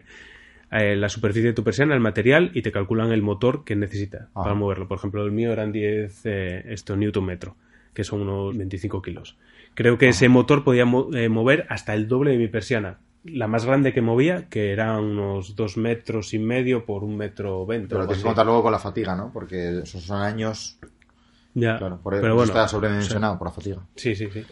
[0.72, 4.28] eh, la superficie de tu persiana, el material y te calculan el motor que necesita
[4.34, 4.42] Ah.
[4.42, 4.88] para moverlo.
[4.88, 7.54] Por ejemplo, el mío eran 10 eh, esto, newton metro,
[7.92, 9.36] que son unos 25 kilos.
[9.74, 12.98] Creo que ese motor podía mo- eh, mover hasta el doble de mi persiana.
[13.24, 17.64] La más grande que movía, que eran unos 2 metros y medio por un metro
[17.64, 17.88] 20.
[17.88, 19.30] Pero tienes que contar luego con la fatiga, ¿no?
[19.32, 20.78] Porque esos son años.
[21.54, 23.78] Ya, Claro, por pero bueno, está sobredimensionado por la fatiga.
[23.96, 24.44] Sí, sí, sí.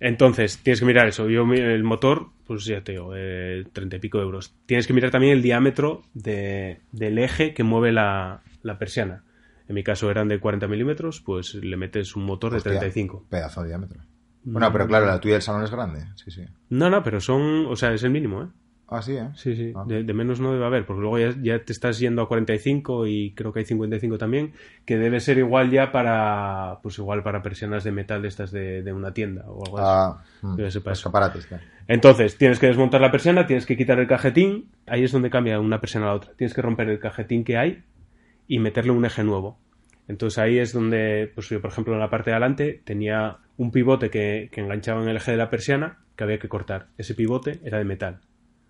[0.00, 1.28] Entonces, tienes que mirar eso.
[1.28, 4.54] Yo, el motor, pues ya te digo, eh, 30 y pico euros.
[4.66, 9.24] Tienes que mirar también el diámetro de- del eje que mueve la, la persiana.
[9.68, 13.24] En mi caso eran de 40 milímetros, pues le metes un motor de Hostia, 35.
[13.28, 14.00] Pedazo de diámetro.
[14.44, 16.04] Bueno, pero claro, la tuya del salón es grande.
[16.14, 16.42] Sí, sí.
[16.70, 18.46] No, no, pero son, o sea, es el mínimo, ¿eh?
[18.90, 19.28] Ah, sí, ¿eh?
[19.34, 19.84] Sí, sí, Ah.
[19.86, 23.06] de, de menos no debe haber, porque luego ya, ya te estás yendo a 45
[23.06, 24.54] y creo que hay 55 también,
[24.86, 28.82] que debe ser igual ya para, pues igual para persianas de metal de estas de,
[28.82, 29.86] de una tienda o algo así.
[29.90, 31.08] Ah, mm, Debe ser para los eso.
[31.08, 31.62] escaparates, claro.
[31.86, 35.60] Entonces, tienes que desmontar la persiana, tienes que quitar el cajetín, ahí es donde cambia
[35.60, 36.32] una persiana a la otra.
[36.36, 37.82] Tienes que romper el cajetín que hay
[38.46, 39.58] y meterle un eje nuevo.
[40.08, 43.70] Entonces ahí es donde, pues yo por ejemplo en la parte de adelante tenía un
[43.70, 46.86] pivote que, que enganchaba en el eje de la persiana que había que cortar.
[46.96, 48.18] Ese pivote era de metal.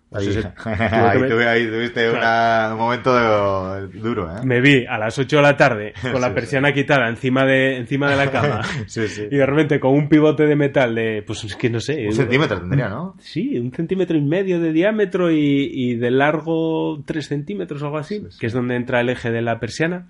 [0.09, 4.27] Pues Ahí, ese- tuve que ahí, me- tuve- ahí tuviste una- un momento de- duro,
[4.35, 4.41] ¿eh?
[4.43, 7.77] Me vi a las 8 de la tarde con la Sí, persiana quitada encima de,
[7.77, 9.27] encima de la cama Sí, sí.
[9.29, 12.07] y de repente con un pivote de metal de, pues es que no sé.
[12.07, 13.15] Un centímetro tendría, ¿no?
[13.19, 17.99] Sí, un centímetro y medio de diámetro y, y de largo tres centímetros o algo
[17.99, 18.39] así, Sí, sí.
[18.39, 20.07] que es donde entra el eje de la persiana.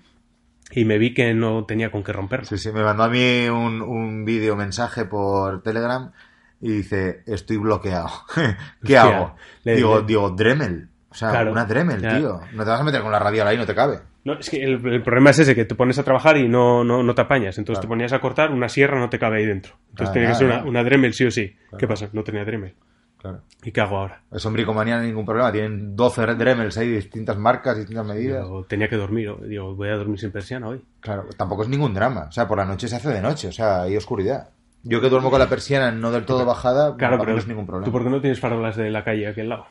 [0.72, 2.46] Y me vi que no tenía con qué romperlo.
[2.46, 6.12] Sí, sí, me mandó a mí un, un vídeo mensaje por Telegram
[6.60, 8.08] y dice, estoy bloqueado.
[8.34, 9.36] ¿Qué Hostia, hago?
[9.64, 10.88] le- digo, le- digo, Dremel.
[11.10, 12.18] O sea, Claro, una Dremel, ya.
[12.18, 12.40] tío.
[12.52, 13.98] No te vas a meter con la radiola ahí, no te cabe.
[14.22, 16.84] No, es que el, el problema es ese, que te pones a trabajar y no,
[16.84, 17.58] no, no te apañas.
[17.58, 17.88] Entonces Claro.
[17.88, 19.74] te ponías a cortar, una sierra no te cabe ahí dentro.
[19.90, 21.56] Entonces Ah, tiene que ser una, una Dremel sí o sí.
[21.78, 22.10] ¿Qué pasa?
[22.12, 22.74] No tenía Dremel.
[23.20, 23.42] Claro.
[23.62, 24.22] ¿Y qué hago ahora?
[24.32, 25.52] Es hombricomanía, no hay ningún problema.
[25.52, 28.46] Tienen 12 Dremels ahí, distintas marcas, distintas medidas.
[28.66, 29.34] Tenía que dormir.
[29.46, 30.80] Digo, voy a dormir sin persiana hoy.
[31.00, 32.26] Claro, tampoco es ningún drama.
[32.28, 34.48] O sea, por la noche se hace de noche, o sea, hay oscuridad.
[34.82, 37.66] Yo que duermo con la persiana no del todo bajada, Claro, pero no es ningún
[37.66, 37.84] problema.
[37.84, 39.66] ¿tú por qué no tienes farolas de la calle aquí al lado?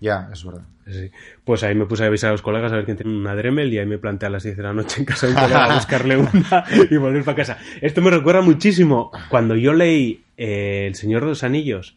[0.00, 0.68] Ya, eso es verdad.
[0.88, 1.10] Sí.
[1.44, 3.72] Pues ahí me puse a avisar a los colegas a ver quién tenía una Dremel
[3.72, 5.64] y ahí me planteé a las 10 de la noche en casa de un colega
[5.64, 7.58] a buscarle una y volver para casa.
[7.80, 11.96] Esto me recuerda muchísimo cuando yo leí eh, El Señor de los Anillos,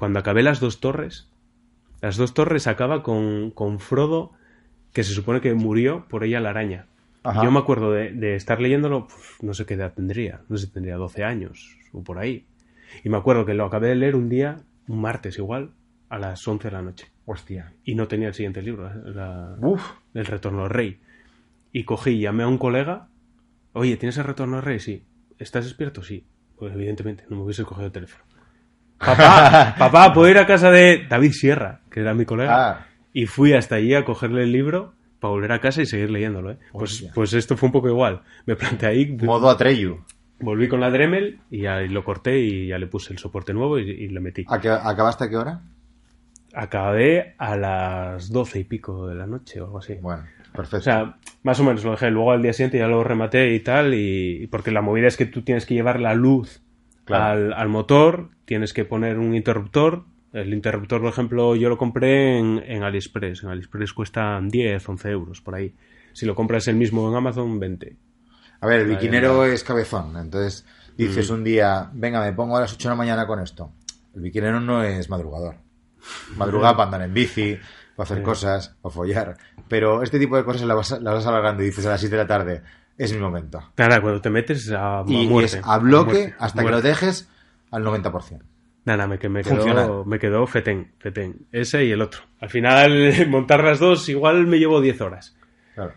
[0.00, 1.28] cuando acabé las dos torres.
[2.00, 4.32] Las dos torres acaba con, con Frodo,
[4.94, 6.86] que se supone que murió por ella la araña.
[7.22, 7.44] Ajá.
[7.44, 10.66] Yo me acuerdo de, de estar leyéndolo, pues, no sé qué edad tendría, no sé
[10.66, 12.46] si tendría 12 años o por ahí.
[13.04, 14.56] Y me acuerdo que lo acabé de leer un día,
[14.88, 15.72] un martes igual,
[16.08, 17.74] a las 11 de la noche Hostia.
[17.84, 19.82] y no tenía el siguiente libro, la- Uf.
[20.14, 20.98] El Retorno al Rey.
[21.72, 23.08] y cogí y llamé a un colega.
[23.74, 24.80] Oye, ¿tienes el retorno de rey?
[24.80, 25.04] Sí.
[25.38, 26.02] ¿Estás despierto?
[26.02, 26.24] Sí.
[26.56, 28.24] Pues evidentemente, no me hubiese cogido el teléfono.
[29.04, 32.70] Papá, papá, ¿puedo ir a casa de David Sierra, que era mi colega?
[32.70, 32.86] Ah.
[33.12, 36.52] Y fui hasta allí a cogerle el libro para volver a casa y seguir leyéndolo.
[36.52, 36.58] ¿eh?
[36.72, 38.20] Pues, pues esto fue un poco igual.
[38.46, 39.98] Me planteé ahí, Modo Atreyu.
[40.38, 43.90] volví con la Dremel y lo corté y ya le puse el soporte nuevo y,
[43.90, 44.44] y le metí.
[44.48, 45.60] ¿A qué- ¿Acabaste a qué hora?
[46.52, 49.94] Acabé a las doce y pico de la noche o algo así.
[50.00, 50.78] Bueno, perfecto.
[50.78, 52.10] O sea, más o menos lo dejé.
[52.10, 53.94] Luego al día siguiente ya lo rematé y tal.
[53.94, 56.62] Y, y porque la movida es que tú tienes que llevar la luz
[57.10, 57.24] Claro.
[57.24, 60.04] al, al motor, tienes que poner un interruptor.
[60.32, 63.42] El interruptor, por ejemplo, yo lo compré en, en AliExpress.
[63.42, 65.74] En AliExpress cuestan 10, 11 euros por ahí.
[66.12, 67.96] Si lo compras el mismo en Amazon, 20.
[68.60, 70.16] A ver, el biquinero es cabezón.
[70.16, 70.66] Entonces
[70.96, 73.72] dices un día, venga, me pongo a las 8 de la mañana con esto.
[74.14, 75.56] El biquinero no es madrugador.
[76.36, 77.58] Madruga para andar en bici,
[77.96, 79.36] para hacer cosas, para follar.
[79.68, 82.16] Pero este tipo de cosas las vas, las vas alargando y dices a las 7
[82.16, 82.62] de la tarde,
[83.04, 83.62] es mi momento.
[83.76, 85.58] Nada, cuando te metes a, a Y, muerte.
[85.58, 87.28] es a bloque muerte, hasta que lo dejes
[87.70, 88.42] al 90%.
[88.84, 91.46] Nada, me, me quedó, me quedó fetén, fetén.
[91.52, 92.22] Ese y el otro.
[92.40, 95.36] Al final, montar las dos igual me llevo 10 horas.
[95.74, 95.94] Claro.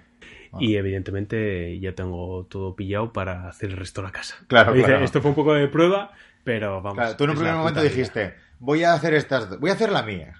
[0.60, 4.36] Y evidentemente ya tengo todo pillado para hacer el resto de la casa.
[4.48, 5.04] Claro, claro.
[5.04, 6.12] Esto fue un poco de prueba,
[6.44, 6.96] pero vamos.
[7.00, 7.90] Claro, tú en un primer momento vida.
[7.90, 10.36] dijiste, voy a hacer estas, dos- voy a hacer la mía.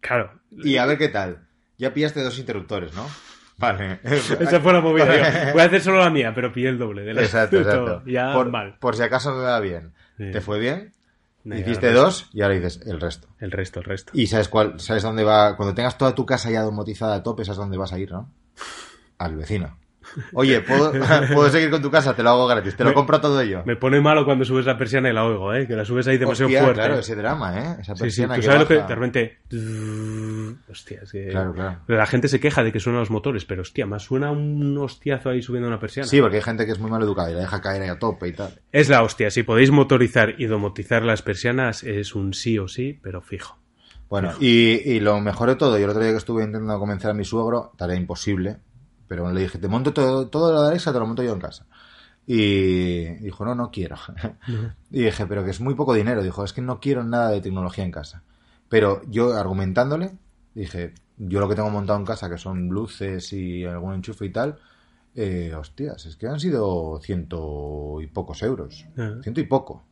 [0.00, 0.32] Claro.
[0.50, 1.46] Y a ver qué tal.
[1.78, 3.06] Ya pillaste dos interruptores, ¿no?
[3.58, 4.00] Vale.
[4.02, 5.06] Esa fue la movida.
[5.52, 8.02] Voy a hacer solo la mía, pero pillé el doble de la Exacto, exacto.
[8.04, 8.76] Ya por, mal.
[8.80, 9.92] por si acaso me va bien.
[10.18, 10.30] Sí.
[10.32, 10.92] ¿Te fue bien?
[11.44, 13.28] Hiciste dos y ahora dices el resto.
[13.38, 14.12] El resto, el resto.
[14.14, 15.56] Y sabes cuál, sabes dónde va.
[15.56, 18.30] Cuando tengas toda tu casa ya domotizada a tope, sabes dónde vas a ir, ¿no?
[19.18, 19.76] Al vecino.
[20.32, 20.92] Oye, ¿puedo,
[21.34, 22.14] puedo seguir con tu casa?
[22.14, 22.76] Te lo hago gratis.
[22.76, 23.62] Te lo Me- compro todo ello.
[23.66, 25.66] Me pone malo cuando subes la persiana y la oigo, ¿eh?
[25.66, 26.80] Que la subes ahí demasiado Hostia, fuerte.
[26.80, 27.76] claro, ese drama, ¿eh?
[27.80, 29.38] Esa Sí, sí, persiana tú que sabes lo que de repente.
[30.70, 31.28] Hostia, es que.
[31.28, 31.80] Claro, claro.
[31.88, 35.30] La gente se queja de que suenan los motores, pero hostia, más suena un hostiazo
[35.30, 36.08] ahí subiendo una persiana.
[36.08, 37.98] Sí, porque hay gente que es muy mal educada y la deja caer ahí a
[37.98, 38.60] tope y tal.
[38.72, 39.30] Es la hostia.
[39.30, 43.58] Si podéis motorizar y domotizar las persianas, es un sí o sí, pero fijo.
[44.08, 47.10] Bueno, y, y lo mejor de todo, yo el otro día que estuve intentando convencer
[47.10, 48.58] a mi suegro, tarea imposible,
[49.06, 51.40] pero le dije, te monto todo, todo lo de Alexa, te lo monto yo en
[51.40, 51.66] casa.
[52.26, 53.96] Y dijo, no, no quiero.
[54.90, 56.22] y dije, pero que es muy poco dinero.
[56.22, 58.22] Dijo, es que no quiero nada de tecnología en casa.
[58.68, 60.16] Pero yo argumentándole,
[60.54, 64.30] dije, yo lo que tengo montado en casa, que son luces y algún enchufe y
[64.30, 64.58] tal,
[65.14, 68.86] eh, hostias, es que han sido ciento y pocos euros.
[68.96, 69.22] Ajá.
[69.22, 69.84] Ciento y poco.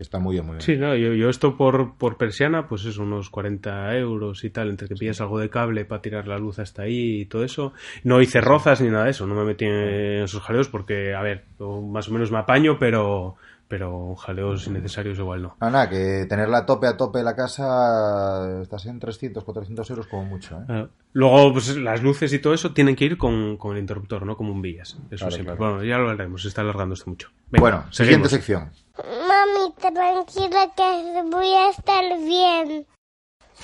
[0.00, 0.62] Está muy bien, muy bien.
[0.62, 4.70] Sí, no, yo, yo esto por, por persiana, pues es unos 40 euros y tal,
[4.70, 7.74] entre que pillas algo de cable para tirar la luz hasta ahí y todo eso.
[8.02, 11.20] No hice rozas ni nada de eso, no me metí en esos jaleos porque, a
[11.20, 13.36] ver, más o menos me apaño, pero,
[13.70, 15.56] pero jaleos innecesarios igual no.
[15.60, 20.06] No, nada, que tenerla a tope a tope la casa estás en 300, 400 euros
[20.08, 20.64] como mucho, ¿eh?
[20.68, 24.26] Ah, Luego, pues las luces y todo eso tienen que ir con, con el interruptor,
[24.26, 24.36] ¿no?
[24.36, 24.98] Como un villas.
[25.12, 25.56] Eso Claro, siempre.
[25.56, 25.74] claro.
[25.74, 27.28] Bueno, ya lo haremos, se está alargando esto mucho.
[27.48, 28.72] Venga, bueno, siguiente sección.
[28.98, 32.86] Mami, tranquila que voy a estar bien.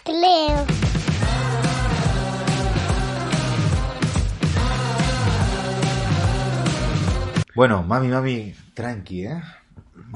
[0.04, 0.66] Creo.
[7.54, 9.42] Bueno, mami, mami, tranqui, ¿eh?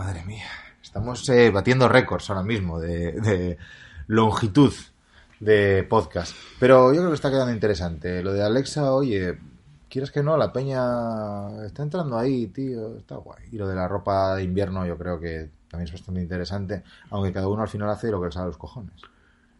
[0.00, 0.46] Madre mía.
[0.82, 3.58] Estamos eh, batiendo récords ahora mismo de, de
[4.06, 4.72] longitud
[5.40, 6.34] de podcast.
[6.58, 8.22] Pero yo creo que está quedando interesante.
[8.22, 9.36] Lo de Alexa, oye,
[9.90, 13.44] quieres que no, la peña está entrando ahí, tío, está guay.
[13.52, 17.34] Y lo de la ropa de invierno yo creo que también es bastante interesante, aunque
[17.34, 18.94] cada uno al final hace lo que le sale a los cojones.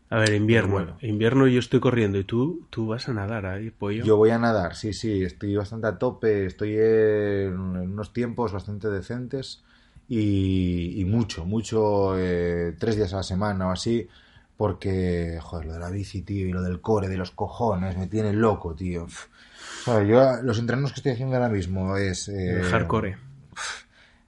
[0.09, 0.73] A ver, invierno.
[0.73, 0.97] Bueno.
[1.03, 4.07] Invierno yo estoy corriendo y tú, tú vas a nadar ahí, pollo.
[4.07, 8.55] Yo voy a nadar, sí, sí, estoy bastante a tope, estoy en, en unos tiempos
[8.55, 9.65] bastante decentes
[10.11, 14.09] y, y mucho, mucho, eh, tres días a la semana o así,
[14.57, 18.09] porque, joder, lo de la bici, tío, y lo del core, de los cojones, me
[18.09, 19.07] tiene loco, tío.
[19.87, 22.29] Yo los entrenos que estoy haciendo ahora mismo es...
[22.29, 23.17] eh, hardcore.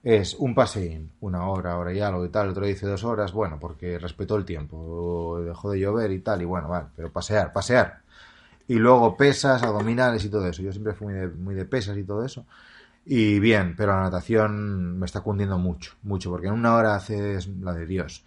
[0.05, 2.51] es un paseín, una hora, hora y algo y tal.
[2.51, 6.45] Otro dice dos horas, bueno, porque respetó el tiempo, dejó de llover y tal, y
[6.45, 8.03] bueno, vale, pero pasear, pasear.
[8.69, 10.63] Y luego pesas, abdominales y todo eso.
[10.63, 12.47] Yo siempre fui muy de, muy de pesas y todo eso.
[13.05, 17.49] Y bien, pero la natación me está cundiendo mucho, mucho, porque en una hora haces
[17.61, 18.25] la de Dios.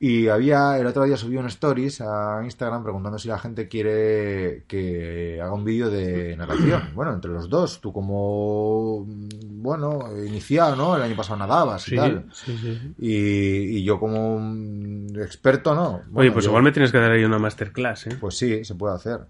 [0.00, 4.64] Y había, el otro día subí un stories a Instagram preguntando si la gente quiere
[4.66, 6.82] que haga un vídeo de natación.
[6.94, 10.96] Bueno, entre los dos, tú como, bueno, iniciado, ¿no?
[10.96, 12.26] El año pasado nadabas y Sí, tal.
[12.32, 12.94] sí, sí.
[12.98, 16.02] Y, y yo como un experto, ¿no.
[16.14, 18.16] Oye, pues yo- igual me tienes que dar ahí una masterclass, ¿eh?
[18.20, 19.20] pues sí, se puede hacer.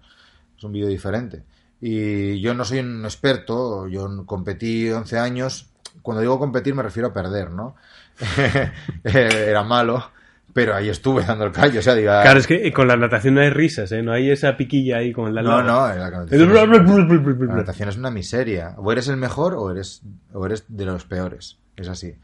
[0.57, 1.43] Es un vídeo diferente.
[1.81, 5.69] Y yo no soy un experto, yo competí 11 años.
[6.01, 7.75] Cuando digo competir me refiero a perder, ¿no?
[9.03, 10.11] Era malo,
[10.53, 12.21] Pero ahí estuve dando el callo, o sea, diga...
[12.21, 14.01] Claro, es que con la natación no hay risas, ¿eh?
[14.01, 17.97] No hay esa piquilla ahí con la No, no, la natación, es, la natación es
[17.97, 18.75] una miseria.
[18.77, 20.01] O eres el mejor o eres,
[20.33, 21.57] o eres de los peores.
[21.75, 22.15] Es así.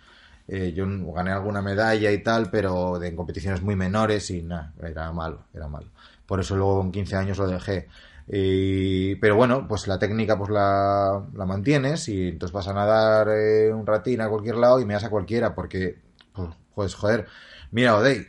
[0.48, 4.74] Eh, yo gané alguna medalla y tal, pero de en competiciones muy menores y nada,
[4.82, 5.88] era malo, era malo.
[6.26, 7.88] Por eso luego con 15 años lo dejé.
[8.28, 13.30] Y, pero bueno, pues la técnica pues la, la mantienes y entonces vas a nadar
[13.30, 15.98] eh, un ratín a cualquier lado y me das a cualquiera porque,
[16.34, 17.28] pues, pues joder,
[17.72, 18.28] mira Odey,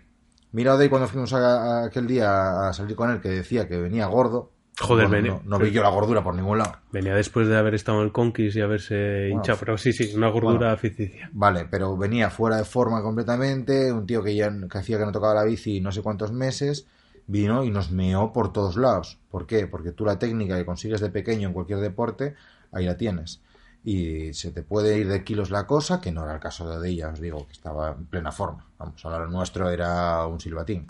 [0.53, 4.07] mira Odey cuando fuimos a, aquel día a salir con él que decía que venía
[4.07, 4.51] gordo.
[4.81, 5.33] Joder, venía.
[5.33, 6.79] no, no vi yo la gordura por ningún lado.
[6.91, 10.31] Venía después de haber estado en el Conquist y haberse hinchado, pero sí, sí, una
[10.31, 10.77] gordura bueno.
[10.79, 11.29] ficticia.
[11.33, 15.13] Vale, pero venía fuera de forma completamente, un tío que ya que hacía que no
[15.13, 16.89] tocaba la bici no sé cuántos meses,
[17.27, 19.19] vino y nos meó por todos lados.
[19.31, 19.67] ¿Por qué?
[19.67, 22.35] Porque tú la técnica que consigues de pequeño en cualquier deporte,
[22.73, 23.41] ahí la tienes.
[23.85, 26.89] Y se te puede ir de kilos la cosa, que no era el caso de
[26.89, 28.67] ella, os digo, que estaba en plena forma.
[28.79, 30.87] Vamos, ahora lo nuestro era un silbatín.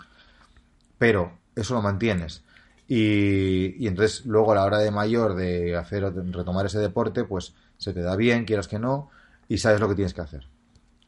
[0.97, 2.43] Pero eso lo mantienes.
[2.87, 7.55] Y, y entonces luego a la hora de mayor de hacer retomar ese deporte, pues
[7.77, 9.09] se te da bien, quieras que no,
[9.47, 10.52] y sabes lo que tienes que hacer.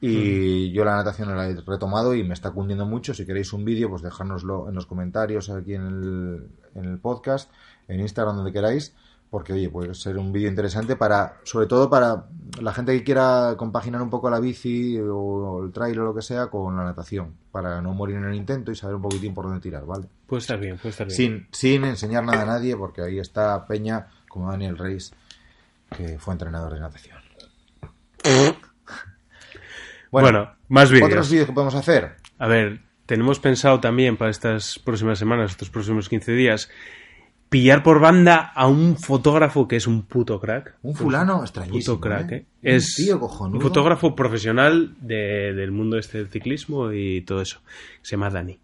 [0.01, 3.13] Y yo la natación la he retomado y me está cundiendo mucho.
[3.13, 7.51] Si queréis un vídeo, pues dejárnoslo en los comentarios aquí en el, en el podcast,
[7.87, 8.93] en Instagram, donde queráis,
[9.29, 12.27] porque oye, puede ser un vídeo interesante para, sobre todo para
[12.61, 16.21] la gente que quiera compaginar un poco la bici o el trail o lo que
[16.21, 19.45] sea con la natación, para no morir en el intento y saber un poquitín por
[19.45, 20.07] dónde tirar, ¿vale?
[20.27, 21.17] Puede estar bien, puede estar bien.
[21.17, 25.13] Sin, sin enseñar nada a nadie, porque ahí está Peña, como Daniel Reis,
[25.95, 27.17] que fue entrenador de natación.
[30.23, 31.09] Bueno, más vídeos.
[31.09, 32.15] Otros vídeos que podemos hacer.
[32.37, 36.69] A ver, tenemos pensado también para estas próximas semanas, estos próximos 15 días,
[37.49, 40.75] pillar por banda a un fotógrafo que es un puto crack.
[40.81, 41.95] Un fulano extrañísimo.
[41.97, 42.45] Puto crack, ¿eh?
[42.63, 43.57] Un Es tío cojonudo.
[43.57, 47.61] un fotógrafo profesional de- del mundo este del ciclismo y todo eso.
[48.01, 48.59] Se llama Dani.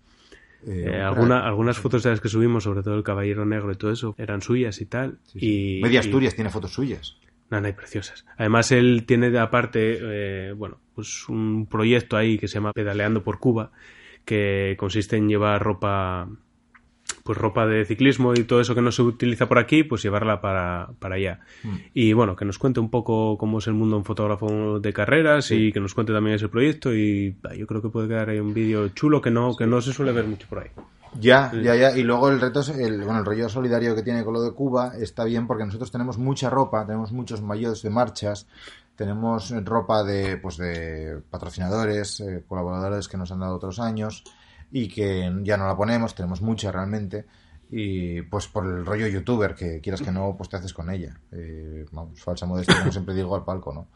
[0.68, 3.76] Eh, Eh, alguna- algunas fotos de las que subimos, sobre todo el Caballero Negro y
[3.76, 5.18] todo eso, eran suyas y tal.
[5.26, 5.78] Sí, sí.
[5.80, 7.16] Y, Media y- Asturias tiene fotos suyas.
[7.52, 8.26] Hay preciosas.
[8.38, 13.24] Además, él tiene de aparte, eh, bueno, pues un proyecto ahí que se llama Pedaleando
[13.24, 13.72] por Cuba,
[14.26, 16.30] que consiste en llevar ropa,
[17.24, 20.42] pues ropa de ciclismo y todo eso que no se utiliza por aquí, pues llevarla
[20.42, 21.40] para, para allá.
[21.64, 21.76] Mm.
[21.94, 24.94] Y bueno, que nos cuente un poco cómo es el mundo de un fotógrafo de
[24.94, 28.30] carreras y que nos cuente también ese proyecto y bah, yo creo que puede quedar
[28.30, 30.70] ahí un vídeo chulo que no, que no se suele ver mucho por ahí.
[31.20, 31.98] Ya, ya, ya.
[31.98, 34.54] Y luego el reto, es el, bueno, el rollo solidario que tiene con lo de
[34.54, 38.48] Cuba está bien porque nosotros tenemos mucha ropa, tenemos muchos maillots de marchas,
[38.96, 44.24] tenemos ropa de, pues de patrocinadores, eh, colaboradores que nos han dado otros años
[44.72, 47.26] y que ya no la ponemos, tenemos mucha realmente.
[47.70, 51.18] Y pues por el rollo youtuber, que quieras que no, pues te haces con ella.
[51.32, 53.88] Eh, vamos, falsa modestia, como siempre digo, al palco, ¿no?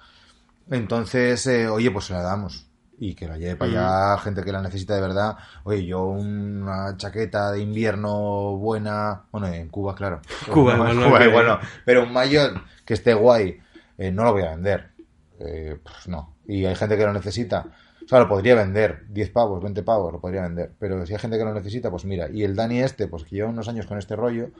[0.69, 2.67] Entonces, eh, oye, pues se la damos.
[2.97, 3.71] Y que la lleve para
[4.13, 5.35] allá gente que la necesita de verdad.
[5.65, 9.23] Oye, yo una chaqueta de invierno buena.
[9.31, 10.21] Bueno, en Cuba, claro.
[10.51, 11.59] Cuba, Cuba, igual no que- bueno.
[11.85, 13.59] Pero un mayor que esté guay,
[13.97, 14.91] eh, no lo voy a vender.
[15.39, 16.35] Eh, pues no.
[16.47, 17.65] Y hay gente que lo necesita.
[18.05, 19.03] O sea, lo podría vender.
[19.09, 20.71] 10 pavos, 20 pavos, lo podría vender.
[20.79, 22.29] Pero si hay gente que lo necesita, pues mira.
[22.31, 24.51] Y el Dani este, pues que lleva unos años con este rollo,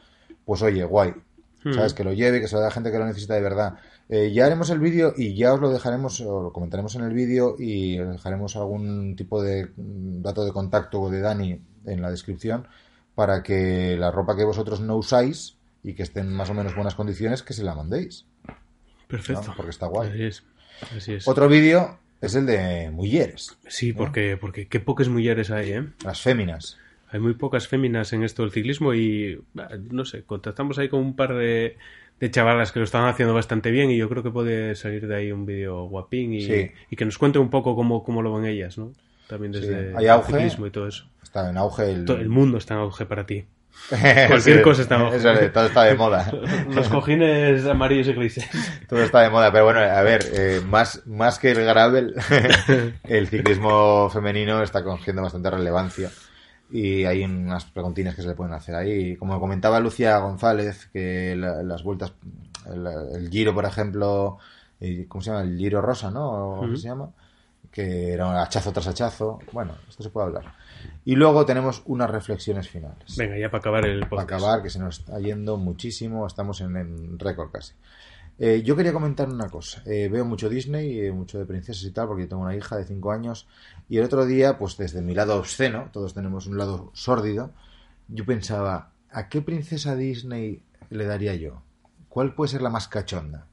[0.44, 1.14] pues oye, guay.
[1.74, 1.95] ¿Sabes?
[1.95, 3.74] Que lo lleve, que se lo dé a gente que lo necesita de verdad.
[4.07, 7.14] Eh, ya haremos el vídeo y ya os lo dejaremos, o lo comentaremos en el
[7.14, 12.11] vídeo y os dejaremos algún tipo de mm, dato de contacto de Dani en la
[12.11, 12.68] descripción
[13.15, 16.76] para que la ropa que vosotros no usáis y que esté en más o menos
[16.76, 18.26] buenas condiciones, que se la mandéis.
[19.07, 19.44] Perfecto.
[19.48, 20.10] No, porque está guay.
[20.10, 20.44] Así es.
[20.95, 21.27] Así es.
[21.27, 25.88] Otro vídeo es el de mujeres, Sí, porque, porque qué pocas mujeres hay, ¿eh?
[26.03, 26.77] las féminas.
[27.10, 29.40] Hay muy pocas féminas en esto del ciclismo y,
[29.91, 31.77] no sé, contactamos ahí con un par de,
[32.20, 35.16] de chavalas que lo están haciendo bastante bien y yo creo que puede salir de
[35.16, 36.72] ahí un vídeo guapín y, Sí.
[36.90, 38.94] y que nos cuente un poco cómo, cómo lo ven ellas, ¿no?
[39.28, 40.32] También desde Hay el auge.
[40.32, 41.06] ciclismo y todo eso.
[41.24, 42.06] Está en auge el...
[42.06, 43.46] Todo el mundo está en auge para ti.
[44.30, 45.18] Cualquier cosa está en auge.
[45.18, 46.32] Eso es, todo está de moda.
[46.74, 48.48] Los cojines amarillos y grises.
[48.88, 52.16] Todo está de moda, pero bueno, a ver, eh, más, más que el gravel,
[53.04, 56.10] el ciclismo femenino está cogiendo bastante relevancia
[56.72, 59.16] y hay unas preguntines que se le pueden hacer ahí.
[59.18, 62.14] Como comentaba Lucía González, que la- las vueltas,
[62.74, 64.38] el, el Giro, por ejemplo,
[65.08, 65.44] ¿cómo se llama?
[65.44, 66.30] El Giro Rosa, ¿no?
[66.32, 66.78] ¿O ¿Cómo Ujú.
[66.78, 67.10] se llama?
[67.72, 69.40] Que era un hachazo tras hachazo.
[69.52, 70.54] Bueno, esto se puede hablar.
[71.04, 74.32] Y luego tenemos unas reflexiones finales Venga, ya para acabar el para podcast.
[74.32, 77.74] acabar, que se nos está yendo muchísimo, estamos en, en récord casi.
[78.38, 79.82] Eh, yo quería comentar una cosa.
[79.86, 82.76] Eh, veo mucho Disney, eh, mucho de princesas y tal, porque yo tengo una hija
[82.76, 83.48] de 5 años.
[83.90, 87.52] Y el otro día, pues desde mi lado obsceno, todos tenemos un lado sórdido,
[88.07, 91.62] yo pensaba, ¿a qué princesa Disney le daría yo?
[92.10, 93.45] ¿Cuál puede ser la más cachonda?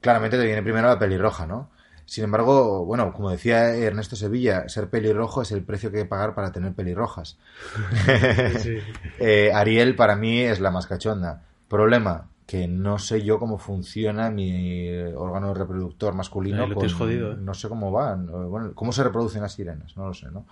[0.00, 1.70] Claramente te viene primero la pelirroja, ¿no?
[2.04, 6.08] Sin embargo, bueno, como decía Ernesto Sevilla, ser pelirrojo es el precio que hay que
[6.08, 7.36] pagar para tener pelirrojas.
[8.58, 8.78] Sí.
[9.18, 11.42] Eh, Ariel para mí es la más cachonda.
[11.68, 16.62] Problema, que no sé yo cómo funciona mi órgano reproductor masculino.
[16.62, 17.36] Ahí lo tienes jodido, ¿eh?
[17.38, 18.26] No sé cómo van.
[18.48, 20.46] Bueno, cómo se reproducen las sirenas, no lo sé, ¿no?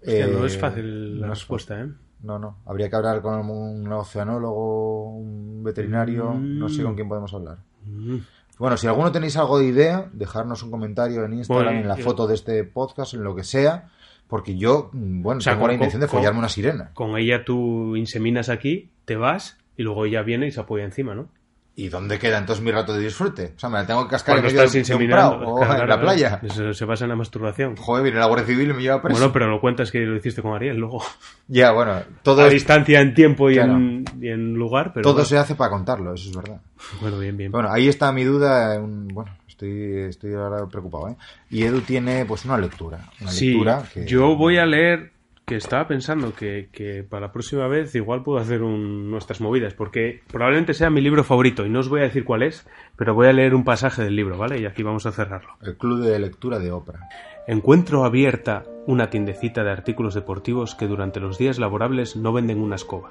[0.00, 1.88] Hostia, no Eh, es fácil la no es respuesta, ¿eh?
[2.22, 2.58] No, no.
[2.64, 7.58] Habría que hablar con un oceanólogo, un veterinario, no sé con quién podemos hablar.
[7.84, 8.18] Mm.
[8.60, 11.96] Bueno, si alguno tenéis algo de idea, dejarnos un comentario en Instagram, Bueno, en la
[11.96, 13.88] yo- foto de este podcast, en lo que sea,
[14.28, 16.90] porque yo, mm, bueno, O sea, tengo con- la intención de con- follarme una sirena.
[16.94, 21.14] Con ella tú inseminas aquí, te vas y luego ella viene y se apoya encima,
[21.14, 21.28] ¿no?
[21.76, 23.52] ¿Y dónde queda entonces mi rato de disfrute?
[23.56, 25.56] O sea, me la tengo que cascar Cuando en medio estás de un prado o
[25.58, 26.40] claro, en claro, la playa.
[26.42, 27.76] Eso se basa en la masturbación.
[27.76, 29.16] Joder, viene la Guardia Civil y me lleva preso.
[29.16, 31.04] Bueno, pero no cuentas que lo hiciste con Ariel luego.
[31.46, 33.76] Ya, bueno, todo, a es- distancia en tiempo y, Claro.
[33.76, 35.28] en, y en lugar, pero todo bueno.
[35.28, 36.60] se hace para contarlo, eso es verdad.
[37.00, 37.52] Bueno, bien, bien.
[37.52, 38.76] Bueno, ahí está mi duda.
[38.80, 41.16] Bueno, estoy, estoy ahora preocupado, ¿eh?
[41.48, 43.08] Y Edu tiene, pues, una lectura.
[43.20, 44.04] Una Sí, lectura que...
[44.04, 45.12] yo voy a leer,
[45.48, 49.72] que estaba pensando que, que para la próxima vez igual puedo hacer un, nuestras movidas,
[49.72, 53.14] porque probablemente sea mi libro favorito, y no os voy a decir cuál es, pero
[53.14, 54.60] voy a leer un pasaje del libro, ¿vale?
[54.60, 55.54] Y aquí vamos a cerrarlo.
[55.62, 57.08] El club de lectura de Oprah.
[57.46, 62.76] Encuentro abierta una tiendecita de artículos deportivos que durante los días laborables no venden una
[62.76, 63.10] escoba.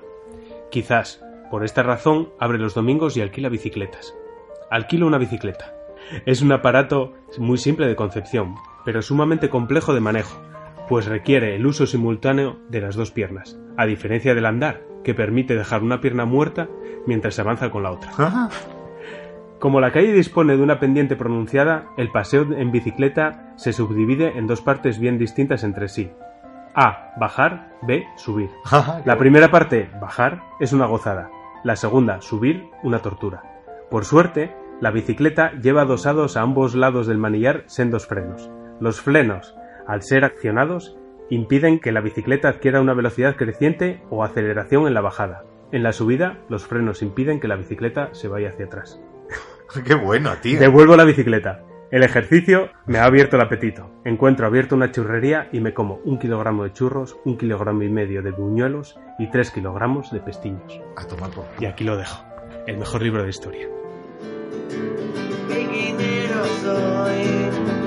[0.70, 4.14] Quizás, por esta razón, abre los domingos y alquila bicicletas.
[4.70, 5.74] Alquilo una bicicleta.
[6.28, 8.54] Es un aparato muy simple de concepción,
[8.86, 10.40] pero sumamente complejo de manejo,
[10.88, 15.56] pues requiere el uso simultáneo de las dos piernas, a diferencia del andar, que permite
[15.56, 16.68] dejar una pierna muerta
[17.06, 18.50] mientras se avanza con la otra.
[19.60, 24.46] Como la calle dispone de una pendiente pronunciada, el paseo en bicicleta se subdivide en
[24.46, 26.12] dos partes bien distintas entre sí.
[26.76, 27.14] A.
[27.20, 27.74] Bajar.
[27.82, 28.06] B.
[28.18, 28.50] Subir.
[29.06, 31.30] La primera parte, bajar, es una gozada.
[31.64, 33.44] La segunda, subir, una tortura.
[33.90, 38.52] Por suerte, la bicicleta lleva adosados a ambos lados del manillar sendos frenos.
[38.80, 39.56] Los frenos,
[39.88, 40.98] al ser accionados,
[41.30, 45.44] impiden que la bicicleta adquiera una velocidad creciente o aceleración en la bajada.
[45.72, 49.02] En la subida, los frenos impiden que la bicicleta se vaya hacia atrás.
[49.86, 50.60] Qué bueno, tío.
[50.60, 51.64] Devuelvo la bicicleta.
[51.90, 53.90] El ejercicio me ha abierto el apetito.
[54.04, 58.22] Encuentro abierto una churrería y me como un kilogramo de churros, un kilogramo y medio
[58.22, 60.82] de buñuelos y tres kilogramos de pestiños.
[60.98, 61.46] A tomar por...
[61.60, 62.26] Y aquí lo dejo.
[62.66, 63.70] El mejor libro de historia.
[66.62, 67.87] Soy,